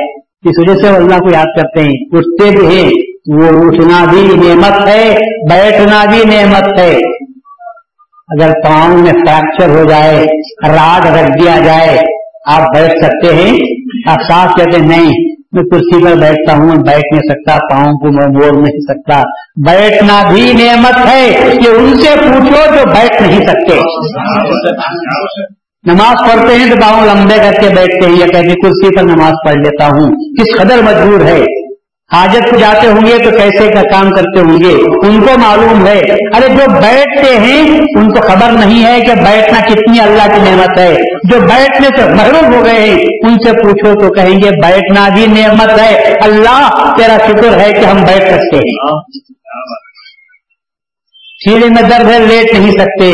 اس 0.45 0.59
وجہ 0.59 0.87
سے 0.87 0.91
وہ 0.91 0.97
اللہ 0.97 1.19
کو 1.19 1.31
یاد 1.33 1.63
کرتے 1.63 1.81
ہیں 1.81 2.05
اٹھتے 2.13 2.57
بھی 2.57 2.77
ہیں۔ 2.77 3.14
وہ 3.33 3.47
اٹھنا 3.47 4.05
بھی 4.11 4.23
نعمت 4.23 4.89
ہے، 4.89 5.15
بیٹھنا 5.51 6.05
بھی 6.05 6.23
نعمت 6.25 6.81
ہے۔ 6.81 6.97
اگر 8.29 8.53
پاؤں 8.65 8.99
میں 8.99 9.13
فریکچر 9.13 9.69
ہو 9.69 9.85
جائے 9.89 10.27
راڈ 10.69 11.07
رکھ 11.07 11.43
دیا 11.43 11.59
جائے، 11.65 11.99
آپ 12.47 12.63
بیٹھ 12.75 13.05
سکتے 13.05 13.35
ہیں۔ 13.35 13.59
آپ 14.11 14.23
صاف 14.29 14.55
کہتے 14.57 14.81
ہیں، 14.81 14.87
نہیں، 14.87 15.35
میں 15.53 15.63
کرسی 15.63 16.05
پر 16.05 16.17
بیٹھتا 16.21 16.57
ہوں 16.57 16.77
بیٹھ 16.77 17.15
نہیں 17.15 17.33
سکتا، 17.33 17.59
پاؤں 17.71 17.93
کو 17.93 18.13
میں 18.13 18.27
موڑ 18.27 18.63
نہیں 18.63 18.81
سکتا۔ 18.81 19.23
بیٹھنا 19.67 20.23
بھی 20.33 20.53
نعمت 20.53 21.07
ہے 21.07 21.51
کہ 21.51 21.69
ان 21.69 21.97
سے 21.97 22.17
پوچھو 22.17 22.77
جو 22.77 22.91
بیٹھ 22.91 23.23
نہیں 23.23 23.41
سکتے۔ 23.41 23.81
نماز 25.93 26.31
پڑھتے 26.31 26.55
ہیں 26.55 26.71
تو 26.71 26.77
پاؤں 26.77 27.07
لمبے 27.07 27.37
کر 27.37 27.53
کے 27.61 27.69
بیٹھتے 27.75 28.07
ہیں، 28.07 28.17
یا 28.17 28.27
کہتے 28.27 28.61
کرسی 28.61 28.97
پر 28.97 29.03
نماز 29.03 29.33
پڑھ 29.45 29.57
لیتا 29.57 29.87
ہوں۔ 29.87 30.09
کس 30.11 30.59
قدر 30.59 30.83
مجبور 30.83 31.21
ہے۔ 31.21 31.64
حاجت 32.15 32.51
کو 32.51 32.57
جاتے 32.57 32.87
ہوں 32.87 33.07
گے 33.07 33.25
تو 33.25 33.31
کیسے 33.31 33.69
کا 33.69 33.83
کام 33.83 34.11
کرتے 34.11 34.41
ہوں 34.41 34.61
گے؟ 34.61 34.75
ان 35.09 35.21
کو 35.21 35.41
معلوم 35.41 35.87
ہے۔ 35.87 35.99
ارے 36.37 36.49
جو 36.49 36.71
بیٹھتے 36.71 37.37
ہیں، 37.39 37.79
ان 37.79 38.09
کو 38.09 38.21
خبر 38.21 38.53
نہیں 38.53 38.87
ہے 38.87 39.01
کہ 39.01 39.15
بیٹھنا 39.15 39.61
کتنی 39.61 40.01
اللہ 40.01 40.35
کی 40.35 40.51
نعمت 40.51 40.79
ہے۔ 40.79 40.95
جو 41.31 41.41
بیٹھنے 41.41 41.89
سے 41.97 42.15
محروم 42.15 42.55
ہو 42.55 42.65
گئے 42.65 42.81
ہیں، 42.81 42.97
ان 42.99 43.35
سے 43.35 43.53
پوچھو 43.53 44.01
تو 44.01 44.15
کہیں 44.15 44.39
گے، 44.43 44.51
بیٹھنا 44.51 45.09
بھی 45.09 45.27
نعمت 45.27 45.81
ہے۔ 45.81 46.15
اللہ 46.23 46.69
تیرا 46.97 47.17
شکر 47.17 47.61
ہے 47.61 47.73
کہ 47.73 47.87
ہم 47.87 47.97
بیٹھ 47.97 48.25
سکتے 48.25 48.57
ہیں۔ 48.57 48.99
سیڑھی 51.45 51.69
میں 51.69 51.83
درد 51.83 52.11
ہے 52.13 52.19
لیٹ 52.19 52.59
نہیں 52.59 52.73
سکتے۔ 52.73 53.13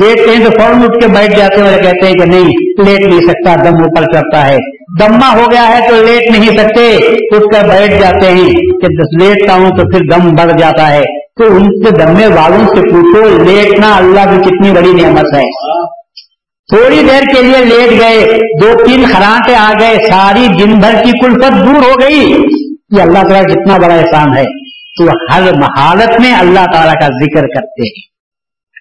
لیٹ 0.00 0.16
کہیں 0.16 0.44
تو 0.44 0.50
فوراً 0.50 0.82
اٹھ 0.82 1.00
کے 1.00 1.08
بیٹھ 1.08 1.38
جاتے 1.38 1.60
ہیں 1.60 1.74
اور 1.74 1.82
کہتے 1.82 2.06
ہیں 2.06 2.14
کہ 2.14 2.24
نہیں، 2.24 2.48
لیٹ 2.84 3.00
نہیں 3.00 3.20
سکتا، 3.20 3.54
دم 3.54 3.74
اوپر 3.74 4.12
چڑھتا 4.12 4.48
ہے۔ 4.48 4.81
دما 5.00 5.32
ہو 5.32 5.44
گیا 5.50 5.68
ہے 5.68 5.88
تو 5.88 6.02
لیٹ 6.02 6.30
نہیں 6.30 6.50
سکتے، 6.50 6.96
اٹھ 7.36 7.54
کر 7.54 7.68
بیٹھ 7.68 7.92
جاتے 8.00 8.30
ہیں۔ 8.30 8.52
کہ 8.52 9.24
لیٹتا 9.24 9.54
ہوں 9.54 9.70
تو 9.70 9.90
پھر 9.90 10.00
دم 10.00 10.34
بڑھ 10.34 10.58
جاتا 10.58 10.90
ہے۔ 10.90 11.02
تو 11.38 11.56
ان 11.56 11.64
کے 11.64 11.90
دمے 11.90 12.26
والوں 12.26 12.58
سے 12.58 12.90
پوچھو، 12.90 13.44
لیٹنا 13.44 13.96
اللہ 13.96 14.20
کی 14.20 14.42
کتنی 14.42 14.72
بڑی 14.72 15.02
نعمت 15.02 15.36
ہے۔ 15.36 15.44
تھوڑی 16.74 17.02
دیر 17.08 17.34
کے 17.34 17.42
لیے 17.42 17.64
لیٹ 17.64 18.00
گئے، 18.00 18.38
دو 18.62 18.84
تین 18.84 19.04
خراٹے 19.12 19.54
آ 19.56 19.72
گئے، 19.80 19.94
ساری 20.10 20.46
دن 20.48 20.74
بھر 20.78 21.04
کی 21.04 21.10
کلفت 21.20 21.66
دور 21.66 21.74
ہو 21.74 22.00
گئی۔ 22.00 22.34
یہ 22.96 23.02
اللہ 23.02 23.18
تعالیٰ 23.18 23.44
کتنا 23.44 23.76
بڑا 23.76 23.94
احسان 23.94 24.36
ہے۔ 24.36 24.44
تو 24.98 25.34
ہر 25.34 25.42
حالت 25.78 26.20
میں 26.20 26.34
اللہ 26.34 26.64
تعالیٰ 26.72 26.94
کا 26.94 27.06
ذکر 27.06 27.42
کرتے 27.42 27.82
ہیں۔ 27.82 28.02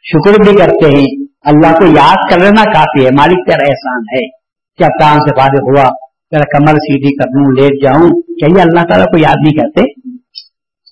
شکر 0.03 0.43
بھی 0.43 0.57
کرتے 0.57 0.97
ہیں۔ 0.97 1.25
اللہ 1.45 1.79
کو 1.79 1.85
یاد 1.85 2.31
کر 2.31 2.39
لینا 2.39 2.63
کافی 2.63 3.05
ہے، 3.05 3.11
مالک 3.11 3.47
تیرا 3.47 3.63
احسان 3.63 4.01
ہے۔ 4.13 4.40
کیا 4.77 4.87
کام 4.87 5.17
سے 5.17 5.41
فارغ 5.41 5.69
ہوا؟ 5.69 5.89
کمر 6.31 6.73
سیدھی 6.73 7.15
کر 7.15 7.39
لوں 7.39 7.51
لیٹ 7.51 7.83
جاؤں۔ 7.83 8.09
کیا 8.21 8.47
یہ 8.57 8.61
اللہ 8.61 8.85
تعالیٰ 8.87 9.05
کو 9.05 9.17
یاد 9.17 9.35
نہیں 9.39 9.57
کرتے؟ 9.57 9.81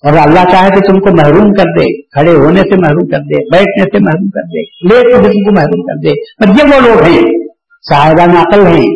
اور 0.08 0.28
اللہ 0.28 0.50
چاہے 0.50 0.68
تو 0.68 0.92
تم 0.92 1.00
کو 1.00 1.16
محروم 1.16 1.52
کر 1.52 1.80
دے، 1.80 2.02
کھڑے 2.02 2.30
ہونے 2.30 2.60
سے 2.60 2.80
محروم 2.80 3.08
کر 3.08 3.18
دے، 3.18 3.44
بیٹھنے 3.52 3.82
سے 3.82 3.98
محروم 3.98 4.28
کر 4.28 4.42
دے 4.42 4.62
لے 4.62 5.00
کے 5.00 5.22
تم 5.22 5.44
کو 5.44 5.52
محروم 5.54 5.82
کر 5.82 6.08
دے۔ 6.08 6.10
پر 6.10 6.48
یہ 6.48 6.74
وہ 6.74 6.88
لوگ 6.88 7.02
ہیں، 7.02 7.48
صاحبان 7.90 8.36
عقل 8.36 8.66
ہیں۔ 8.66 8.94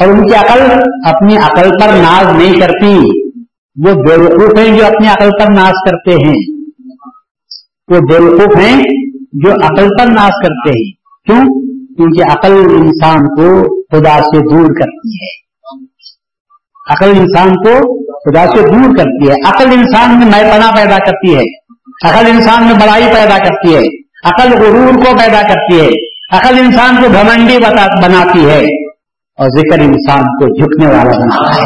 اور 0.00 0.08
ان 0.08 0.28
کی 0.28 0.34
عقل 0.34 0.60
اپنی 1.06 1.36
عقل 1.36 1.68
پر 1.68 1.88
ناز 1.88 2.42
نہیں 2.42 2.60
کرتی۔ 2.60 2.94
وہ 3.86 3.94
بے 3.94 4.22
وقوف 4.22 4.58
ہیں 4.58 4.78
جو 4.78 4.86
اپنی 4.86 5.08
عقل 5.08 5.30
پر 5.40 5.52
ناز 5.52 5.90
کرتے 5.90 6.10
ہیں۔ 6.10 6.60
وہ 7.88 7.98
بے 7.98 8.24
وقوف 8.24 8.56
ہیں 8.56 8.82
جو 9.32 9.52
عقل 9.52 9.88
پر 9.98 10.06
ناز 10.06 10.30
کرتے 10.42 10.68
ہیں۔ 10.68 10.92
کیوں؟ 11.24 11.67
کیونکہ 11.98 12.32
عقل 12.32 12.52
انسان 12.52 13.18
کو 13.18 13.62
خدا 13.84 14.20
سے 14.20 14.54
دور 14.54 14.66
کرتی 14.66 15.08
ہے۔ 15.08 15.48
عقل 16.94 17.18
انسان 17.20 17.50
کو 17.50 17.98
خدا 18.04 18.46
سے 18.46 18.62
دور 18.62 18.96
کرتی 18.96 19.28
ہے۔ 19.28 19.48
عقل 19.48 19.72
انسان 19.72 20.18
میں 20.18 20.26
نئے 20.26 20.52
پنا 20.52 20.70
پیدا 20.76 20.98
کرتی 20.98 21.36
ہے۔ 21.36 21.58
عقل 22.08 22.26
انسان 22.26 22.64
میں 22.64 22.74
بڑائی 22.74 23.04
پیدا 23.04 23.38
کرتی 23.38 23.76
ہے۔ 23.76 23.80
عقل 24.24 24.62
غرور 24.62 24.94
کو 24.94 25.18
پیدا 25.18 25.42
کرتی 25.42 25.80
ہے۔ 25.80 25.88
عقل 26.36 26.58
انسان 26.58 26.96
کو 26.96 27.08
گھمنڈی 27.12 27.58
بناتی 28.02 28.50
ہے۔ 28.50 28.88
اور 29.38 29.48
ذکر 29.48 29.82
انسان 29.82 30.20
کو 30.20 30.58
جھکنے 30.58 30.86
والا 30.86 31.18
بناتا 31.18 31.54
ہے۔ 31.54 31.62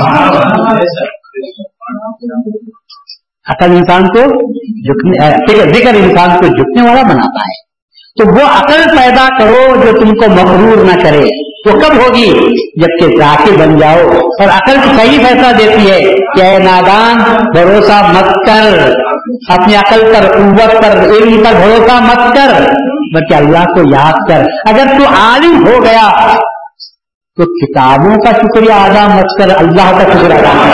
عقل 3.49 3.77
انسان 3.77 4.07
کو 4.07 4.21
ذکر 5.75 5.95
انسان 5.95 6.31
کو 6.41 6.47
جھکنے 6.47 6.89
والا 6.89 7.03
بناتا 7.03 7.41
ہے۔ 7.41 7.72
تو 8.19 8.35
وہ 8.35 8.47
عقل 8.61 8.97
پیدا 8.97 9.39
کرو 9.39 9.77
جو 9.77 10.01
تم 10.01 10.11
کو 10.11 10.31
مغرور 10.31 10.85
نہ 10.85 11.03
کرے۔ 11.03 11.25
وہ 11.67 11.73
کب 11.73 11.97
ہوگی؟ 11.97 12.31
جبکہ 12.81 13.19
ذاکر 13.19 13.57
بن 13.59 13.77
جاؤ۔ 13.77 13.99
اور 14.19 14.49
عقل 14.49 14.77
صحیح 14.97 15.19
فیصلہ 15.19 15.53
دیتی 15.59 15.91
ہے 15.91 16.01
کہ 16.37 16.43
اے 16.43 16.59
نادان، 16.59 17.19
بھروسہ 17.53 17.93
مت 17.93 18.47
کر۔ 18.47 18.93
اپنی 19.49 19.75
عقل 19.75 20.01
پر 20.01 20.33
قوت 20.33 20.83
پر، 20.83 21.01
علم 21.01 21.45
پر 21.45 21.53
بھروسہ 21.53 21.95
مت 21.95 22.37
کر۔ 22.37 22.71
بلکہ 23.15 23.35
اللہ 23.35 23.65
کو 23.65 23.81
یاد 23.91 24.29
کر۔ 24.29 24.45
اگر 24.67 24.99
تو 24.99 25.05
عالم 25.07 25.67
ہو 25.67 25.83
گیا، 25.83 26.35
تو 27.37 27.45
کتابوں 27.45 28.17
کا 28.17 28.31
شکریہ 28.31 28.73
ادا 28.73 29.15
مت 29.15 29.39
کر۔ 29.39 29.57
اللہ 29.57 29.93
کا 29.93 30.13
شکر 30.13 30.31
ادا 30.31 30.73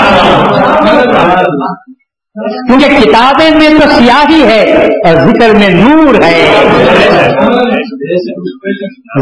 کیونکہ 2.46 2.86
کتابیں 3.00 3.50
میں 3.50 3.68
تو 3.68 3.88
سیاہی 3.88 4.42
ہے 4.42 4.62
اور 4.84 5.14
ذکر 5.14 5.54
میں 5.54 5.68
نور 5.68 6.14
ہے۔ 6.14 6.52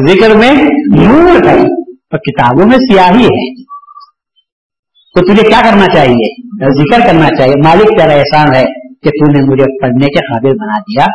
ذکر 0.08 0.34
میں 0.34 0.52
نور 0.96 1.46
ہے 1.46 1.60
اور 1.60 2.18
کتابوں 2.18 2.66
میں 2.66 2.78
سیاہی 2.78 3.24
ہے۔ 3.24 3.62
تو 5.14 5.32
تجھے 5.32 5.48
کیا 5.48 5.60
کرنا 5.64 5.86
چاہیے؟ 5.94 6.48
ذکر 6.70 7.06
کرنا 7.06 7.28
چاہیے۔ 7.36 7.62
مالک 7.64 8.00
تیرا 8.00 8.12
احسان 8.12 8.54
ہے 8.54 8.64
کہ 9.02 9.10
تو 9.10 9.32
نے 9.32 9.52
مجھے 9.52 9.82
پڑھنے 9.82 10.06
کے 10.06 10.32
قابل 10.32 10.58
بنا 10.58 10.78
دیا۔ 10.78 11.06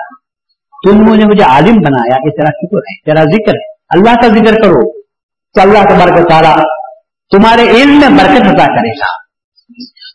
تم 0.89 1.15
نے 1.15 1.25
مجھے 1.25 1.43
عالم 1.43 1.75
بنایا۔ 1.75 2.15
یہ 2.25 2.29
تیرا 2.29 2.49
شکر 2.49 2.77
ہے، 2.77 3.01
تیرا 3.01 3.23
ذکر 3.23 3.53
ہے۔ 3.53 3.71
اللہ 3.89 4.15
کا 4.15 4.27
ذکر 4.27 4.61
کرو۔ 4.61 5.01
تو 5.53 5.61
اللہ 5.61 5.79
تبارک 5.79 6.29
تعالیٰ 6.29 6.57
تمہارے 7.31 7.61
علم 7.61 7.99
میں 7.99 8.09
برکت 8.09 8.41
عطا 8.41 8.65
کرے 8.65 8.89
گا۔ 8.89 9.20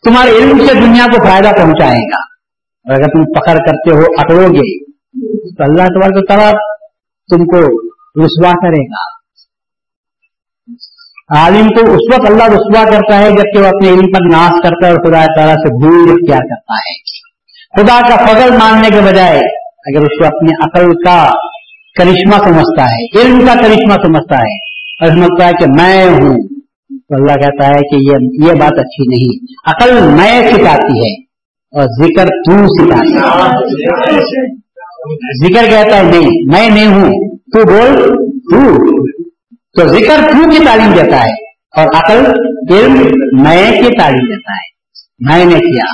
تمہارے 0.05 0.31
علم 0.31 0.65
سے 0.65 0.73
دنیا 0.73 1.05
کو 1.05 1.27
فائدہ 1.27 1.47
پہنچائے 1.47 1.99
گا۔ 1.99 2.37
اور 2.85 2.95
اگر 2.95 3.03
تم 3.03 3.39
پکڑ 3.39 3.53
کرتے 3.53 3.95
ہو، 3.95 4.01
اکڑو 4.17 4.53
گے۔ 4.53 4.85
تو 5.55 5.63
اللہ 5.63 5.83
تبارک 5.83 6.27
تعالیٰ 6.27 6.51
تم 7.31 7.45
کو 7.45 7.59
رسوا 8.25 8.51
کرے 8.51 8.83
گا۔ 8.83 9.17
عالم 11.37 11.67
کو 11.67 11.91
اس 11.91 12.13
وقت 12.13 12.31
اللہ 12.31 12.43
رسوا 12.43 12.89
کرتا 12.89 13.19
ہے، 13.19 13.29
جبکہ 13.29 13.59
وہ 13.59 13.67
اپنے 13.67 13.89
علم 13.89 14.11
پر 14.11 14.31
ناش 14.31 14.51
کرتا 14.63 14.87
ہے 14.87 14.91
اور 14.91 15.05
خدا 15.05 15.35
تعالیٰ 15.35 15.55
سے 15.55 15.77
بھول 15.77 16.09
اختیار 16.11 16.39
کرتا 16.39 16.73
ہے۔ 16.73 17.17
خدا 17.77 18.07
کا 18.09 18.25
فضل 18.25 18.57
ماننے 18.57 18.89
کے 18.89 19.01
بجائے 19.01 19.39
اگر 19.77 20.01
اس 20.01 20.19
کو 20.19 20.25
اپنی 20.25 20.49
عقل 20.63 20.91
کا 21.05 21.31
کرشمہ 21.99 22.43
سمجھتا 22.43 22.85
ہے، 22.85 23.21
علم 23.21 23.39
کا 23.39 23.53
کرشمہ 23.53 23.93
سمجھتا 23.93 24.37
ہے، 24.37 24.55
اور 24.73 25.07
سمجھتا 25.07 25.47
ہے 25.47 25.51
کہ 25.51 25.65
میں 25.67 26.05
ہوں۔ 26.05 26.56
اللہ 27.09 27.33
کہتا 27.33 27.67
ہے 27.67 27.79
کہ 27.81 27.95
یہ 27.95 28.47
یہ 28.47 28.59
بات 28.59 28.71
اچھی 28.71 29.15
نہیں۔ 29.15 29.53
عقل 29.69 30.07
میں 30.07 30.51
سکھاتی 30.51 30.99
ہے 30.99 31.23
اور 31.71 31.83
ذکر 31.83 32.25
تو 32.25 32.85
سکھاتی 32.85 33.15
ہے۔ 33.15 34.55
ذکر 35.43 35.69
کہتا 35.69 35.97
ہے 35.97 36.03
نہیں، 36.03 36.45
میں 36.51 36.69
نہیں 36.69 36.87
ہوں۔ 36.87 37.37
تو 37.37 37.63
بول، 37.63 38.07
تو۔ 38.33 38.87
تو 39.47 39.87
ذکر 39.87 40.15
تو 40.31 40.49
کی 40.49 40.65
تعلیم 40.65 40.93
دیتا 40.93 41.17
ہے 41.17 41.33
اور 41.77 41.87
عقل 41.95 42.25
علم 42.73 42.93
میں 43.43 43.71
کی 43.71 43.97
تعلیم 43.97 44.35
دیتا 44.35 44.51
ہے۔ 44.51 44.77
میں 45.19 45.45
نے 45.45 45.59
کیا۔ 45.59 45.93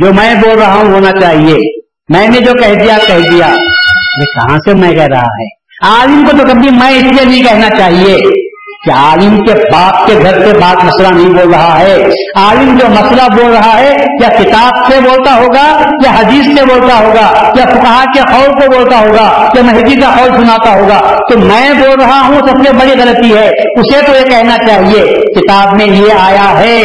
جو 0.00 0.12
میں 0.12 0.34
بول 0.34 0.58
رہا 0.58 0.74
ہوں 0.74 0.92
ہونا 0.92 1.20
چاہیے۔ 1.20 1.80
میں 2.08 2.28
نے 2.28 2.40
جو 2.40 2.52
کہہ 2.52 2.74
دیا 2.74 2.98
کہہ 3.06 3.30
دیا۔ 3.30 3.46
یہ 3.46 4.24
کہاں 4.24 4.58
سے 4.58 4.74
میں 4.74 4.92
کہہ 4.92 5.02
رہا 5.02 5.22
ہے؟ 5.22 5.46
عالم 5.82 6.24
کو 6.30 6.36
تو 6.36 6.44
کبھی 6.48 6.70
میں 6.70 6.90
اس 6.90 7.02
لیے 7.02 7.24
نہیں 7.24 7.44
کہنا 7.44 7.78
چاہیے۔ 7.78 8.45
کہ 8.86 8.90
عالم 8.90 9.44
کے 9.44 9.54
باپ 9.54 10.06
کے 10.06 10.14
گھر 10.22 10.46
سے 10.46 10.58
بات 10.58 10.84
مسئلہ 10.84 11.08
نہیں 11.08 11.34
بول 11.34 11.54
رہا 11.54 11.78
ہے۔ 11.78 11.96
عالم 12.36 12.78
جو 12.78 12.86
مسئلہ 12.88 13.22
بول 13.36 13.56
رہا 13.56 13.78
ہے، 13.78 13.96
یا 14.22 14.28
کتاب 14.28 14.92
سے 14.92 15.00
بولتا 15.00 15.34
ہوگا، 15.34 15.90
یا 16.04 16.10
حدیث 16.18 16.58
سے 16.58 16.64
بولتا 16.64 16.98
ہوگا، 16.98 17.52
یا 17.56 17.64
فکہ 17.66 18.04
کے 18.14 18.20
خور 18.20 18.48
کو 18.48 18.78
بولتا 18.78 18.98
ہوگا، 18.98 19.48
یا 19.54 19.62
مہدی 19.62 20.00
کا 20.00 20.10
خور 20.16 20.30
سناتا 20.36 20.70
ہوگا۔ 20.70 21.18
تو 21.32 21.38
میں 21.38 21.70
بول 21.70 22.00
رہا 22.00 22.26
ہوں، 22.26 22.34
سب 22.34 22.66
سے 22.66 22.72
بڑی 22.72 23.02
غلطی 23.02 23.36
ہے۔ 23.36 23.48
اسے 23.48 24.06
تو 24.06 24.16
یہ 24.16 24.24
کہنا 24.24 24.56
چاہیے، 24.58 25.22
کتاب 25.32 25.76
میں 25.76 25.86
یہ 25.86 26.12
آیا 26.20 26.58
ہے، 26.58 26.82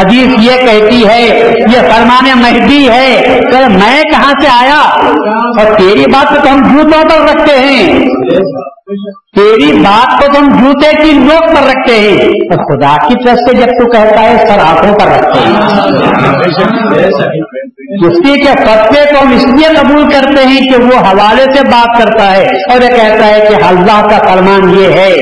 حدیث 0.00 0.28
یہ 0.38 0.66
کہتی 0.66 1.08
ہے، 1.08 1.52
یہ 1.58 1.78
فرمان 1.90 2.42
مہدی 2.42 2.88
ہے۔ 2.88 3.40
میں 3.68 4.02
کہاں 4.02 4.32
سے 4.42 4.48
آیا؟ 4.60 4.80
اور 5.58 5.78
تیری 5.78 6.04
بات 6.12 6.44
تو 6.44 6.52
ہم 6.52 6.62
جھوٹوں 6.62 7.02
پر 7.02 7.34
رکھتے 7.34 7.58
ہیں۔ 7.58 7.88
تیری 9.36 9.72
بات 9.72 10.20
کو 10.20 10.26
تم 10.34 10.46
جوتے 10.46 11.02
کی 11.02 11.12
نوک 11.12 11.48
پر 11.48 11.66
رکھتے 11.66 12.00
ہیں 12.00 12.16
تو 12.28 12.62
خدا 12.62 13.08
کی 13.08 13.14
طرف 13.26 13.36
سے 13.36 13.56
جب 13.56 13.66
تو 13.66 13.90
کہتا 13.90 14.22
ہے، 14.22 14.36
سر 14.36 14.58
آنکھوں 14.58 14.98
پر 14.98 15.06
رکھتے 15.06 15.40
ہیں 15.40 15.54
کسی 18.04 18.38
کے 18.38 18.52
فتوے 18.52 19.04
کو 19.12 19.22
ہم 19.22 19.32
اس 19.32 19.44
لیے 19.44 19.68
قبول 19.80 20.02
کرتے 20.10 20.44
ہیں 20.46 20.60
کہ 20.60 20.82
وہ 20.82 20.98
حوالے 20.98 21.42
سے 21.42 21.60
بات 21.64 22.02
کرتا 22.02 22.32
ہے 22.32 22.46
اور 22.46 22.82
یہ 22.82 22.88
کہتا 22.88 23.26
ہے 23.26 23.40
کہ 23.48 23.64
اللہ 23.64 24.08
کا 24.08 24.18
فرمان 24.18 24.78
یہ 24.78 24.88
ہے۔ 24.88 25.14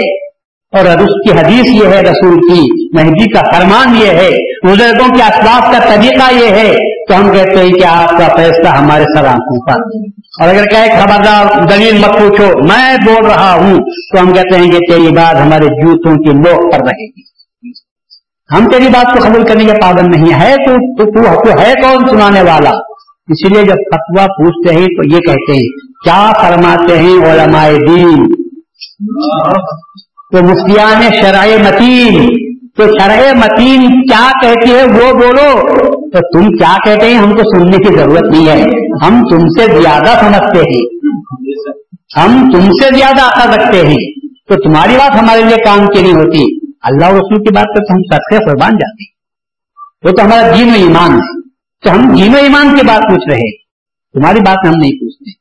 اور 0.72 0.84
اس 0.84 1.30
کی 1.30 1.38
حدیث 1.38 1.82
یہ 1.82 1.88
ہے 1.88 2.00
رسول 2.00 2.34
کی 2.34 2.88
مہندی 2.96 3.30
کا 3.30 3.40
فرمان 3.54 3.96
یہ 3.96 4.06
ہے۔ 4.06 4.30
بزرگوں 4.66 5.08
کے 5.08 5.22
اسباب 5.22 5.72
کا 5.72 5.78
طریقہ 5.78 6.34
یہ 6.34 6.46
ہے۔ 6.46 6.97
تو 7.08 7.16
ہم 7.16 7.32
کہتے 7.32 7.58
ہیں 7.58 7.70
کہ 7.70 7.84
آپ 7.84 8.10
کا 8.10 8.36
فیصلہ 8.36 8.68
ہمارے 8.68 9.04
سر 9.16 9.26
آنکھوں 9.26 9.60
پر۔ 9.66 9.80
اور 10.40 10.54
اگر 10.54 10.64
کہ 10.64 10.76
خبردار 10.76 11.66
دلیل 11.66 11.98
مت 11.98 12.20
پوچھو 12.20 12.46
میں 12.46 12.96
بول 13.06 13.26
رہا 13.26 13.54
ہوں 13.54 13.76
تو 13.80 14.20
ہم 14.20 14.32
کہتے 14.32 14.58
ہیں 14.58 14.70
کہ 14.70 14.78
تیری 14.78 15.14
بات 15.14 15.36
ہمارے 15.36 15.64
جوتوں 15.64 16.14
کی 16.14 16.30
لوک 16.30 16.72
پر 16.72 16.78
رہے 16.78 17.06
گی۔ 17.06 17.22
ہم 18.56 18.70
تیری 18.70 18.88
بات 18.88 19.18
کو 19.18 19.28
قبول 19.28 19.46
کرنے 19.46 19.64
کے 19.64 19.72
پابند 19.82 20.16
نہیں 20.16 20.40
ہے 20.40 20.54
تو, 20.56 20.96
تو, 20.96 21.04
تو, 21.04 21.40
تو 21.44 21.60
ہے 21.60 21.72
کون 21.74 22.08
سنانے 22.08 22.42
والا؟ 22.42 22.70
اسی 23.28 23.54
لیے 23.54 23.62
جب 23.62 23.74
فتوا 23.74 24.26
پوچھتے 24.26 24.74
ہیں 24.74 24.86
تو 24.86 25.14
یہ 25.14 25.20
کہتے 25.20 25.52
ہیں 25.52 25.88
کیا 26.04 26.32
فرماتے 26.42 26.98
ہیں 26.98 27.30
علماء 27.32 27.68
دین؟ 27.68 28.28
تو 30.32 30.42
مفتیان 30.42 31.02
شرائع 31.20 31.56
متین 31.56 32.28
تو 32.76 32.82
شرح 32.86 33.32
متین 33.34 33.80
کیا 34.02 34.30
کہتی 34.42 34.74
ہے؟ 34.74 34.84
وہ 34.84 35.12
بولو۔ 35.12 35.97
تو 36.12 36.18
تم 36.18 36.48
کیا 36.48 36.76
کہتے 36.84 37.06
ہیں؟ 37.06 37.14
ہم 37.14 37.30
کو 37.30 37.58
سننے 37.58 37.76
کی 37.76 37.98
ضرورت 37.98 38.22
نہیں 38.22 38.46
ہے۔ 38.48 38.62
ہم 39.06 39.22
تم 39.30 39.38
سے 39.38 39.82
زیادہ 39.82 40.20
سمجھتے 40.20 40.58
ہیں۔ 40.58 40.98
ہم 42.16 42.50
تم 42.52 42.60
سے 42.60 42.96
زیادہ 42.96 43.22
آتا 43.22 43.56
رکھتے 43.56 43.86
ہیں۔ 43.86 44.28
تو 44.48 44.54
تمہاری 44.54 44.96
بات 44.98 45.22
ہمارے 45.22 45.42
لیے 45.42 45.56
کام 45.64 45.86
کی 45.86 46.02
نہیں 46.02 46.12
ہوتی۔ 46.12 46.66
اللہ 46.82 47.06
رسول 47.06 47.44
کی 47.44 47.54
بات 47.54 47.64
کرتے 47.64 47.92
ہم 47.92 47.98
سب 47.98 48.16
سے 48.16 48.50
قربان 48.50 48.70
جاتے 48.70 49.18
وہ 50.04 50.10
تو 50.10 50.24
ہمارا 50.24 50.56
دین 50.56 50.68
و 50.68 50.74
ایمان 50.74 51.14
ہے۔ 51.14 51.48
تو 51.84 51.90
ہم 51.90 52.14
دین 52.16 52.34
و 52.34 52.38
ایمان 52.38 52.76
کی 52.76 52.86
بات 52.86 53.02
پوچھ 53.02 53.30
رہے 53.30 53.56
تمہاری 54.12 54.40
بات 54.40 54.68
ہم 54.68 54.74
نہیں 54.80 54.90
پوچھتے۔ 54.90 55.32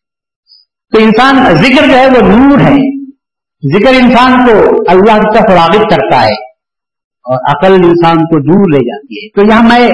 تو 0.92 1.04
انسان 1.04 1.56
ذکر 1.56 1.88
جو 1.88 1.98
ہے 1.98 2.08
وہ 2.08 2.38
نور 2.38 2.60
ہے۔ 2.60 3.06
ذکر 3.74 3.94
انسان 4.02 4.46
کو 4.46 4.82
اللہ 4.88 5.22
کا 5.22 5.56
راغب 5.56 5.90
کرتا 5.90 6.24
ہے۔ 6.24 6.47
اور 7.28 7.56
عقل 7.56 7.74
انسان 7.74 8.18
کو 8.18 8.40
دور 8.40 8.74
لے 8.74 8.86
جاتی 8.86 9.26
ہے۔ 9.26 9.30
تو 9.30 9.48
یہاں 9.48 9.64
میں 9.64 9.88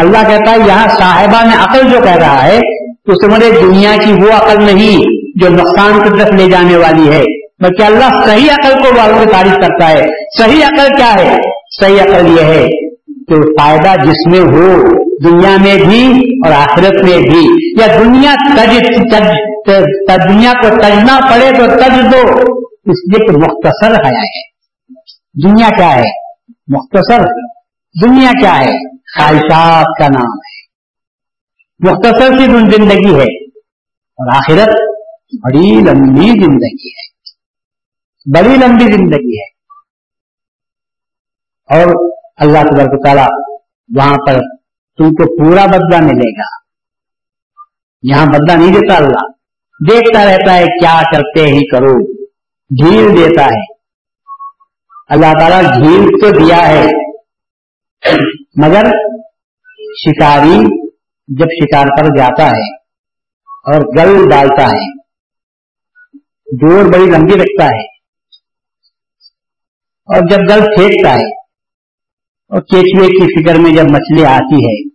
اللہ 0.00 0.28
کہتا 0.28 0.52
ہے، 0.52 0.56
یہاں 0.66 0.88
صاحبہ 0.88 1.46
نے 1.46 1.54
عقل 1.62 1.90
جو 1.90 1.98
کہہ 2.04 2.16
رہا 2.16 2.44
ہے، 2.46 2.60
تو 2.94 3.30
سمجھے 3.30 3.50
دنیا 3.50 3.96
کی 4.04 4.12
وہ 4.12 4.32
عقل 4.32 4.64
نہیں 4.64 4.96
جو 5.42 5.48
نقصان 5.48 6.02
کی 6.02 6.08
طرف 6.08 6.30
لے 6.34 6.50
جانے 6.50 6.76
والی 6.76 7.12
ہے۔ 7.12 7.46
بلکہ 7.64 7.82
اللہ 7.82 8.26
صحیح 8.26 8.50
عقل 8.50 8.82
کو 8.82 9.00
والوں 9.00 9.24
کی 9.24 9.32
تعریف 9.32 9.52
کرتا 9.52 9.88
ہے۔ 9.90 10.06
صحیح 10.38 10.64
عقل 10.64 10.96
کیا 10.96 11.14
ہے؟ 11.14 11.36
صحیح 11.80 12.00
عقل 12.02 12.26
یہ 12.26 12.44
ہے 12.44 12.66
کہ 13.06 13.34
فائدہ 13.34 14.02
جس 14.02 14.26
میں 14.26 14.40
ہو، 14.40 14.82
دنیا 15.28 15.56
میں 15.64 15.74
بھی 15.74 16.06
اور 16.46 16.52
آخرت 16.52 17.04
میں 17.04 17.18
بھی۔ 17.18 17.46
یا 17.80 17.86
دنیا 17.86 18.34
تج 18.56 18.78
تج 19.06 20.28
دنیا 20.28 20.52
کو 20.52 20.68
تجنا 20.68 21.18
پڑے 21.30 21.50
تو 21.58 21.66
تج 21.66 22.12
دو۔ 22.12 22.38
اس 22.62 23.14
لیے 23.14 23.26
کہ 23.26 23.32
مختصر 23.32 23.90
حیا 23.90 24.20
ہے۔ 24.20 24.42
دنیا 25.48 25.68
کیا 25.76 25.96
ہے؟ 25.96 26.25
مختصر 26.68 27.20
دنیا 28.02 28.30
کیا 28.40 28.58
ہے؟ 28.58 28.96
خواہشات 28.98 29.98
کا 29.98 30.08
نام 30.08 30.38
ہے۔ 30.38 30.56
مختصر 31.78 32.38
سی 32.38 32.44
زندگی 32.76 33.14
ہے 33.14 33.44
اور 33.90 34.36
آخرت 34.36 34.74
بڑی 35.44 35.80
لمبی 35.80 36.28
زندگی 36.28 36.88
ہے۔ 36.88 37.16
بڑی 38.34 38.56
لمبی 38.56 38.84
زندگی 38.84 39.40
ہے۔ 39.40 39.50
اور 41.74 42.12
اللہ 42.36 42.58
تبارک 42.58 43.04
تعالیٰ 43.04 43.28
وہاں 43.96 44.16
پر 44.26 44.34
تم 44.96 45.10
کو 45.10 45.44
پورا 45.44 45.66
بدلہ 45.66 46.00
ملے 46.00 46.40
گا۔ 46.40 46.66
یہاں 48.02 48.26
بدلہ 48.26 48.52
نہیں 48.52 48.72
دیتا 48.72 48.96
اللہ۔ 48.96 49.28
دیکھتا 49.90 50.24
رہتا 50.24 50.54
ہے 50.54 50.64
کیا 50.64 51.00
کرتے 51.12 51.46
ہی 51.46 51.68
کرو۔ 51.68 52.22
جھیل 52.84 53.08
دیتا 53.16 53.44
ہے۔ 53.44 53.75
اللہ 55.08 55.32
تعالیٰ 55.38 55.62
جھیل 55.62 56.08
تو 56.22 56.30
دیا 56.30 56.68
ہے۔ 56.68 56.86
مگر 58.56 58.84
شکاری 60.06 60.58
جب 61.28 61.44
شکار 61.44 61.86
پر 61.98 62.16
جاتا 62.18 62.46
ہے 62.46 62.76
اور 63.46 63.80
گل 63.80 64.30
ڈالتا 64.30 64.66
ہے 64.66 64.98
جوڑ 66.46 66.92
بڑی 66.92 67.06
لمبی 67.06 67.34
رکھتا 67.34 67.64
ہے 67.64 67.84
اور 70.04 70.20
جب 70.30 70.36
گل 70.36 70.60
پھینکتا 70.60 71.14
ہے 71.14 71.34
اور 72.48 72.60
کیچوے 72.60 73.06
کی 73.06 73.42
فکر 73.42 73.58
میں 73.58 73.70
جب 73.70 73.84
مچھلی 73.84 74.24
آتی 74.24 74.54
ہے 74.54 74.88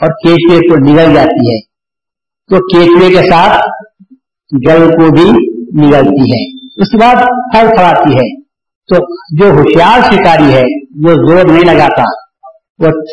اور 0.00 0.08
کیچوے 0.08 0.58
کو 0.58 0.92
نگل 0.92 1.14
جاتی 1.14 1.54
ہے، 1.54 1.60
تو 2.48 2.56
کیچوے 2.56 3.10
کے 3.10 3.28
ساتھ 3.28 3.60
جل 4.68 4.86
کو 4.86 5.12
بھی 5.12 5.30
نگلتی 5.86 6.22
ہے۔ 6.22 6.66
اس 6.82 6.90
کے 6.90 6.98
بعد 7.00 7.14
پھل 7.52 7.68
پھڑاتی 7.76 8.14
ہے۔ 8.14 8.45
تو 8.88 8.96
جو 9.38 9.50
ہوشیار 9.50 10.12
شکاری 10.12 10.54
ہے، 10.54 10.62
وہ 11.04 11.28
زور 11.28 11.44
نہیں 11.44 11.74
لگاتا۔ 11.74 12.02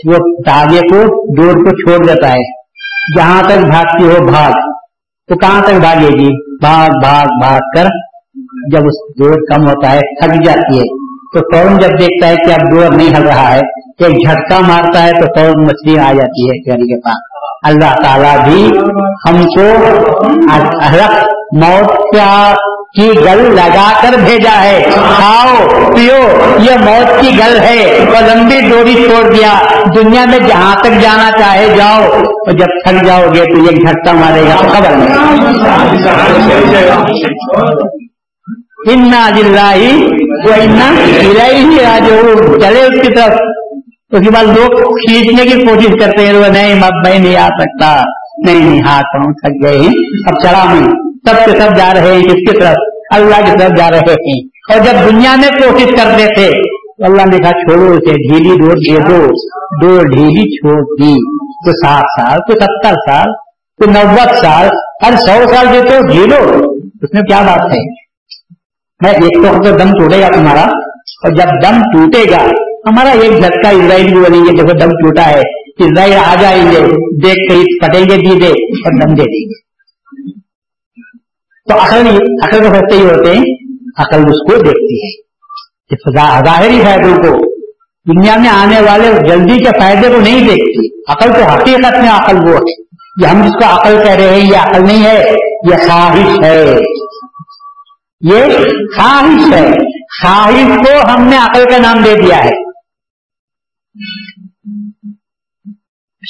وہ 0.05 0.17
تاگے 0.45 0.79
کو 0.79 1.03
ڈور 1.35 1.53
کو 1.53 1.69
چھوڑ 1.69 2.05
دیتا 2.05 2.27
ہے۔ 2.29 2.63
جہاں 3.17 3.43
تک 3.43 3.65
بھاگتی 3.65 4.03
ہو 4.03 4.25
بھاگ۔ 4.25 4.51
تو 5.27 5.35
کہاں 5.35 5.61
تک 5.61 5.79
بھاگے 5.79 6.07
گی؟ 6.07 6.57
بھاگ 6.61 6.89
بھاگ 7.01 7.25
بھاگ 7.25 7.59
کر 7.75 7.83
جب 8.71 8.79
اس 8.85 9.17
ڈور 9.17 9.33
کم 9.33 9.67
ہوتا 9.67 9.91
ہے، 9.91 9.99
تھک 9.99 10.45
جاتی 10.45 10.79
ہے۔ 10.79 11.13
تو 11.33 11.55
فوراً 11.55 11.77
جب 11.79 11.99
دیکھتا 11.99 12.27
ہے 12.27 12.35
کہ 12.35 12.53
اب 12.53 12.69
ڈور 12.71 12.97
نہیں 12.97 13.15
ہل 13.15 13.23
رہا 13.23 13.53
ہے، 13.53 13.59
ایک 13.59 14.29
جھٹکا 14.29 14.59
مارتا 14.59 15.03
ہے 15.03 15.11
تو 15.11 15.39
فوراً 15.39 15.63
مچھلی 15.63 15.99
آ 15.99 16.11
جاتی 16.11 16.49
ہے 16.49 16.71
گھر 16.71 16.77
کے 16.77 17.01
پاس 17.01 17.32
اللہ 17.63 17.93
تعالیٰ 18.03 18.47
بھی 18.47 18.69
ہم 19.29 19.43
کو 19.43 19.85
موت 21.55 22.15
کا 22.15 22.55
کی 22.97 23.07
گل 23.07 23.55
لگا 23.55 23.93
کر 24.01 24.17
بھیجا 24.17 24.63
ہے۔ 24.63 24.85
کھاؤ، 24.93 25.67
پیو، 25.95 26.21
یہ 26.59 26.71
موت 26.85 27.21
کی 27.21 27.31
گل 27.37 27.59
ہے۔ 27.59 28.05
اور 28.15 28.35
لمبی 28.35 28.69
ڈوری 28.69 28.93
چھوڑ 28.93 29.31
دیا۔ 29.31 29.53
دنیا 29.95 30.25
میں 30.25 30.39
جہاں 30.39 30.75
تک 30.75 31.01
جانا 31.01 31.31
چاہے 31.31 31.75
جاؤ۔ 31.77 32.01
اور 32.19 32.51
جب 32.51 32.65
تھک 32.65 33.05
جاؤ 33.05 33.21
گے 33.35 33.45
تو 33.45 33.59
یہ 33.59 33.71
گھٹتا 33.71 34.11
مارے 34.11 34.41
گا۔ 34.41 34.55
خبر 34.55 34.89
نہیں۔ 34.89 35.43
وہ 40.47 40.65
آج 41.85 42.07
چلے 42.61 42.83
اس 42.83 43.07
کی 43.07 43.13
طرف۔ 43.13 43.39
اس 44.13 44.25
کے 44.25 44.31
بعد 44.31 44.43
لوگ 44.43 44.93
کھینچنے 44.93 45.43
کی 45.43 45.65
کوشش 45.65 46.05
کرتے 46.05 46.25
ہیں 46.25 46.33
نہیں 46.33 46.75
میں 46.75 47.19
نہیں 47.19 47.37
آ 47.37 47.47
سکتا۔ 47.47 48.03
نہیں 48.45 48.59
نہیں، 48.59 48.81
ہاتھ 48.87 49.05
پاؤں 49.05 49.33
تھک 49.33 49.65
گئے 49.65 49.79
ہیں۔ 49.79 49.93
اب 50.27 50.43
چڑھا 50.43 50.73
میں 50.73 50.87
سب 51.27 51.45
کے 51.45 51.59
سب 51.59 51.75
جا 51.75 51.93
رہے 51.93 52.13
ہیں 52.13 52.23
کس 52.23 52.33
کی 52.33 52.59
طرف، 52.59 52.75
اللہ 53.15 53.35
کی 53.35 53.51
طرف 53.59 53.77
جا 53.77 53.91
رہے 53.91 53.97
ہیں۔ 53.97 54.47
اور 54.73 54.77
جب 54.77 55.09
دنیا 55.09 55.35
میں 55.35 55.49
کوشش 55.49 55.85
کرتے 55.85 56.25
تھے، 56.35 56.51
تو 56.97 57.05
اللہ 57.05 57.21
نے 57.31 57.37
کہا، 57.37 57.51
چھوڑو 57.51 57.91
اسے، 57.93 58.11
ڈھیلی 58.11 58.57
ڈور 58.59 58.71
دے 58.71 59.01
دو۔ 59.09 59.27
دو 59.81 60.03
ڈھیلی 60.03 60.57
چھوڑ 60.57 60.81
دی۔ 60.81 61.13
تو 61.37 61.71
سات 61.71 62.03
سال، 62.19 62.39
تو 62.47 62.53
ستر 62.53 62.93
سال، 63.11 63.25
تو 63.79 63.91
نوت 63.91 64.37
سال، 64.37 64.67
ہر 65.05 65.15
سو 65.15 65.55
سال 65.55 65.67
دے 65.73 65.81
تو 65.81 66.11
جھیلو 66.11 66.35
اس 67.01 67.13
میں 67.13 67.21
کیا 67.21 67.41
بات 67.41 67.61
ہے؟ 67.61 68.03
میں 69.01 69.11
ایک 69.11 69.63
تو 69.63 69.77
دم 69.77 69.91
ٹوٹے 69.91 70.21
گا 70.21 70.27
تمہارا۔ 70.27 70.65
اور 71.23 71.31
جب 71.31 71.67
دم 71.67 71.81
ٹوٹے 71.81 72.31
گا 72.31 72.62
ہمارا 72.89 73.09
ایک 73.09 73.31
جھٹکا 73.31 73.69
اسرائیل 73.69 74.13
بھی 74.13 74.21
بنیں 74.21 74.39
گے 74.39 74.51
دیکھو 74.51 74.77
دم 74.77 74.89
ٹوٹا 74.89 75.29
ہے، 75.29 75.39
اسرائیل 75.83 76.13
آ 76.13 76.35
جائیں 76.41 76.71
گے، 76.71 76.79
دیکھ 77.25 77.53
کر 77.53 77.87
پٹیں 77.87 78.01
گے 78.01 78.17
دیدے 78.17 78.47
اور 78.47 79.01
دم 79.01 79.13
دے 79.13 79.23
دیں 79.23 79.49
گے۔ 79.49 79.73
تو 81.69 81.79
عقل 81.79 82.07
عقل 82.43 82.63
کے 82.63 82.69
فیصلے 82.69 82.97
ہی 82.97 83.03
ہوتے 83.03 83.31
ہیں، 83.31 83.43
عقل 83.97 84.17
اس 84.17 84.51
کو 84.51 84.55
دیکھتی 84.55 85.15
ہے۔ 85.15 85.23
ظاہری 86.45 86.81
فائدوں 86.83 87.15
کو۔ 87.15 87.53
دنیا 88.13 88.37
میں 88.37 88.49
آنے 88.49 88.81
والے 88.81 89.11
جلدی 89.29 89.59
کے 89.59 89.79
فائدے 89.79 90.09
کو 90.09 90.21
نہیں 90.21 90.39
دیکھتی۔ 90.39 91.01
عقل 91.11 91.33
تو 91.33 91.43
حقیقت 91.43 91.99
میں 92.01 92.09
عقل 92.09 92.49
وہ 92.49 92.55
ہے۔ 92.55 92.81
یہ 93.21 93.27
ہم 93.27 93.41
جس 93.41 93.51
کو 93.51 93.81
عقل 93.81 94.03
کہہ 94.03 94.11
رہے 94.11 94.29
ہیں، 94.29 94.51
یہ 94.51 94.57
عقل 94.57 94.87
نہیں 94.87 95.05
ہے، 95.05 95.23
یہ 95.71 95.75
خواہش 95.75 96.43
ہے۔ 96.43 96.75
یہ 98.21 98.41
خواہش 98.95 99.53
ہے۔ 99.53 99.71
خواہش 100.21 100.87
کو 100.87 101.11
ہم 101.13 101.27
نے 101.27 101.37
عقل 101.37 101.65
کا 101.71 101.77
نام 101.77 102.03
دے 102.03 102.15
دیا 102.15 102.45
ہے۔ 102.45 102.62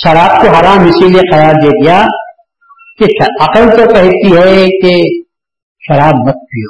شراب 0.04 0.42
کو 0.42 0.48
حرام 0.48 0.88
اسی 0.88 1.10
لیے 1.10 1.32
قرار 1.32 1.52
دے 1.52 1.84
دیا 1.84 2.06
کہ 3.00 3.06
عقل 3.42 3.70
تو 3.72 3.94
کہتی 3.94 4.38
ہے 4.38 4.82
کہ 4.82 5.22
شراب 5.80 6.14
مت 6.28 6.36
پیو۔ 6.36 6.70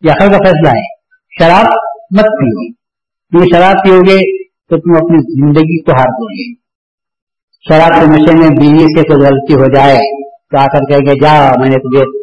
یہ 0.00 0.10
عقل 0.10 0.32
کا 0.32 0.38
فیصلہ 0.38 0.68
ہے۔ 0.68 0.96
شراب 1.38 1.64
مت 2.10 2.24
پیو۔ 2.24 2.72
تم 2.72 3.44
شراب 3.44 3.76
پیو 3.84 4.00
گے 4.00 4.44
تو 4.46 4.76
تم 4.76 5.04
اپنی 5.04 5.46
زندگی 5.46 5.82
کو 5.82 5.92
ہار 5.92 6.04
دو 6.04 6.26
گے۔ 6.26 6.54
شراب 7.68 7.88
کے 7.88 8.06
نشے 8.06 8.38
میں 8.38 8.48
بیوی 8.48 8.78
سے 8.78 9.02
کوئی 9.02 9.26
غلطی 9.26 9.54
ہو 9.54 9.74
جائے 9.74 10.24
تو 10.24 10.58
آ 10.58 10.66
کر 10.66 10.98
کہ 10.98 11.20
جا، 11.22 11.52
میں 11.60 11.68
نے 11.68 11.76
تجھے 11.76 12.20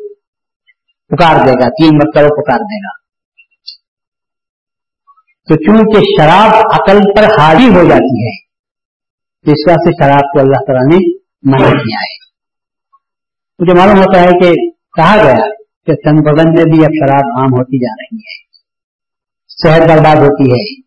پکار 1.07 1.45
دے 1.45 1.51
گا، 1.51 1.69
تین 1.69 1.89
مرتبہ 1.93 2.41
پکار 2.41 2.59
دے 2.59 2.87
گا۔ 2.87 3.06
تو 5.49 5.55
چونکہ 5.55 5.99
شراب 6.07 6.55
عقل 6.73 6.97
پر 7.15 7.23
حاوی 7.39 7.67
ہو 7.67 7.83
جاتی 7.83 8.23
ہے، 8.23 8.31
اس 9.45 9.61
وجہ 9.67 9.75
سے 9.75 9.91
شراب 9.91 10.25
کو 10.33 10.39
اللہ 10.39 10.63
تعالیٰ 10.67 10.85
نے 10.87 10.97
منع 11.43 11.69
کیا 11.69 11.99
ہے۔ 11.99 12.15
مجھے 13.59 13.73
معلوم 13.73 13.97
ہوتا 13.97 14.21
ہے 14.21 14.31
کہ 14.39 14.49
کہا 14.97 15.15
گیا 15.23 15.37
کہ 15.85 15.93
سن 15.93 16.15
بدن 16.23 16.49
میں 16.53 16.63
بھی 16.63 16.85
اب 16.85 16.91
شراب 16.91 17.29
عام 17.37 17.53
ہوتی 17.53 17.79
جا 17.79 17.93
رہی 18.01 18.17
ہے، 18.17 18.35
صحت 19.47 19.89
برباد 19.89 20.15
ہوتی 20.15 20.49
ہے، 20.51 20.81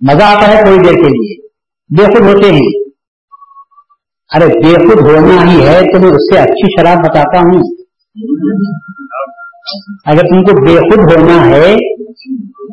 مزہ 0.00 0.24
آتا 0.24 0.48
ہے 0.48 0.62
کوئی 0.62 0.78
دیر 0.78 0.94
کے 0.94 1.08
لیے، 1.08 1.46
بے 1.90 2.04
خود 2.04 2.34
ہوتے 2.34 2.52
ہیں۔ 2.52 2.70
ارے 4.30 4.46
بے 4.46 4.74
خود 4.74 5.00
ہونا 5.06 5.50
ہی 5.50 5.66
ہے 5.66 5.80
تو 5.92 6.00
میں 6.00 6.08
اس 6.08 6.24
سے 6.28 6.38
اچھی 6.38 6.70
شراب 6.76 6.98
بتاتا 6.98 7.38
ہوں۔ 7.38 7.60
اگر 10.06 10.20
تم 10.20 10.42
کو 10.42 10.66
بے 10.66 10.74
خود 10.80 11.12
ہونا 11.12 11.46
ہے 11.46 11.74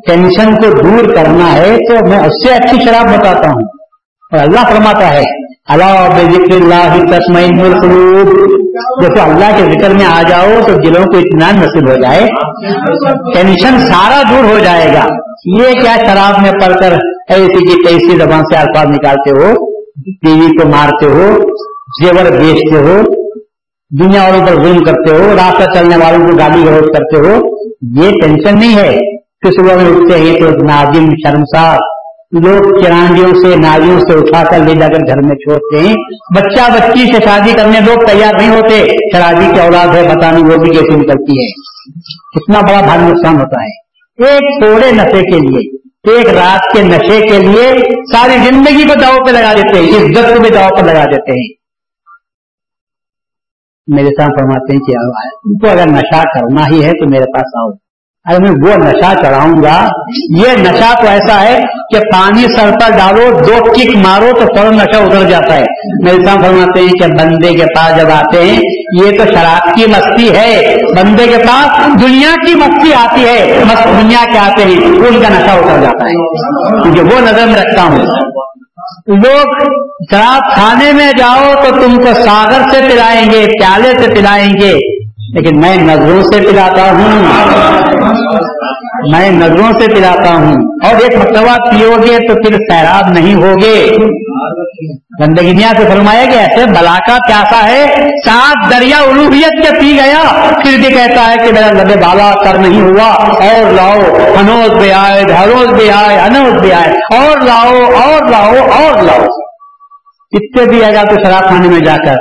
ٹینشن 0.06 0.54
کو 0.54 0.82
دور 0.82 1.14
کرنا 1.14 1.54
ہے 1.54 1.76
تو 1.76 2.08
میں 2.08 2.18
اس 2.18 2.48
سے 2.48 2.54
اچھی 2.54 2.84
شراب 2.84 3.18
بتاتا 3.18 3.48
ہوں۔ 3.48 3.64
اور 4.32 4.38
اللہ 4.38 4.60
فرماتا 4.60 5.14
ہے 5.14 5.22
اللہ 5.68 6.08
ذکر 6.32 6.54
اللہ 6.54 7.16
تسمین 7.16 7.48
جیسے 9.02 9.20
اللہ 9.20 9.56
کے 9.56 9.72
ذکر 9.72 9.94
میں 9.94 10.06
آ 10.06 10.22
جاؤ 10.28 10.60
تو 10.66 10.72
دلوں 10.72 11.04
کو 11.04 11.18
اطمینان 11.18 11.54
نصیب 11.56 11.90
ہو 11.90 11.96
جائے۔ 11.96 12.20
ٹینشن 13.34 13.78
سارا 13.78 14.22
دور 14.30 14.52
ہو 14.52 14.58
جائے 14.58 14.86
گا۔ 14.86 15.06
یہ 15.58 15.72
کیا 15.80 15.96
شراب 15.96 16.42
میں 16.42 16.52
پڑھ 16.52 16.74
کر 16.80 16.92
ایسی 17.28 17.66
کی 17.66 17.82
کیسی 17.86 18.16
زبان 18.18 18.40
سے 18.40 18.56
الفاظ 18.56 18.86
نکالتے 18.86 19.30
ہو؟ 19.30 19.54
ٹی 19.94 20.32
وی 20.32 20.46
کو 20.46 20.68
مارتے 20.68 21.06
ہو؟ 21.06 21.36
زیور 22.02 22.30
بیچتے 22.40 22.78
ہو؟ 22.78 23.02
دنیا 24.00 24.22
والوں 24.22 24.46
پر 24.46 24.54
ظلم 24.54 24.84
کرتے 24.84 25.16
ہو؟ 25.16 25.36
راستہ 25.36 25.78
چلنے 25.78 25.96
والوں 25.96 26.26
کو 26.26 26.36
گاڑی 26.36 26.64
گروز 26.64 26.88
کرتے 26.96 27.28
ہو؟ 27.28 27.56
یہ 28.02 28.10
ٹینشن 28.10 28.58
نہیں 28.58 28.76
ہے۔ 28.76 29.23
کہ 29.44 29.50
صبح 29.50 29.82
میں 29.82 29.90
اٹھتے 29.90 30.18
ہیں 30.18 30.40
تو 30.40 30.50
نازم 30.50 31.06
شرمسار 31.06 31.76
لوگ 32.44 32.84
چرانگیوں 32.84 33.28
سے 33.28 33.56
نالیوں 33.56 34.00
سے 34.00 34.18
اٹھا 34.18 34.44
کر 34.44 34.58
لے 34.58 34.74
جا 34.74 34.86
کر 34.86 35.06
گھر 35.08 35.16
میں 35.16 35.34
چھوڑتے 35.36 35.88
ہیں۔ 35.88 35.94
بچہ 36.36 36.72
بچی 36.72 37.06
سے 37.06 37.22
شادی 37.24 37.52
کرنے 37.52 37.80
لوگ 37.80 38.06
تیار 38.06 38.32
نہیں 38.38 38.48
ہوتے۔ 38.48 38.86
شرابی 39.12 39.54
کی 39.54 39.60
اولاد 39.60 39.86
ہے 39.94 40.08
بتانے 40.08 40.42
وہ 40.42 40.56
بھی 40.56 40.70
کیسے 40.70 40.96
نکلتی 40.96 41.44
ہے۔ 41.44 41.50
کتنا 42.10 42.60
بڑا 42.60 42.80
بھاری 42.80 43.12
نقصان 43.12 43.34
ہوتا 43.40 43.62
ہے۔ 43.62 43.84
ایک 44.26 44.64
تھوڑے 44.64 44.92
نشے 44.92 45.30
کے 45.30 45.38
لیے، 45.38 45.78
ایک 46.10 46.26
رات 46.28 46.76
کے 46.76 46.82
نشے 46.82 47.20
کے 47.20 47.38
لیے 47.38 47.72
ساری 48.14 48.32
زندگی 48.32 48.88
کو 48.88 48.94
داؤ 49.00 49.18
پہ 49.26 49.30
لگا 49.30 49.52
دیتے 49.52 49.78
ہیں 49.80 50.04
عزت 50.04 50.34
کو 50.34 50.42
بھی 50.42 50.50
داؤ 50.50 50.68
پہ 50.68 50.86
لگا 50.86 51.04
دیتے 51.04 51.32
ہیں۔ 51.32 51.54
میرے 53.86 54.06
ساتھ 54.06 54.30
فرماتے 54.40 54.72
ہیں 54.72 54.80
کہ 54.80 54.92
ان 55.44 55.58
کو 55.58 55.68
اگر 55.68 55.86
نشہ 55.86 56.22
کرنا 56.34 56.66
ہی 56.68 56.84
ہے 56.84 56.90
تو 56.90 57.10
میرے 57.10 57.24
پاس 57.24 57.56
آؤ۔ 57.56 57.83
ارے 58.30 58.38
میں 58.38 58.50
وہ 58.50 58.76
نشہ 58.76 59.14
چڑھاؤں 59.22 59.62
گا۔ 59.62 59.88
یہ 60.38 60.62
نشہ 60.62 61.00
تو 61.00 61.08
ایسا 61.08 61.42
ہے 61.42 61.60
کہ 61.94 61.98
پانی 62.12 62.42
سر 62.42 62.70
پر 62.70 62.90
ڈالو، 62.90 63.38
دو 63.38 63.72
کک 63.72 63.96
مارو 63.96 64.30
تو 64.40 64.56
فوراً 64.56 64.74
نشہ 64.74 64.96
اتر 64.96 65.28
جاتا 65.28 65.56
ہے۔ 65.56 65.64
میرے 66.04 66.24
ساتھ 66.24 66.46
فرماتے 66.46 66.80
ہیں 66.80 66.88
کہ 66.88 67.06
بندے 67.06 67.52
کے 67.52 67.64
پاس 67.64 68.00
جب 68.00 68.06
آتے 68.06 68.44
ہیں، 68.44 68.60
یہ 69.04 69.18
تو 69.18 69.32
شراب 69.32 69.74
کی 69.74 69.86
مستی 69.86 70.36
ہے۔ 70.36 70.76
بندے 70.96 71.26
کے 71.26 71.38
پاس 71.48 71.86
دنیا 72.02 72.34
کی 72.46 72.54
مستی 72.54 72.92
آتی 72.94 73.24
ہے 73.24 73.62
دنیا 74.02 74.24
کے 74.32 74.38
آتے 74.38 74.64
ہیں 74.64 74.86
ان 74.86 75.22
کا 75.22 75.28
نشہ 75.28 75.50
اتر 75.50 75.82
جاتا 75.82 76.06
ہے۔ 76.06 76.12
کیونکہ 76.82 77.00
وہ 77.00 77.20
نظر 77.20 77.46
میں 77.46 77.54
رکھتا 77.54 77.82
ہوں۔ 77.82 77.98
لوگ، 79.06 79.72
شراب 80.10 80.54
کھانے 80.54 80.92
میں 80.92 81.12
جاؤ 81.18 81.54
تو 81.64 81.80
تم 81.80 81.96
کو 81.96 82.14
ساگر 82.14 82.68
سے 82.70 82.88
پلائیں 82.92 83.30
گے، 83.30 83.46
پیالے 83.46 83.90
سے 84.02 84.14
پلائیں 84.14 84.52
گے۔ 84.60 84.93
لیکن 85.34 85.60
میں 85.60 85.76
نظروں 85.76 86.22
سے 86.22 86.40
پلاتا 86.40 86.90
ہوں۔ 86.90 87.22
میں 89.10 89.30
نظروں 89.30 89.72
سے 89.80 89.94
پلاتا 89.94 90.34
ہوں۔ 90.34 90.54
اور 90.84 90.94
ایک 90.94 91.16
مرتبہ 91.16 91.70
پیو 91.70 91.92
گے 92.02 92.28
تو 92.28 92.34
پھر 92.34 92.56
سیراب 92.56 93.08
نہیں 93.08 93.34
ہوگے۔ 93.34 93.96
گندگینیا 95.20 95.68
سے 95.76 95.84
فرمایا 95.90 96.24
کہ 96.24 96.36
ایسے 96.36 96.66
بلا 96.66 96.98
کا 97.06 97.16
پیاسا 97.26 97.68
ہے، 97.68 98.08
سات 98.26 98.70
دریا 98.70 98.98
الوحیت 98.98 99.62
کے 99.62 99.80
پی 99.80 99.96
گیا۔ 99.96 100.50
پھر 100.62 100.76
بھی 100.76 100.94
کہتا 100.94 101.30
ہے 101.30 101.36
کہ 101.36 101.52
میرا 101.52 101.70
لبے 101.70 101.96
بالا 101.96 102.34
کر 102.44 102.58
نہیں 102.58 102.80
ہوا۔ 102.80 103.12
اور 103.12 103.72
لاؤ 103.72 104.16
انوز 104.34 104.70
بھی 104.70 104.92
آئے 104.92 105.24
دھروز 105.24 105.66
بھی 105.66 105.90
آئے 105.90 106.18
انوز 106.18 106.60
بھی 106.60 106.72
آئے۔ 106.72 107.18
اور 107.18 107.36
لاؤ 107.36 107.74
اور 108.02 108.22
لاؤ 108.30 108.68
اور 108.70 109.02
لاؤ۔ 109.02 109.26
کتنے 110.30 110.64
بھی 110.64 110.84
آئے 110.84 110.94
گا 110.94 111.02
تو 111.02 111.14
شراب 111.24 111.48
خانے 111.48 111.68
میں 111.68 111.80
جا 111.80 111.96
کر، 111.96 112.16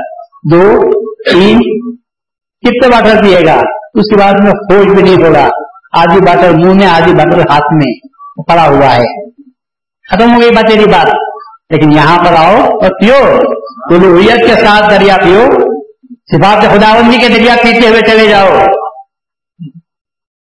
دو، 0.51 0.91
تین 1.31 1.59
کتنے 2.63 2.89
باٹر 2.89 3.23
پیے 3.23 3.45
گا؟ 3.45 3.55
اس 3.93 4.09
کے 4.09 4.19
بعد 4.19 4.33
میں 4.43 4.51
خوش 4.51 4.85
بھی 4.95 5.03
نہیں 5.03 5.23
ہوگا 5.23 5.49
آدھی 5.97 6.19
باٹر 6.19 6.51
منہ 6.51 6.73
میں، 6.73 6.87
آدھی 6.87 7.13
باٹر 7.13 7.39
ہاتھ 7.39 7.73
میں۔ 7.73 8.13
پڑا 8.47 8.67
ہوا 8.67 8.95
ہے۔ 8.95 9.29
ختم 10.11 10.35
ہو 10.35 10.41
گئی 10.41 10.51
بات 10.51 10.71
تیری 10.71 10.85
بات۔ 10.85 11.07
لیکن 11.69 11.91
یہاں 11.91 12.17
پر 12.25 12.33
آؤ 12.33 12.55
اور 12.55 12.89
پیو۔ 12.89 13.39
الوحیت 13.95 14.47
کے 14.47 14.65
ساتھ 14.65 14.95
دریا 14.95 15.17
پیو۔ 15.17 15.49
صفات 16.13 16.61
خداوندی 16.61 17.17
کے 17.17 17.29
دریا 17.29 17.55
پیتے 17.63 17.87
ہوئے 17.87 18.01
چلے 18.01 18.27
جاؤ۔ 18.27 18.47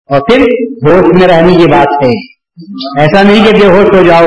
اور 0.10 0.20
پھر 0.20 0.40
ہوش 0.84 1.20
میں 1.20 1.28
رہنے 1.28 1.56
کی 1.56 1.68
بات 1.68 2.04
ہے۔ 2.04 2.12
ایسا 3.02 3.24
نہیں 3.24 3.46
کہ 3.46 3.52
بے 3.52 3.68
ہوش 3.68 3.88
ہو 3.96 4.04
جاؤ۔ 4.04 4.26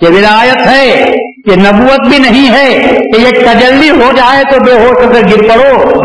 یہ 0.00 0.08
ولایت 0.08 0.66
ہے۔ 0.66 1.14
یہ 1.46 1.56
نبوت 1.56 2.08
بھی 2.08 2.18
نہیں 2.18 2.54
ہے 2.54 2.80
کہ 3.00 3.20
یہ 3.20 3.30
تجلی 3.30 3.90
ہو 3.90 4.12
جائے 4.16 4.42
تو 4.52 4.64
بے 4.64 4.72
ہوش 4.72 5.04
ہو 5.04 5.12
کر 5.12 5.20
گر 5.20 5.48
پڑو۔ 5.48 6.00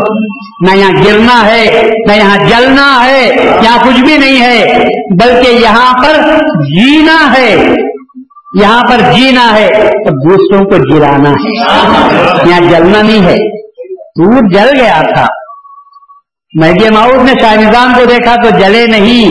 نہ 0.60 0.76
یہاں 0.76 0.92
گرنا 1.04 1.46
ہے 1.46 1.90
نہ 2.08 2.12
یہاں 2.12 2.36
جلنا 2.36 3.04
ہے، 3.04 3.36
یہاں 3.62 3.78
کچھ 3.84 4.00
بھی 4.00 4.18
نہیں 4.18 4.40
ہے، 4.40 4.78
بلکہ 5.22 5.48
یہاں 5.50 5.94
پر 5.98 6.38
جینا 6.64 7.34
ہے۔ 7.38 7.74
یہاں 8.60 8.82
پر 8.90 9.00
جینا 9.12 9.56
ہے، 9.56 9.68
تو 10.04 10.30
دوسروں 10.30 10.64
کو 10.64 10.96
گرانا 10.96 11.30
ہے۔ 11.30 11.56
یہاں 12.48 12.60
جلنا 12.60 13.02
نہیں 13.02 13.22
ہے۔ 13.22 13.62
دور 13.94 14.42
جل 14.48 14.80
گیا 14.80 15.02
تھا۔ 15.14 15.26
مہدی 16.60 16.90
ماؤد 16.90 17.24
نے 17.24 17.32
شاہ 17.42 17.54
نظام 17.54 17.94
کو 17.94 18.04
دیکھا 18.04 18.34
تو 18.34 18.50
جلے 18.50 18.86
نہیں۔ 18.86 19.30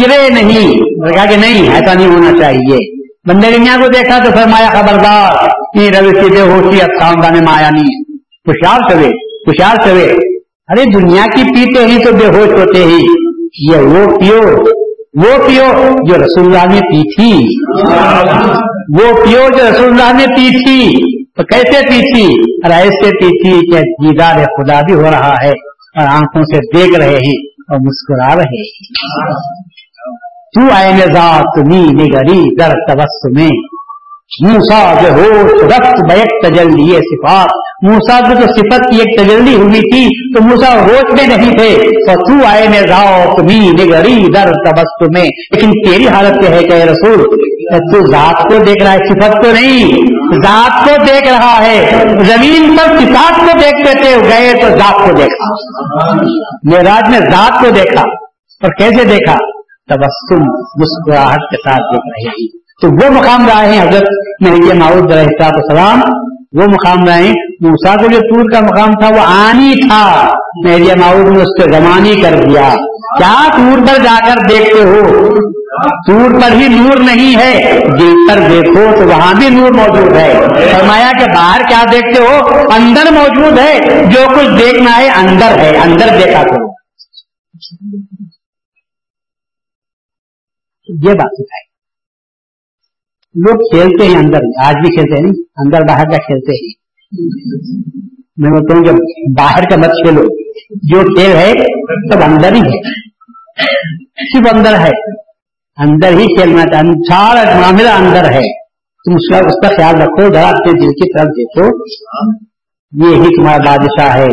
گرے 0.00 0.28
نہیں۔ 0.30 0.74
کہا 1.14 1.26
کہ 1.26 1.36
نہیں، 1.36 1.74
ایسا 1.74 1.94
نہیں 1.94 2.08
ہونا 2.08 2.38
چاہیے۔ 2.38 3.02
بندے 3.28 3.50
دنیا 3.50 3.76
کو 3.80 3.86
دیکھا 3.88 4.18
تو 4.18 4.30
فرمایا، 4.30 4.68
خبردار 4.68 5.48
نہیں 5.74 5.90
روی 5.90 6.20
سیدھے 6.20 6.40
ہوتی 6.40 6.82
اب 6.82 7.00
خاندان 7.00 7.44
میں 7.44 7.52
آیا 7.52 7.70
نہیں۔ 7.70 8.16
خوشحال 8.18 8.80
چلے۔ 8.90 9.10
خوشحال 9.46 9.76
چلے 9.84 10.12
ارے 10.68 10.84
دنیا 10.94 11.24
کی 11.36 11.42
پیتے 11.42 11.86
ہی 11.86 12.04
تو 12.04 12.12
بے 12.12 12.26
ہوش 12.26 12.48
ہوتے 12.48 12.84
ہی 12.84 13.04
یہ 13.70 13.76
وہ 13.76 14.18
پیو 14.18 14.42
وہ 15.14 15.48
پیو 15.48 15.92
جو 16.08 16.14
رسول 16.14 16.44
اللہ 16.44 16.74
نے 16.74 16.80
پی 16.80 17.14
تھی۔ 17.14 17.32
وہ 18.98 19.12
پیو 19.24 19.48
جو 19.58 19.70
رسول 19.70 19.88
اللہ 19.88 20.12
نے 20.12 20.26
پی 20.26 20.50
تھی۔ 20.50 20.98
تو 21.24 21.42
کیسے 21.42 21.82
پی 21.88 22.14
تھی؟ 22.14 22.34
ارے 22.64 22.74
ایسے 22.74 23.10
پی 23.10 23.42
تھی 23.42 23.72
کہ 23.72 23.80
دیدار 23.80 24.34
خدا 24.34 24.80
بھی 24.80 24.94
ہو 24.94 25.02
رہا 25.02 25.34
ہے 25.42 25.50
اور 26.00 26.06
آنکھوں 26.06 26.42
سے 26.42 26.78
دیکھ 26.78 26.98
رہے 26.98 27.14
ہیں 27.14 27.50
اور 27.68 27.78
مسکرا 27.78 28.34
رہے 28.34 28.60
ہیں۔ 28.60 28.92
تو 30.54 30.60
آئے 30.72 31.12
ذات 31.12 31.58
می 31.58 31.78
نگری 31.78 32.56
در 32.56 32.72
تبسم 32.88 33.34
میں 33.34 33.48
موسا 34.48 34.94
جو 35.02 35.08
ہو 35.08 35.42
رقت 35.66 36.12
بیک 36.12 36.46
تجلی 36.46 36.92
صفات۔ 36.92 37.71
موسا 37.82 38.20
جو 38.20 38.34
جو 38.34 38.46
صفت 38.46 38.90
کی 38.90 38.96
ایک 38.96 39.20
تجلی 39.20 39.54
ہوئی 39.54 39.92
تھی 39.92 40.34
تو 40.34 40.42
موسا 40.42 40.80
ہوش 40.80 41.12
میں 41.12 41.36
نہیں 41.36 41.50
تھے۔ 41.50 41.76
تو 42.04 42.46
آئے 42.46 42.68
میں 42.68 42.80
راؤ 42.80 43.36
تمی 43.36 43.70
نگری 43.70 44.24
در 44.34 44.44
تبست 44.44 45.14
میں۔ 45.14 45.24
لیکن 45.24 45.70
تیری 45.70 46.08
حالت 46.08 46.40
کیا 46.40 46.50
ہے 46.50 46.62
کہ 46.62 46.72
رسول 46.72 47.18
تو 47.72 48.10
ذات 48.10 48.42
کو 48.42 48.64
دیکھ 48.64 48.82
رہا 48.82 48.92
ہے، 48.92 48.98
صفت 48.98 49.32
کو 49.32 49.52
نہیں۔ 49.52 49.88
ذات 50.44 50.88
کو 50.88 51.04
دیکھ 51.04 51.28
رہا 51.28 51.62
ہے۔ 51.62 51.90
زمین 52.20 52.76
پر 52.76 52.96
صفات 52.98 53.40
کو 53.40 53.58
دیکھتے 53.58 53.92
تھے 54.02 54.16
گئے 54.28 54.52
تو 54.52 54.68
ذات 54.68 54.94
کو 54.94 55.16
دیکھا۔ 55.16 55.54
میراج 56.62 57.10
نے 57.10 57.18
ذات 57.18 57.64
کو 57.64 57.70
دیکھا۔ 57.70 58.02
اور 58.62 58.70
کیسے 58.78 59.04
دیکھا؟ 59.04 59.34
تبسم، 59.88 60.42
مسکراہٹ 60.80 61.40
کے 61.40 61.56
ساتھ 61.56 61.96
دیکھ 61.96 62.28
رہے 62.28 62.58
تو 62.82 62.88
وہ 62.88 63.20
مقام 63.20 63.46
رہے 63.46 63.72
ہیں 63.72 63.82
حضرت 63.82 64.08
میں 64.40 64.74
ماؤد 64.74 65.12
رحصاط 65.12 65.54
السلام 65.54 66.00
وہ 66.52 66.62
مقام 66.62 67.04
رہے 67.04 67.32
موسا 67.60 67.96
کو 67.96 68.06
جو 68.06 68.18
تور 68.18 68.50
کا 68.52 68.60
مقام 68.60 68.92
تھا، 68.92 69.08
وہ 69.08 69.26
آنی 69.26 69.88
تھا۔ 69.88 70.32
میریا 70.64 70.94
ماؤد 70.94 71.28
نے 71.28 71.42
اس 71.42 71.62
کو 71.62 71.72
زمانی 71.72 72.20
کر 72.20 72.30
دیا۔ 72.30 72.74
کیا 73.18 73.48
تور 73.56 73.78
پر 73.78 74.02
جا 74.02 74.18
کر 74.26 74.40
دیکھتے 74.48 74.82
ہو؟ 74.82 75.28
تور 76.06 76.40
پر 76.40 76.52
ہی 76.52 76.68
نور 76.68 76.96
نہیں 76.96 77.36
ہے۔ 77.36 77.78
دل 78.00 78.14
پر 78.28 78.38
دیکھو 78.50 78.96
تو 78.98 79.08
وہاں 79.08 79.34
بھی 79.34 79.48
نور 79.50 79.70
موجود 79.70 80.12
ہے۔ 80.12 80.34
فرمایا 80.72 81.10
کہ 81.18 81.24
باہر 81.34 81.60
کیا 81.68 81.84
دیکھتے 81.92 82.22
ہو؟ 82.22 82.46
اندر 82.74 83.10
موجود 83.10 83.58
ہے۔ 83.58 83.78
جو 84.10 84.20
کچھ 84.36 84.58
دیکھنا 84.58 84.96
ہے 84.96 85.08
اندر 85.08 85.58
ہے۔ 85.58 85.78
اندر 85.78 86.06
دیکھا 86.24 86.42
کرو۔ 86.42 86.72
یہ 90.88 91.12
بات 91.12 91.32
سکھائی 91.32 91.61
لوگ 93.34 93.56
کھیلتے 93.56 94.06
ہیں 94.06 94.16
اندر، 94.16 94.40
آج 94.64 94.74
بھی 94.74 94.96
کھیلتے 94.96 95.20
ہیں، 95.20 95.30
اندر 95.56 95.80
باہر 95.88 96.04
کا 96.04 96.16
کھیلتے 96.16 96.66
ہیں۔ 96.66 96.72
میں 98.36 98.50
بولتا 98.50 98.76
ہوں 98.76 98.84
کہ 98.84 99.06
باہر 99.38 99.62
کا 99.70 99.76
مت 99.76 99.86
کھیلو، 99.86 100.24
جو 100.70 101.14
کھیل 101.14 101.36
ہے، 101.36 101.52
سب 102.12 102.32
اندر 102.32 102.52
ہی 102.52 102.60
ہے۔ 102.60 103.02
صرف 104.14 104.54
اندر 104.54 104.78
ہے۔ 104.78 105.22
اندر 105.76 106.08
ہی 106.08 106.26
کھیلنا 106.26 106.62
چاہیے 106.62 106.92
سارا 106.92 107.60
معاملہ 107.60 107.88
اندر 107.88 108.32
ہے۔ 108.32 108.62
تم 109.04 109.14
اس 109.14 109.30
کا 109.30 109.36
اس 109.36 109.68
کا 109.68 109.76
خیال 109.76 109.94
رکھو، 110.02 110.34
ذرا 110.34 110.48
اپنے 110.48 110.80
دل 110.80 110.88
کی 110.88 111.18
طرف 111.18 111.26
دیکھو۔ 111.26 111.84
یہی 112.92 113.36
تمہارا 113.36 113.62
بادشاہ 113.66 114.16
ہے۔ 114.16 114.28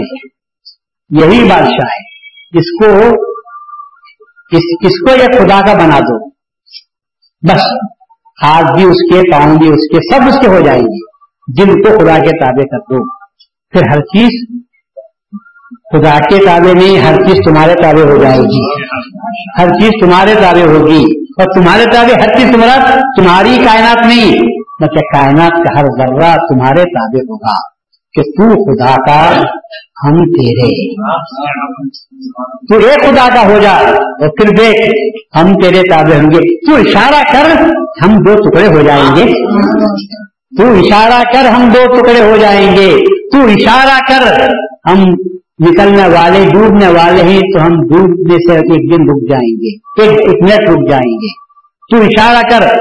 یہی 1.10 1.50
بادشاہ 1.50 1.88
ہے۔ 1.88 2.10
اس 2.60 2.84
کو 2.84 3.10
اس 4.82 5.02
کو 5.02 5.16
یہ 5.16 5.40
خدا 5.40 5.66
کا 5.66 5.74
بنا 5.74 6.00
دو۔ 6.00 6.30
بس۔ 7.48 7.90
ہاتھ 8.44 8.76
بھی 8.76 8.84
اس 8.84 9.14
کے 9.14 9.32
پاؤں 9.32 9.58
بھی 9.58 9.68
اس 9.68 9.96
کے، 9.96 10.16
سب 10.16 10.28
اس 10.28 10.40
کے 10.40 10.48
ہو 10.48 10.60
جائیں 10.60 10.82
گے۔ 10.82 11.20
جن 11.48 11.74
کو 11.74 12.00
خدا 12.00 12.18
کے 12.18 12.40
تابع 12.40 12.64
کر 12.64 12.80
دو۔ 12.80 13.10
پھر 13.70 13.82
ہر 13.92 14.00
چیز 14.00 14.60
خدا 15.94 16.18
کے 16.18 16.46
تابع 16.46 16.74
نہیں، 16.74 17.00
ہر 17.00 17.16
چیز 17.16 17.38
تمہارے 17.46 17.74
تابع 17.74 18.12
ہو 18.12 18.18
جائے 18.18 18.40
گی۔ 18.40 18.84
ہر 19.62 19.68
چیز 19.68 19.90
تمہارے 20.02 20.36
تابع 20.36 20.66
ہوگی۔ 20.72 21.20
اور 21.22 21.46
تمہارے 21.56 21.86
تابع، 21.86 22.22
ہر 22.22 22.38
چیز 22.38 22.52
تمہارا، 22.54 23.00
تمہاری 23.18 23.58
کائنات 23.66 24.06
نہیں، 24.06 24.32
بلکہ 24.82 25.00
کائنات 25.00 25.52
کا 25.52 25.80
ہر 25.80 25.86
ذرہ 25.86 26.36
تمہارے 26.36 26.84
تابع 26.84 27.20
ہوگا۔ 27.20 27.79
کہ 28.14 28.22
تو 28.22 28.76
خدا 28.76 28.96
کا 28.96 29.42
ہم 30.04 30.18
تیرے۔ 30.18 30.96
تو 32.70 32.88
ایک 32.88 33.00
خدا 33.02 33.28
کا 33.36 33.46
ہو 33.46 33.60
جا 33.62 33.72
اور 33.72 34.30
پھر 34.30 34.50
دیکھ، 34.50 34.96
ہم 35.38 35.54
تیرے 35.54 35.82
تابع 35.90 36.16
ہوں 36.16 36.32
گے۔ 36.32 36.66
تو 36.66 36.76
اشارہ 36.76 37.34
کر، 37.34 37.62
ہم 38.04 38.14
دو 38.16 38.36
ٹکڑے 38.36 38.68
ہو 38.68 38.82
جائیں 38.82 39.16
گے۔ 39.16 39.26
تو 40.58 40.64
اشارہ 40.74 41.24
کر، 41.34 41.50
ہم 41.50 41.70
دو 41.70 41.94
ٹکڑے 41.94 42.32
ہو 42.32 42.38
جائیں 42.38 42.78
گے۔ 42.78 42.98
تو 43.32 43.38
اشارہ 43.38 44.00
کر، 44.10 44.50
ہم 44.92 45.04
نکلنے 45.70 46.08
والے، 46.08 46.50
ڈوبنے 46.54 46.88
والے 46.88 47.24
ہیں، 47.24 47.40
تو 47.40 47.66
ہم 47.66 47.72
ڈوبنے 47.72 48.34
سے 48.34 48.56
ایک 48.56 48.92
دن 48.92 49.04
رک 49.04 49.32
جائیں 49.32 49.56
گے۔ 49.56 49.76
ایک 50.02 50.44
منٹ 50.44 50.70
رک 50.70 50.90
جائیں 50.90 51.14
گے۔ 51.14 51.34
تو 51.92 51.98
اشارہ 51.98 52.50
کر، 52.50 52.78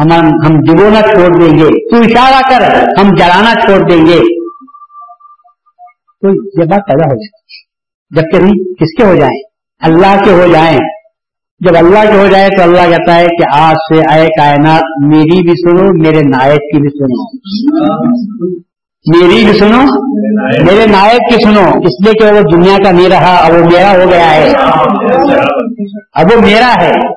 ہم 0.00 0.12
ہم 0.12 0.60
ڈبونا 0.60 1.00
چھوڑ 1.00 1.40
دیں 1.40 1.58
گے۔ 1.58 1.90
تو 1.90 1.96
اشارہ 1.96 2.50
کر، 2.50 2.88
ہم 3.00 3.08
جلانا 3.08 3.54
چھوڑ 3.54 3.90
دیں 3.90 4.06
گے۔ 4.06 4.47
تو 6.20 6.28
یہ 6.28 6.66
بات 6.66 6.80
پیدا 6.86 7.10
ہو 7.10 7.14
جاتی 7.14 7.36
ہے 7.36 7.58
جب 8.10 8.38
کبھی 8.38 8.74
کس 8.74 9.02
کے 9.02 9.06
ہو 9.06 9.14
جائیں؟ 9.14 9.42
اللہ 9.80 10.24
کے 10.24 10.30
ہو 10.30 10.46
جائیں۔ 10.52 10.78
جب 11.60 11.76
اللہ 11.76 12.12
کے 12.12 12.18
ہو 12.18 12.26
جائے 12.26 12.48
تو 12.56 12.62
اللہ 12.62 12.96
کہتا 12.96 13.14
ہے 13.16 13.26
کہ 13.26 13.44
آج 13.52 13.74
سے 13.74 14.02
آئے 14.10 14.26
کائنات، 14.26 14.82
میری 15.06 15.42
بھی 15.42 15.50
سنو، 15.50 16.02
میرے 16.02 16.20
نائب 16.30 16.58
کی 16.58 16.80
بھی 16.80 16.88
سنو۔ 16.88 17.36
میری 19.16 19.44
بھی 19.44 19.58
سنو، 19.58 19.80
میرے 20.64 20.86
نائب 20.86 21.30
کی 21.30 21.44
سنو۔ 21.44 21.60
اس 21.60 22.06
لیے 22.06 22.12
کہ 22.12 22.34
وہ 22.34 22.40
دنیا 22.40 22.76
کا 22.84 22.90
نہیں 22.90 23.08
رہا، 23.08 23.36
اب 23.36 23.52
وہ 23.52 23.64
میرا 23.64 23.90
ہو 23.90 24.10
گیا 24.10 24.30
ہے۔ 24.30 24.52
اب 26.12 26.26
وہ 26.34 26.40
میرا 26.40 26.72
ہے۔ 26.82 27.14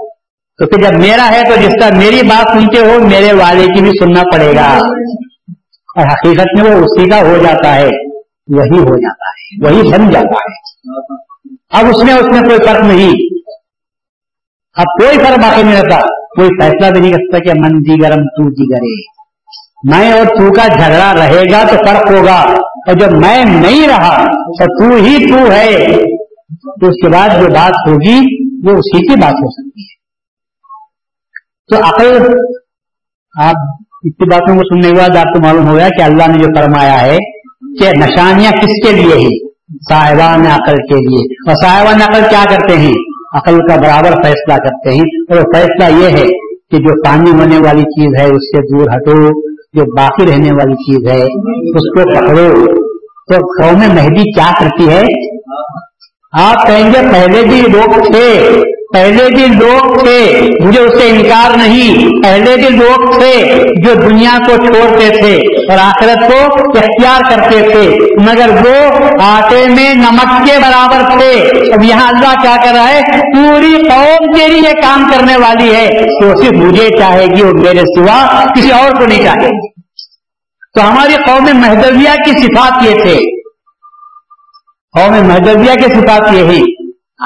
تو 0.58 0.68
پھر 0.68 0.84
جب 0.84 1.00
میرا 1.00 1.30
ہے 1.32 1.42
تو 1.50 1.56
جس 1.56 1.74
کا 1.80 1.98
میری 1.98 2.28
بات 2.28 2.60
سنتے 2.60 2.80
ہو، 2.80 3.08
میرے 3.08 3.34
والے 3.34 3.66
کی 3.66 3.82
بھی 3.82 3.92
سننا 4.00 4.22
پڑے 4.34 4.52
گا۔ 4.56 4.78
اور 5.96 6.06
حقیقت 6.06 6.62
میں 6.62 6.76
وہ 6.76 6.86
اسی 6.86 7.10
کا 7.10 7.22
ہو 7.22 7.38
جاتا 7.44 7.76
ہے۔ 7.76 8.11
وہی 8.58 8.80
ہو 8.80 9.00
جاتا 9.02 9.26
ہے، 9.30 9.66
وہی 9.66 9.92
بن 9.92 10.12
جاتا 10.12 10.36
ہے۔ 10.36 10.72
اب 11.70 11.86
اس 11.86 12.04
میں 12.04 12.14
اس 12.14 12.26
میں 12.26 12.42
کوئی 12.42 12.58
فرق 12.58 12.86
نہیں۔ 12.86 13.10
اب 14.74 14.86
کوئی 14.86 15.18
فرق 15.18 15.40
باقی 15.40 15.64
نہیں 15.64 15.82
رہتا۔ 15.82 16.00
کوئی 16.08 16.50
فیصلہ 16.62 16.92
بھی 16.92 17.00
نہیں 17.00 17.12
کر 17.12 17.18
سکتا 17.18 17.38
کہ 17.38 17.60
من 17.60 17.84
جی 17.84 18.02
گرم، 18.02 18.24
تو 18.24 18.50
جی 18.50 19.04
میں 19.84 20.12
اور 20.12 20.26
تو 20.26 20.54
کا 20.54 20.68
جھگڑا 20.68 21.14
رہے 21.20 21.52
گا 21.52 21.64
تو 21.64 21.76
فرق 21.88 22.12
ہوگا۔ 22.12 22.42
اور 22.52 22.94
جب 22.94 23.12
میں 23.12 23.46
نہیں 23.46 23.88
رہا 23.88 24.24
تو 24.26 24.90
تو 24.90 24.96
ہی 24.96 25.28
تو 25.28 25.52
ہے۔ 25.52 25.98
تو 26.82 26.88
اس 26.88 27.04
کے 27.04 27.10
بعد 27.10 27.30
جو 27.30 27.48
بات 27.48 27.90
ہوگی، 27.90 28.18
وہ 28.68 28.78
اسی 28.78 29.08
کی 29.08 29.20
بات 29.20 29.34
ہو 29.34 29.52
سکتی 29.52 29.82
ہے۔ 29.82 30.02
تو 31.68 31.88
عقل، 31.88 32.18
آپ 33.42 33.56
اتنی 34.04 34.26
باتوں 34.26 34.56
کو 34.56 34.62
سننے 34.64 34.90
کے 34.90 34.96
بعد 34.96 35.18
آپ 35.18 35.34
کو 35.34 35.44
معلوم 35.44 35.68
ہو 35.68 35.76
گیا 35.76 35.88
کہ 35.88 36.02
اللہ 36.02 36.28
نے 36.28 36.40
جو 36.40 36.48
فرمایا 36.58 37.02
ہے 37.02 37.18
کہ 37.80 37.90
نشانیاں 38.00 38.52
کس 38.52 38.88
کے 38.88 38.92
لیے 38.92 39.16
ہی 39.16 39.50
صاحبان 39.90 40.42
عقل 40.42 40.76
کے 40.76 40.96
لیے۔ 40.96 41.52
اور 41.52 41.56
صاحبان 41.64 42.02
عقل 42.02 42.30
کیا 42.30 42.44
کرتے 42.50 42.78
ہیں؟ 42.78 42.94
عقل 43.34 43.58
کا 43.58 43.76
برابر 43.76 44.24
فیصلہ 44.24 44.54
کرتے 44.54 44.90
ہیں۔ 44.90 45.34
اور 45.34 45.38
فیصلہ 45.56 46.00
یہ 46.00 46.08
ہے 46.08 46.28
کہ 46.72 46.78
جو 46.78 47.04
پانی 47.04 47.32
ہونے 47.32 47.58
والی 47.58 47.82
چیز 47.82 48.16
ہے، 48.20 48.26
اس 48.26 48.44
سے 48.44 48.78
دور 48.78 48.88
ہٹو۔ 48.96 49.52
جو 49.74 49.96
باقی 49.96 50.24
رہنے 50.32 50.50
والی 50.52 50.74
چیز 50.74 51.12
ہے، 51.12 51.24
اس 51.62 51.94
کو 51.94 52.12
پکڑو۔ 52.12 52.66
تو 53.34 53.64
قوم 53.64 53.80
مہدی 53.80 54.32
کیا 54.32 54.52
کرتی 54.60 54.90
ہے؟ 54.90 55.02
آپ 56.42 56.68
کہیں 56.68 56.88
گے، 56.88 57.12
پہلے 57.14 57.42
بھی 57.42 57.62
لوگ 57.62 58.12
تھے۔ 58.12 58.62
پہلے 58.94 59.24
بھی 59.36 59.46
لوگ 59.48 59.98
تھے 59.98 60.48
مجھے 60.64 60.82
اس 60.82 61.02
سے 61.02 61.10
انکار 61.10 61.58
نہیں۔ 61.58 62.10
پہلے 62.24 62.56
بھی 62.56 62.70
لوگ 62.70 63.12
تھے 63.12 63.64
جو 63.86 63.94
دنیا 63.94 64.38
کو 64.38 64.66
چھوڑتے 64.66 65.10
تھے 65.10 65.36
اور 65.38 65.78
آخرت 65.82 66.32
کو 66.32 66.56
اختیار 66.70 67.22
کرتے 67.30 67.62
تھے، 67.70 67.98
مگر 68.28 68.50
وہ 68.50 69.06
آٹے 69.22 69.68
میں 69.68 69.94
نمک 69.94 70.48
کے 70.48 70.60
برابر 70.60 71.18
تھے۔ 71.18 71.32
اب 71.74 71.84
یہاں 71.84 72.08
اللہ 72.08 72.42
کیا 72.42 72.56
کر 72.66 72.72
رہا 72.74 72.90
ہے؟ 72.90 73.02
پوری 73.36 73.90
قوم 73.90 74.38
تیری 74.38 74.58
یہ 74.58 74.82
کام 74.82 75.12
کرنے 75.14 75.38
والی 75.38 75.76
ہے۔ 75.76 75.88
تو 76.22 76.36
صرف 76.36 76.52
مجھے 76.52 76.90
چاہے 77.00 77.26
گی 77.26 77.42
اور 77.42 77.54
میرے 77.54 77.80
سوا 77.80 78.46
کسی 78.56 78.72
اور 78.72 78.92
کو 78.92 79.06
نہیں 79.06 79.24
چاہے 79.24 79.48
گی۔ 79.48 79.82
تو 80.74 80.92
ہماری 80.92 81.14
قوم 81.14 81.44
مہدویہ 81.54 82.24
کی 82.26 82.32
صفات 82.32 82.84
یہ 82.84 83.02
تھے۔ 83.02 83.18
قوم 85.00 85.28
مہدویہ 85.28 85.74
کی 85.74 85.90
صفات 85.94 86.34
یہی 86.34 86.62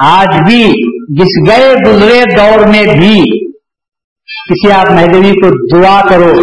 آج 0.01 0.27
بھی 0.47 0.84
جس 1.09 1.49
گئے 1.49 1.73
گزرے 1.87 2.21
دور 2.37 2.67
میں 2.67 2.83
بھی، 2.83 3.47
کسی 4.49 4.71
آپ 4.71 4.91
مہدوی 4.91 5.31
کو 5.31 5.77
دعا 5.77 6.01
کرو، 6.09 6.33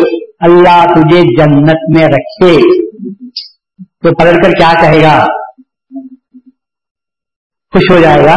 اللہ 0.41 0.85
تجھے 0.85 1.21
جنت 1.21 1.99
میں 1.99 2.07
رکھے۔ 2.09 2.57
تو 3.83 4.15
پلٹ 4.15 4.45
کر 4.45 4.51
کیا 4.51 4.73
کہے 4.81 5.03
گا؟ 5.03 5.25
خوش 7.73 7.91
ہو 7.91 8.01
جائے 8.01 8.25
گا؟ 8.25 8.37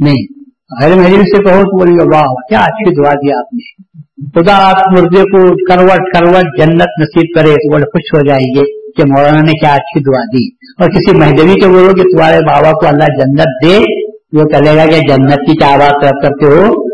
نہیں۔ 0.00 0.38
غیر 0.80 0.96
مہدوی 0.96 1.36
سے 1.36 1.44
کہو 1.44 1.62
تو 1.62 1.78
بولیں 1.78 1.94
گے 1.94 2.16
واہ، 2.16 2.22
کیا 2.22 2.58
اچھی 2.58 3.02
دعا 3.02 3.12
دیا 3.12 3.34
آپ 3.38 3.54
نے۔ 3.54 3.92
خدا 4.34 4.70
آپ 4.70 4.92
مردے 4.92 5.22
کو 5.22 5.38
کروٹ 5.48 6.18
کروٹ 6.18 6.60
جنت 6.60 7.00
نصیب 7.00 7.40
کرے 7.40 7.54
تو 7.54 7.72
بڑے 7.72 7.84
خوش 7.84 8.20
ہو 8.20 8.28
جائیں 8.28 8.56
گے 8.56 8.90
کہ 8.92 9.02
مولانا 9.08 9.40
نے 9.40 9.52
کیا 9.52 9.74
اچھی 9.74 10.00
دعا 10.00 10.22
دی۔ 10.22 10.54
اور 10.54 10.88
کسی 10.88 11.16
مہدوی 11.16 11.60
کو 11.60 11.68
بولو 11.68 11.94
کہ 11.94 12.02
تمہارے 12.02 12.36
بابا 12.36 12.72
کو 12.72 12.86
اللہ 12.86 13.04
جنت 13.04 13.64
دے 13.64 14.07
وہ 14.32 14.44
چلے 14.44 14.76
گا 14.76 14.86
کہ 14.86 15.00
جنت 15.00 15.34
کی 15.34 15.56
کیا 15.56 15.76
بات 15.76 16.22
کرتے 16.22 16.46
ہو؟ 16.46 16.88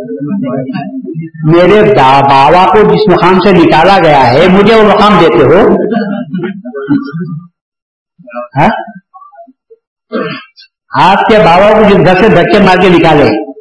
میرے 1.53 1.83
بابا 1.83 2.67
کو 2.73 2.79
جس 2.79 3.13
مقام 3.13 3.39
سے 3.39 3.53
نکالا 3.53 3.99
گیا 4.03 4.33
ہے، 4.33 4.49
مجھے 4.49 4.75
وہ 4.75 4.83
مقام 4.83 5.13
دیتے 5.21 5.45
ہو؟ 5.45 5.69
ہاں؟ 8.59 8.69
آپ 11.03 11.27
کے 11.27 11.39
بابا 11.39 11.73
کو 11.73 11.89
جس 11.89 11.97
گھر 11.97 12.15
سے 12.15 12.29
دھکے 12.29 12.63
مار 12.65 12.77
کے 12.83 12.89
نکالے۔ 12.89 13.55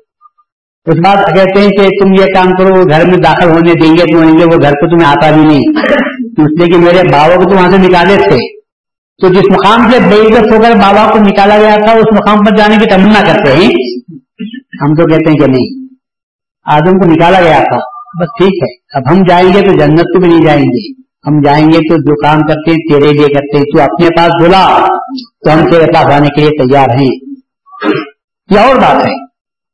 اس 0.85 0.97
بات 0.97 1.35
کہتے 1.35 1.61
ہیں 1.61 1.69
کہ 1.69 1.89
تم 2.03 2.13
یہ 2.13 2.33
کام 2.33 2.51
کرو 2.51 2.89
گھر 2.89 3.05
میں 3.05 3.17
داخل 3.17 3.49
ہونے 3.49 3.73
دیں 3.73 3.93
گے 3.93 4.11
تم 4.11 4.51
وہ 4.51 4.57
گھر 4.61 4.71
کو 4.71 4.89
تمہیں 4.89 5.11
آتا 5.11 5.31
بھی 5.31 5.41
نہیں۔ 5.41 5.61
اس 6.21 6.61
لیے 6.61 6.67
کہ 6.67 6.77
میرے 6.77 7.07
بابا 7.11 7.35
کو 7.35 7.49
تو 7.49 7.55
وہاں 7.55 7.71
سے 7.71 7.77
نکالے 7.77 8.15
تھے۔ 8.15 8.52
تو 9.21 9.27
جس 9.27 9.43
مقام 9.51 9.91
سے 9.91 9.99
بے 9.99 10.21
عزت 10.21 10.51
ہو 10.51 10.61
کر 10.61 10.71
بابا 10.71 11.11
کو 11.11 11.19
نکالا 11.19 11.57
گیا 11.57 11.75
تھا، 11.85 11.91
اس 11.91 12.13
مقام 12.13 12.37
پر 12.37 12.55
جانے 12.55 12.75
کی 12.75 12.85
تمنا 12.85 13.21
کرتے 13.21 13.53
ہیں۔ 13.53 13.69
ہم 14.81 14.95
تو 14.95 15.07
کہتے 15.07 15.29
ہیں 15.29 15.37
کہ 15.37 15.51
نہیں، 15.51 15.95
آدم 16.65 16.99
کو 16.99 17.09
نکالا 17.09 17.41
گیا 17.41 17.59
تھا۔ 17.59 17.77
بس 18.21 18.27
ٹھیک 18.37 18.63
ہے، 18.63 18.97
اب 18.97 19.11
ہم 19.11 19.23
جائیں 19.23 19.53
گے 19.53 19.61
تو 19.61 19.71
جنت 19.71 19.99
کو 19.99 20.19
بھی 20.19 20.29
نہیں 20.29 20.45
جائیں 20.45 20.63
گے۔ 20.63 21.03
ہم 21.27 21.41
جائیں 21.41 21.65
گے 21.65 21.89
تو 21.89 21.95
جو 21.95 22.21
کام 22.21 22.39
کرتے 22.39 22.71
ہیں، 22.71 22.77
تیرے 22.77 23.13
لیے 23.13 23.27
کرتے 23.27 23.57
ہیں۔ 23.57 23.63
تو 23.63 23.81
اپنے 23.81 24.07
پاس 24.17 24.31
بلا، 24.41 24.87
تو 25.45 25.53
ہم 25.53 25.69
تیرے 25.69 25.85
پاس 25.85 26.05
آنے 26.05 26.27
کے 26.27 26.41
لیے 26.41 26.49
تیار 26.49 26.89
ہیں۔ 26.89 27.33
یہ 28.49 28.59
اور 28.59 28.75
بات 28.75 29.05
ہے 29.05 29.11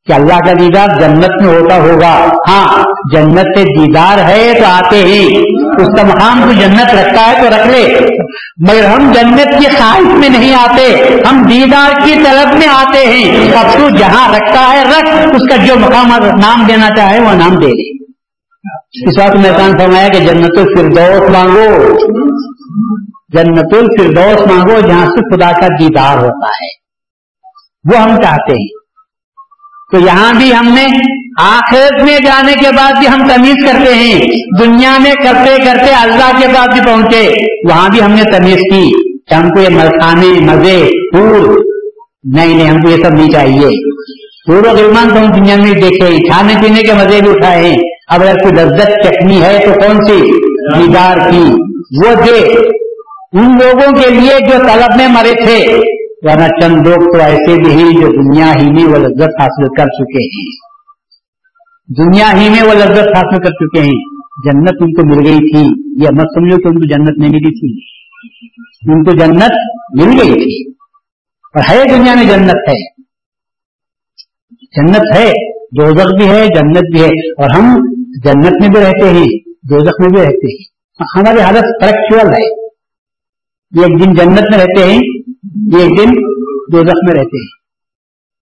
کہ 0.06 0.12
اللہ 0.12 0.38
کا 0.46 0.52
دیدار 0.52 0.88
جنت 1.00 1.42
میں 1.42 1.60
ہوتا 1.60 1.76
ہوگا۔ 1.76 2.28
ہاں 2.48 2.82
جنت 3.12 3.58
سے 3.58 3.62
دیدار 3.62 4.18
ہے 4.18 4.52
تو 4.58 4.64
آتے 4.66 4.96
ہی۔ 4.96 5.26
اس 5.80 6.00
کا 6.00 6.06
مقام 6.06 6.42
کو 6.42 6.52
جنت 6.52 6.94
رکھتا 6.94 7.26
ہے 7.26 7.42
تو 7.42 7.48
رکھ 7.48 7.68
لے۔ 7.68 7.98
مگر 8.68 8.84
ہم 8.84 9.12
جنت 9.12 9.58
کی 9.58 9.76
خواہش 9.76 10.14
میں 10.18 10.28
نہیں 10.28 10.54
آتے۔ 10.54 11.16
ہم 11.30 11.42
دیدار 11.42 11.90
کی 12.04 12.14
طرف 12.24 12.54
میں 12.54 12.68
آتے 12.68 13.06
ہیں۔ 13.06 13.52
اب 13.52 13.66
تو 13.78 13.88
جہاں 13.90 14.34
رکھتا 14.34 14.72
ہے 14.72 14.84
رکھ۔ 14.84 15.34
اس 15.34 15.48
کا 15.48 15.66
جو 15.66 15.74
مقام 15.76 16.08
نام 16.38 16.64
دینا 16.68 16.88
چاہے 16.96 17.20
وہ 17.20 17.32
نام 17.32 17.50
دے۔ 17.50 17.66
دے 17.66 18.04
اس 19.08 19.18
وقت 19.18 19.36
میں 19.36 19.50
کان 19.58 19.78
فرمایا 19.78 20.08
کہ 20.08 20.18
جنت 20.18 20.58
الفردوس 20.58 21.30
مانگو۔ 21.30 21.92
جنت 23.28 23.74
الفردوس 23.74 24.46
مانگو 24.46 24.80
جہاں 24.80 25.06
سے 25.06 25.36
خدا 25.36 25.60
کا 25.60 25.66
دیدار 25.66 26.16
ہوتا 26.16 26.46
ہے۔ 26.46 26.80
وہ 27.92 28.02
ہم 28.02 28.22
چاہتے 28.22 28.52
ہیں۔ 28.52 28.68
تو 29.92 29.98
یہاں 29.98 30.32
بھی 30.32 30.54
ہم 30.54 30.68
نے 30.74 30.86
آخرت 31.42 32.02
میں 32.02 32.18
جانے 32.24 32.52
کے 32.52 32.68
بعد 32.76 32.92
بھی 32.92 33.08
ہم 33.08 33.28
تمیز 33.28 33.54
کرتے 33.66 33.94
ہیں۔ 33.94 34.20
دنیا 34.60 34.96
میں 35.00 35.14
کرتے 35.14 35.56
کرتے 35.64 35.92
اللہ 35.92 36.40
کے 36.40 36.48
بعد 36.48 36.68
بھی 36.68 36.80
پہنچے۔ 36.86 37.28
وہاں 37.68 37.88
بھی 37.88 38.02
ہم 38.02 38.10
نے 38.10 38.38
تمیز 38.38 38.56
کی۔ 38.56 39.10
کہ 39.24 39.34
ہم 39.34 39.48
کو 39.48 39.60
یہ 39.60 39.68
ملکانے 39.68 40.40
مزے 40.40 40.86
پور 41.12 41.56
نہیں 42.36 42.54
نہیں، 42.54 42.68
ہم 42.68 42.76
کو 42.76 42.90
یہ 42.90 42.96
سب 42.96 43.12
نہیں 43.12 43.30
چاہیے۔ 43.30 43.68
پور 44.46 44.66
و 44.66 44.76
غلمان 44.76 45.08
تو 45.08 45.20
ہم 45.20 45.26
دنیا 45.26 45.56
میں 45.56 45.72
دیکھے۔ 45.72 46.30
کھانے 46.30 46.54
پینے 46.62 46.80
کے 46.80 46.92
مزے 46.92 47.20
بھی 47.20 47.30
اٹھائے 47.30 47.68
ہیں۔ 47.68 47.78
اب 48.08 48.22
اگر 48.22 48.34
کوئی 48.34 48.54
لذت 48.54 49.06
چٹنی 49.06 49.42
ہے 49.42 49.58
تو 49.66 49.72
کون 49.72 49.96
سی؟ 50.04 50.22
دیدار 50.78 51.18
کی۔ 51.30 51.44
وہ 52.06 52.14
دے 52.14 52.38
ان 53.32 53.44
لوگوں 53.44 54.02
کے 54.02 54.10
لیے 54.10 54.46
جو 54.46 54.58
طلب 54.58 54.96
میں 54.96 55.08
مرے 55.08 55.32
تھے۔ 55.32 55.78
ورنہ 56.22 56.60
چند 56.60 56.86
لوگ 56.86 57.16
تو 57.16 57.22
ایسے 57.22 57.62
بھی 57.62 57.72
ہیں 57.72 57.92
جو 57.92 58.06
دنیا 58.06 58.46
ہی 58.46 58.70
میں 58.70 58.84
وہ 58.84 58.98
لذت 58.98 59.40
حاصل 59.40 59.66
کر 59.66 59.84
چکے 59.84 60.24
ہیں۔ 60.24 60.59
دنیا 61.98 62.40
ہی 62.40 62.48
میں 62.48 62.62
وہ 62.62 62.74
لذت 62.74 63.16
حاصل 63.16 63.42
کر 63.42 63.50
چکے 63.50 63.80
ہیں۔ 63.80 64.20
جنت 64.44 64.76
ان 64.80 64.92
کو 64.92 65.06
مل 65.06 65.26
گئی 65.26 65.36
تھی۔ 65.36 65.60
یہ 66.04 66.08
مت 66.12 66.26
سمجھو 66.34 66.56
کہ 66.56 66.68
ان 66.68 66.74
کو 66.74 66.88
جنت 66.88 67.18
نہیں 67.18 67.30
ملی 67.30 67.50
تھی۔ 67.50 67.90
ان 68.92 69.04
کو 69.04 69.12
جنت 69.12 69.52
مل 70.00 70.08
گئی 70.08 70.32
تھی۔ 70.32 70.70
اور 71.54 71.62
ہے 71.70 71.98
دنیا 71.98 72.14
میں 72.14 72.24
جنت 72.24 72.56
ہے۔ 72.68 73.02
جنت 74.62 75.16
ہے، 75.16 75.32
دوزخ 75.54 76.06
بھی 76.16 76.28
ہے، 76.28 76.46
جنت 76.46 76.92
بھی 76.92 77.00
ہے۔ 77.00 77.30
اور 77.30 77.50
ہم 77.50 77.76
جنت 78.24 78.60
میں 78.60 78.68
بھی 78.68 78.80
رہتے 78.80 79.10
ہیں، 79.10 79.52
دوزخ 79.70 80.00
میں 80.00 80.08
بھی 80.08 80.22
رہتے 80.22 80.56
ہیں۔ 80.56 80.70
ہماری 81.16 81.40
حالت 81.40 81.82
فریکچوئل 81.82 82.26
ہے۔ 82.26 82.64
ایک 83.82 84.04
دن 84.04 84.14
جنت 84.14 84.40
میں 84.40 84.58
رہتے 84.58 84.84
ہیں، 84.84 85.00
ایک 85.78 85.98
دن 85.98 86.12
دو 86.72 86.82
میں 86.82 87.14
رہتے 87.14 87.38
ہیں۔ 87.38 87.60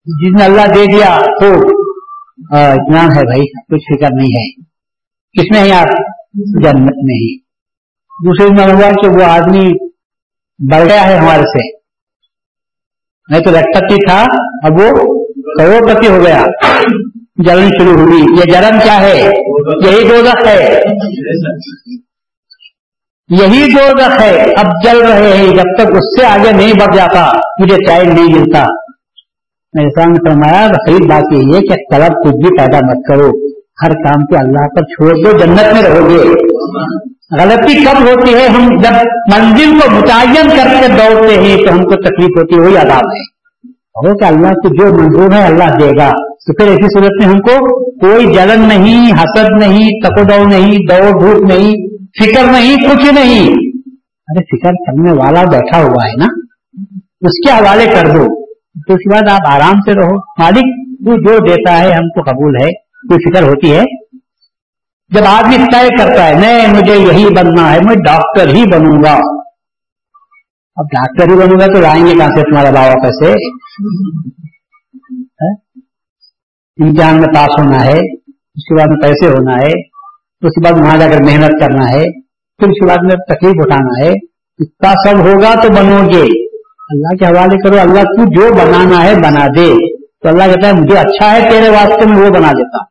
جس 0.05 0.41
نے 0.41 0.45
اللہ 0.45 0.75
دے 0.75 0.97
دیا 0.97 1.19
تو 1.41 1.78
اطمینان 2.51 3.09
ہے 3.17 3.25
بھائی، 3.25 3.41
کچھ 3.41 3.99
فکر 3.99 4.09
نہیں 4.11 4.39
ہے۔ 4.39 4.63
کس 5.41 5.57
میں 5.57 5.73
ہے 5.73 5.77
آپ 5.77 5.89
جنت 6.63 6.97
میں 7.05 7.17
ہی۔ 7.17 7.39
دوسرے 8.25 8.49
دن 8.49 8.71
ہوا 8.71 8.91
کہ 8.91 9.09
وہ 9.09 9.23
آدمی 9.23 9.73
بڑھ 10.73 10.89
گیا 10.89 11.07
ہے 11.07 11.17
ہمارے 11.17 11.43
سے۔ 11.43 11.79
نہیں 13.31 13.41
تو 13.41 13.51
لکھپتی 13.51 14.09
تھا، 14.09 14.25
اب 14.63 14.73
وہ 14.73 15.25
کروڑ 15.59 15.95
پتی 15.95 16.09
ہو 16.09 16.25
گیا۔ 16.25 16.47
جلن 17.37 17.69
شروع 17.69 17.95
ہوئی۔ 17.95 18.23
یہ 18.23 18.53
جلن 18.53 18.81
کیا 18.85 19.01
ہے؟ 19.01 19.17
یہی 19.85 20.09
دو 20.09 20.29
ہے۔ 20.47 20.81
یہی 23.29 23.73
دو 23.73 23.99
ہے۔ 24.21 24.55
اب 24.55 24.67
جل 24.85 24.99
رہے 24.99 25.37
ہیں۔ 25.37 25.47
جب 25.47 25.79
تک 25.79 25.97
اس 25.97 26.21
سے 26.21 26.27
آگے 26.27 26.53
نہیں 26.53 26.73
بڑھ 26.73 26.97
جاتا، 26.97 27.39
مجھے 27.61 27.77
ٹائم 27.87 28.13
نہیں 28.13 28.39
ملتا۔ 28.39 28.67
میرے 29.73 29.89
سامنے 29.89 30.31
فرمایا 30.31 30.69
صحیح 30.87 31.09
بات 31.09 31.25
یہی 31.33 31.55
ہے 31.55 31.61
کہ 31.61 31.97
طلب 31.97 32.25
کچھ 32.25 32.35
بھی 32.35 32.59
پیدا 32.59 32.87
مت 32.87 33.09
کرو۔ 33.09 33.31
ہر 33.85 33.91
کام 33.91 34.27
کو 34.27 34.37
اللہ 34.39 34.67
پر 34.67 34.83
چھوڑ 34.83 35.15
دو، 35.25 35.39
جنت 35.39 35.73
میں 35.73 35.83
رہو 35.83 36.09
گے۔ 36.11 36.29
غلطی 37.41 37.85
کب 37.85 38.03
ہوتی 38.03 38.35
ہے؟ 38.35 38.47
ہم 38.49 38.69
جب 38.81 38.93
منزل 39.35 39.81
کو 39.81 39.91
متعین 39.91 40.49
کر 40.49 40.67
کے 40.81 40.89
دوڑتے 40.89 41.35
ہیں 41.35 41.57
تو 41.57 41.73
ہم 41.73 41.83
کو 41.83 41.95
تکلیف 41.95 42.39
ہوتی 42.39 42.57
ہے، 42.57 42.61
وہی 42.61 42.77
آداب 42.77 43.07
ہے۔ 43.07 43.39
ہو 43.71 44.19
کہ 44.19 44.25
اللہ 44.25 44.49
کو 44.49 44.75
جو 44.75 44.95
منظور 44.95 45.33
ہے، 45.33 45.45
اللہ 45.45 45.65
دے 45.65 45.91
گا۔ 45.91 46.11
تو 46.47 46.53
پھر 46.53 46.69
ایسی 46.69 46.99
صورت 46.99 47.27
میں 47.27 47.27
ہم 47.27 47.41
کو 47.41 47.85
کوئی 48.01 48.27
جلن 48.27 48.61
نہیں، 48.61 49.13
حسد 49.13 49.61
نہیں 49.61 49.91
تکو 50.05 50.49
نہیں، 50.49 50.79
دوڑ 50.91 51.21
دھوپ 51.21 51.53
نہیں، 51.53 51.73
فکر 52.23 52.53
نہیں، 52.53 52.77
کچھ 52.77 53.15
نہیں۔ 53.15 53.49
ارے، 54.29 54.59
فکر 54.59 54.71
کرنے 54.71 55.13
والا 55.13 55.43
بیٹھا 55.45 55.83
ہوا 55.83 56.09
ہے 56.09 56.17
نا، 56.17 56.27
اس 57.21 57.49
کے 57.49 57.53
حوالے 57.53 57.87
کر 57.87 58.07
دو۔ 58.17 58.38
تو 58.87 58.95
اس 58.95 58.99
کے 58.99 59.15
بعد 59.15 59.29
آپ 59.29 59.53
آرام 59.53 59.81
سے 59.81 59.95
رہو۔ 60.01 60.17
مالک 60.17 60.89
تو 61.05 61.23
جو 61.23 61.39
دیتا 61.39 61.79
ہے 61.79 61.93
ہم 61.93 62.09
کو 62.09 62.23
قبول 62.23 62.57
ہے 62.57 62.73
کوئی 62.83 63.31
فکر 63.31 63.43
ہوتی 63.43 63.77
ہے۔ 63.77 63.83
جب 65.09 65.21
آدمی 65.27 65.57
طے 65.57 65.97
کرتا 65.97 66.29
ہے 66.29 66.35
نہیں 66.35 66.79
مجھے 66.79 66.95
یہی 66.95 67.35
بننا 67.35 67.73
ہے، 67.73 67.79
میں 67.85 67.95
ڈاکٹر 67.95 68.49
ہی 68.49 68.65
بنوں 68.73 69.03
گا۔ 69.03 69.15
اب 70.77 70.85
ڈاکٹر 70.85 71.33
ہی 71.33 71.37
بنوں 71.37 71.61
گا 71.61 71.67
تو 71.67 71.81
لائیں 71.81 72.07
گے 72.07 72.15
کہاں 72.15 72.29
سے 72.29 72.43
تمہارا 72.43 72.71
بابا 72.71 72.95
پیسے 73.03 73.33
امتحان 76.81 77.09
ہاں؟ 77.09 77.13
ہاں 77.13 77.21
میں 77.21 77.35
پاس 77.35 77.61
ہونا 77.61 77.85
ہے، 77.85 77.99
اس 78.31 78.65
کے 78.65 78.75
بعد 78.75 78.87
میں 78.87 79.03
پیسے 79.03 79.27
ہونا 79.27 79.57
ہے، 79.57 79.71
اس 80.43 80.55
کے 80.55 80.65
بعد 80.65 80.81
وہاں 80.81 80.97
جا 80.97 81.07
کر 81.11 81.23
محنت 81.23 81.61
کرنا 81.61 81.91
ہے، 81.91 82.21
پھر 82.59 82.69
اس 82.69 82.81
کے 82.81 82.87
بعد 82.87 82.97
میں 83.03 83.35
تکلیف 83.35 83.55
اٹھانا 83.59 84.05
ہے۔ 84.05 84.11
اتنا 84.59 84.93
سب 84.93 85.19
ہوگا 85.19 85.55
تو 85.63 85.69
بنو 85.69 86.13
گے۔ 86.13 86.38
اللہ 86.91 87.17
کے 87.17 87.27
حوالے 87.27 87.69
کرو، 87.69 87.81
اللہ 87.81 88.01
تو 88.01 88.25
جو 88.25 88.55
بنانا 88.55 89.05
ہے 89.05 89.15
بنا 89.15 89.47
دے۔ 89.47 89.99
تو 90.23 90.29
اللہ 90.29 90.45
کہتا 90.45 90.69
ہے، 90.69 90.73
مجھے 90.73 90.99
اچھا 90.99 91.33
ہے، 91.33 91.51
تیرے 91.51 91.69
واسطے 91.69 92.07
میں 92.07 92.19
وہ 92.19 92.31
بنا 92.31 92.53
دیتا۔ 92.53 92.85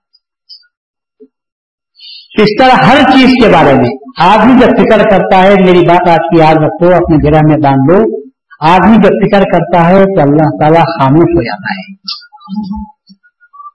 اس 2.44 2.50
طرح 2.60 2.86
ہر 2.86 2.98
چیز 3.12 3.30
کے 3.44 3.50
بارے 3.50 3.74
میں۔ 3.74 3.90
آدمی 4.20 4.54
جب 4.54 4.68
فکر 4.68 5.10
کرتا 5.10 5.44
ہے، 5.44 5.56
میری 5.66 5.86
بات 5.88 6.10
آج 6.10 6.18
کی 6.18 6.40
یاد 6.40 6.56
رکھو، 6.56 6.96
اپنے 6.96 7.18
گرہ 7.24 7.40
میں 7.50 7.58
باندھ 7.58 7.94
لو۔ 7.94 8.28
آدمی 8.62 8.96
جب 8.96 9.28
فکر 9.28 9.44
کرتا 9.52 9.90
ہے 9.90 10.04
تو 10.04 10.22
اللہ 10.22 10.60
تعالیٰ 10.60 10.82
خاموش 10.82 11.30
ہو 11.36 11.42
جاتا 11.42 11.74
ہے۔ 11.74 11.94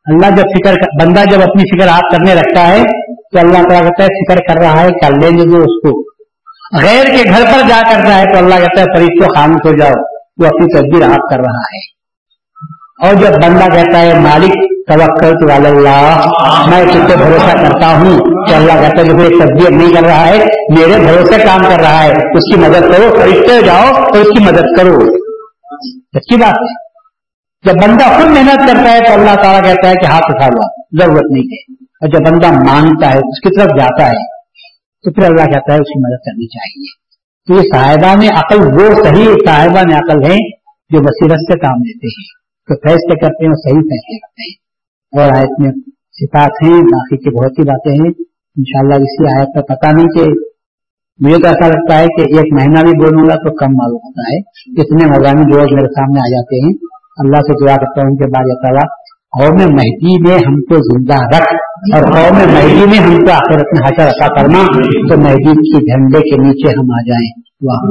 اللہ 0.05 0.37
جب 0.37 0.43
فکر 0.43 1.05
بندہ 1.05 1.21
جب 1.31 1.41
اپنی 1.43 1.77
فکر 1.77 1.89
آپ 1.89 2.13
کرنے 2.13 2.35
رکھتا 2.35 2.69
ہے، 2.69 2.83
تو 3.17 3.39
اللہ 3.39 3.69
تعالیٰ 3.69 3.83
کہتا 3.83 4.05
ہے، 4.05 4.09
فکر 4.09 4.37
کر 4.37 4.61
رہا 4.61 4.83
ہے، 4.83 4.89
کر 4.89 5.11
لیں 5.11 5.39
گے 5.39 5.59
اس 5.59 5.83
کو۔ 5.83 6.03
غیر 6.83 7.05
کے 7.05 7.25
گھر 7.29 7.45
پر 7.45 7.69
جا 7.69 7.81
کرتا 7.93 8.19
ہے 8.19 8.25
تو 8.33 8.39
اللہ 8.39 8.55
کہتا 8.55 8.81
ہے 8.81 8.97
فرید 8.97 9.25
کو 9.25 9.35
خاموش 9.35 9.67
ہو 9.67 9.77
جاؤ۔ 9.77 10.12
وہ 10.37 10.47
اپنی 10.47 10.67
تصویر 10.67 11.09
آپ 11.09 11.31
کر 11.31 11.37
رہا 11.37 11.59
ہے۔ 11.59 11.93
اور 13.07 13.15
جب 13.15 13.33
بندہ 13.43 13.75
کہتا 13.75 13.99
ہے، 13.99 14.19
مالک، 14.19 14.53
توکل 14.89 15.51
اللہ، 15.51 16.27
میں 16.69 16.85
تم 16.85 17.01
پہ 17.09 17.17
بھروسہ 17.17 17.57
کرتا 17.57 17.87
ہوں 17.87 18.19
کہ 18.47 18.55
اللہ 18.55 18.73
کہتا 18.73 19.01
ہے 19.01 19.05
کہ 19.05 19.29
تصدیق 19.29 19.71
نہیں 19.71 19.95
کر 19.95 20.07
رہا 20.07 20.29
ہے، 20.29 20.39
میرے 20.79 21.01
بھروسے 21.01 21.39
کام 21.39 21.61
کر 21.61 21.81
رہا 21.81 22.05
ہے، 22.05 22.11
اس 22.11 22.55
کی 22.55 22.61
مدد 22.61 22.81
کرو 22.81 23.17
فرشتے 23.21 23.67
جاؤ 23.67 23.95
تو 23.95 24.19
اس 24.19 24.39
کی 24.39 24.45
مدد 24.45 24.77
کرو۔ 24.77 25.01
سچی 25.91 26.37
بات 26.37 26.55
ہے؟ 26.55 26.93
جب 27.63 27.89
بندہ 27.89 28.05
خود 28.05 28.27
محنت 28.27 28.59
کرتا 28.59 28.93
ہے 28.93 29.01
تو 29.01 29.13
اللہ 29.13 29.35
تعالیٰ 29.35 29.63
کہتا 29.63 29.89
ہے 29.89 29.95
کہ 29.95 30.07
ہاتھ 30.07 30.25
اٹھا 30.29 30.47
لو، 30.47 30.83
ضرورت 31.03 31.31
نہیں 31.31 31.43
ہے۔ 31.43 31.73
اور 31.85 32.09
جب 32.09 32.33
بندہ 32.33 32.73
مانگتا 32.73 33.07
ہے، 33.07 33.19
اس 33.19 33.41
کی 33.41 33.61
طرف 33.61 33.71
جاتا 33.81 34.07
ہے، 34.07 34.37
تو 35.05 35.13
پھر 35.13 35.25
اللہ 35.25 35.45
کہتا 35.45 35.73
ہے، 35.73 35.79
اس 35.79 35.89
کی 35.89 36.13
مدد 36.13 36.19
کرنی 36.19 36.49
چاہیے۔ 36.49 37.02
تو 37.49 37.55
یہ 37.55 37.61
صاحبہ 37.61 38.19
میں 38.19 38.29
عقل، 38.29 38.59
وہ 38.59 39.05
صحیح 39.05 39.25
صاحبہ 39.25 39.89
میں 39.89 39.97
عقل 39.97 40.31
ہے 40.31 40.51
جو 40.91 41.01
بصیرت 41.01 41.39
سے 41.39 41.59
کام 41.59 41.79
لیتے 41.79 42.07
ہیں۔ 42.07 42.43
تو 42.67 42.75
فیصلے 42.75 43.21
کرتے 43.21 43.45
ہیں 43.45 43.53
اور 43.53 43.71
صحیح 43.71 43.81
فیصلے 43.81 44.19
کرتے 44.19 44.43
ہیں۔ 44.43 44.63
اور 45.19 45.39
آیت 45.39 45.61
میں 45.61 45.73
صفات 46.13 46.51
ہیں، 46.67 46.81
باقی 46.81 47.17
کی 47.17 47.37
بہت 47.37 47.51
سی 47.51 47.69
باتیں 47.69 47.93
ہیں۔ 47.93 48.11
انشاءاللہ 48.57 48.95
اسی 48.95 49.39
آیت 49.39 49.49
کا 49.55 49.75
پتہ 49.75 49.95
نہیں 49.95 50.07
کہ 50.07 50.33
مجھے 51.21 51.37
تو 51.37 51.47
ایسا 51.47 51.69
لگتا 51.69 51.99
ہے 51.99 52.07
کہ 52.07 52.21
ایک 52.21 52.53
مہینہ 52.53 52.81
بھی 52.81 53.05
بولوں 53.05 53.25
گا 53.27 53.35
تو 53.35 53.57
کم 53.57 53.73
معلوم 53.73 54.01
ہوتا 54.05 54.35
ہے۔ 54.35 54.39
اتنے 54.83 55.07
مضامین 55.07 55.47
روز 55.47 55.73
میرے 55.73 55.95
سامنے 55.95 56.19
آ 56.19 56.31
جاتے 56.31 56.65
ہیں۔ 56.65 56.73
اللہ 57.19 57.37
سے 57.37 57.67
دعا 57.67 57.77
کرتا 57.77 58.01
ہوں 58.01 58.17
کہ 58.17 58.25
بعد 58.25 58.63
تعالیٰ 58.63 58.89
قوم 59.41 59.73
مہدی 59.73 60.23
میں 60.23 60.39
ہم 60.47 60.61
کو 60.61 60.75
زندہ 60.75 61.15
رکھ۔ 61.15 61.72
اور 61.83 62.13
قوم 62.13 62.53
مہدی 62.53 62.87
میں 62.91 62.99
ہم 62.99 63.17
کو 63.17 63.33
آخرت 63.33 63.67
میں 63.73 63.87
حشر 63.87 64.07
عطا 64.07 64.35
کرنا 64.35 64.63
تو 65.09 65.21
مہدی 65.21 65.61
کی 65.61 65.87
جھنڈے 65.87 66.21
کے 66.21 66.43
نیچے 66.43 66.71
ہم 66.71 66.93
آ 66.93 67.01
جائیں 67.07 67.31
واہ. 67.63 67.83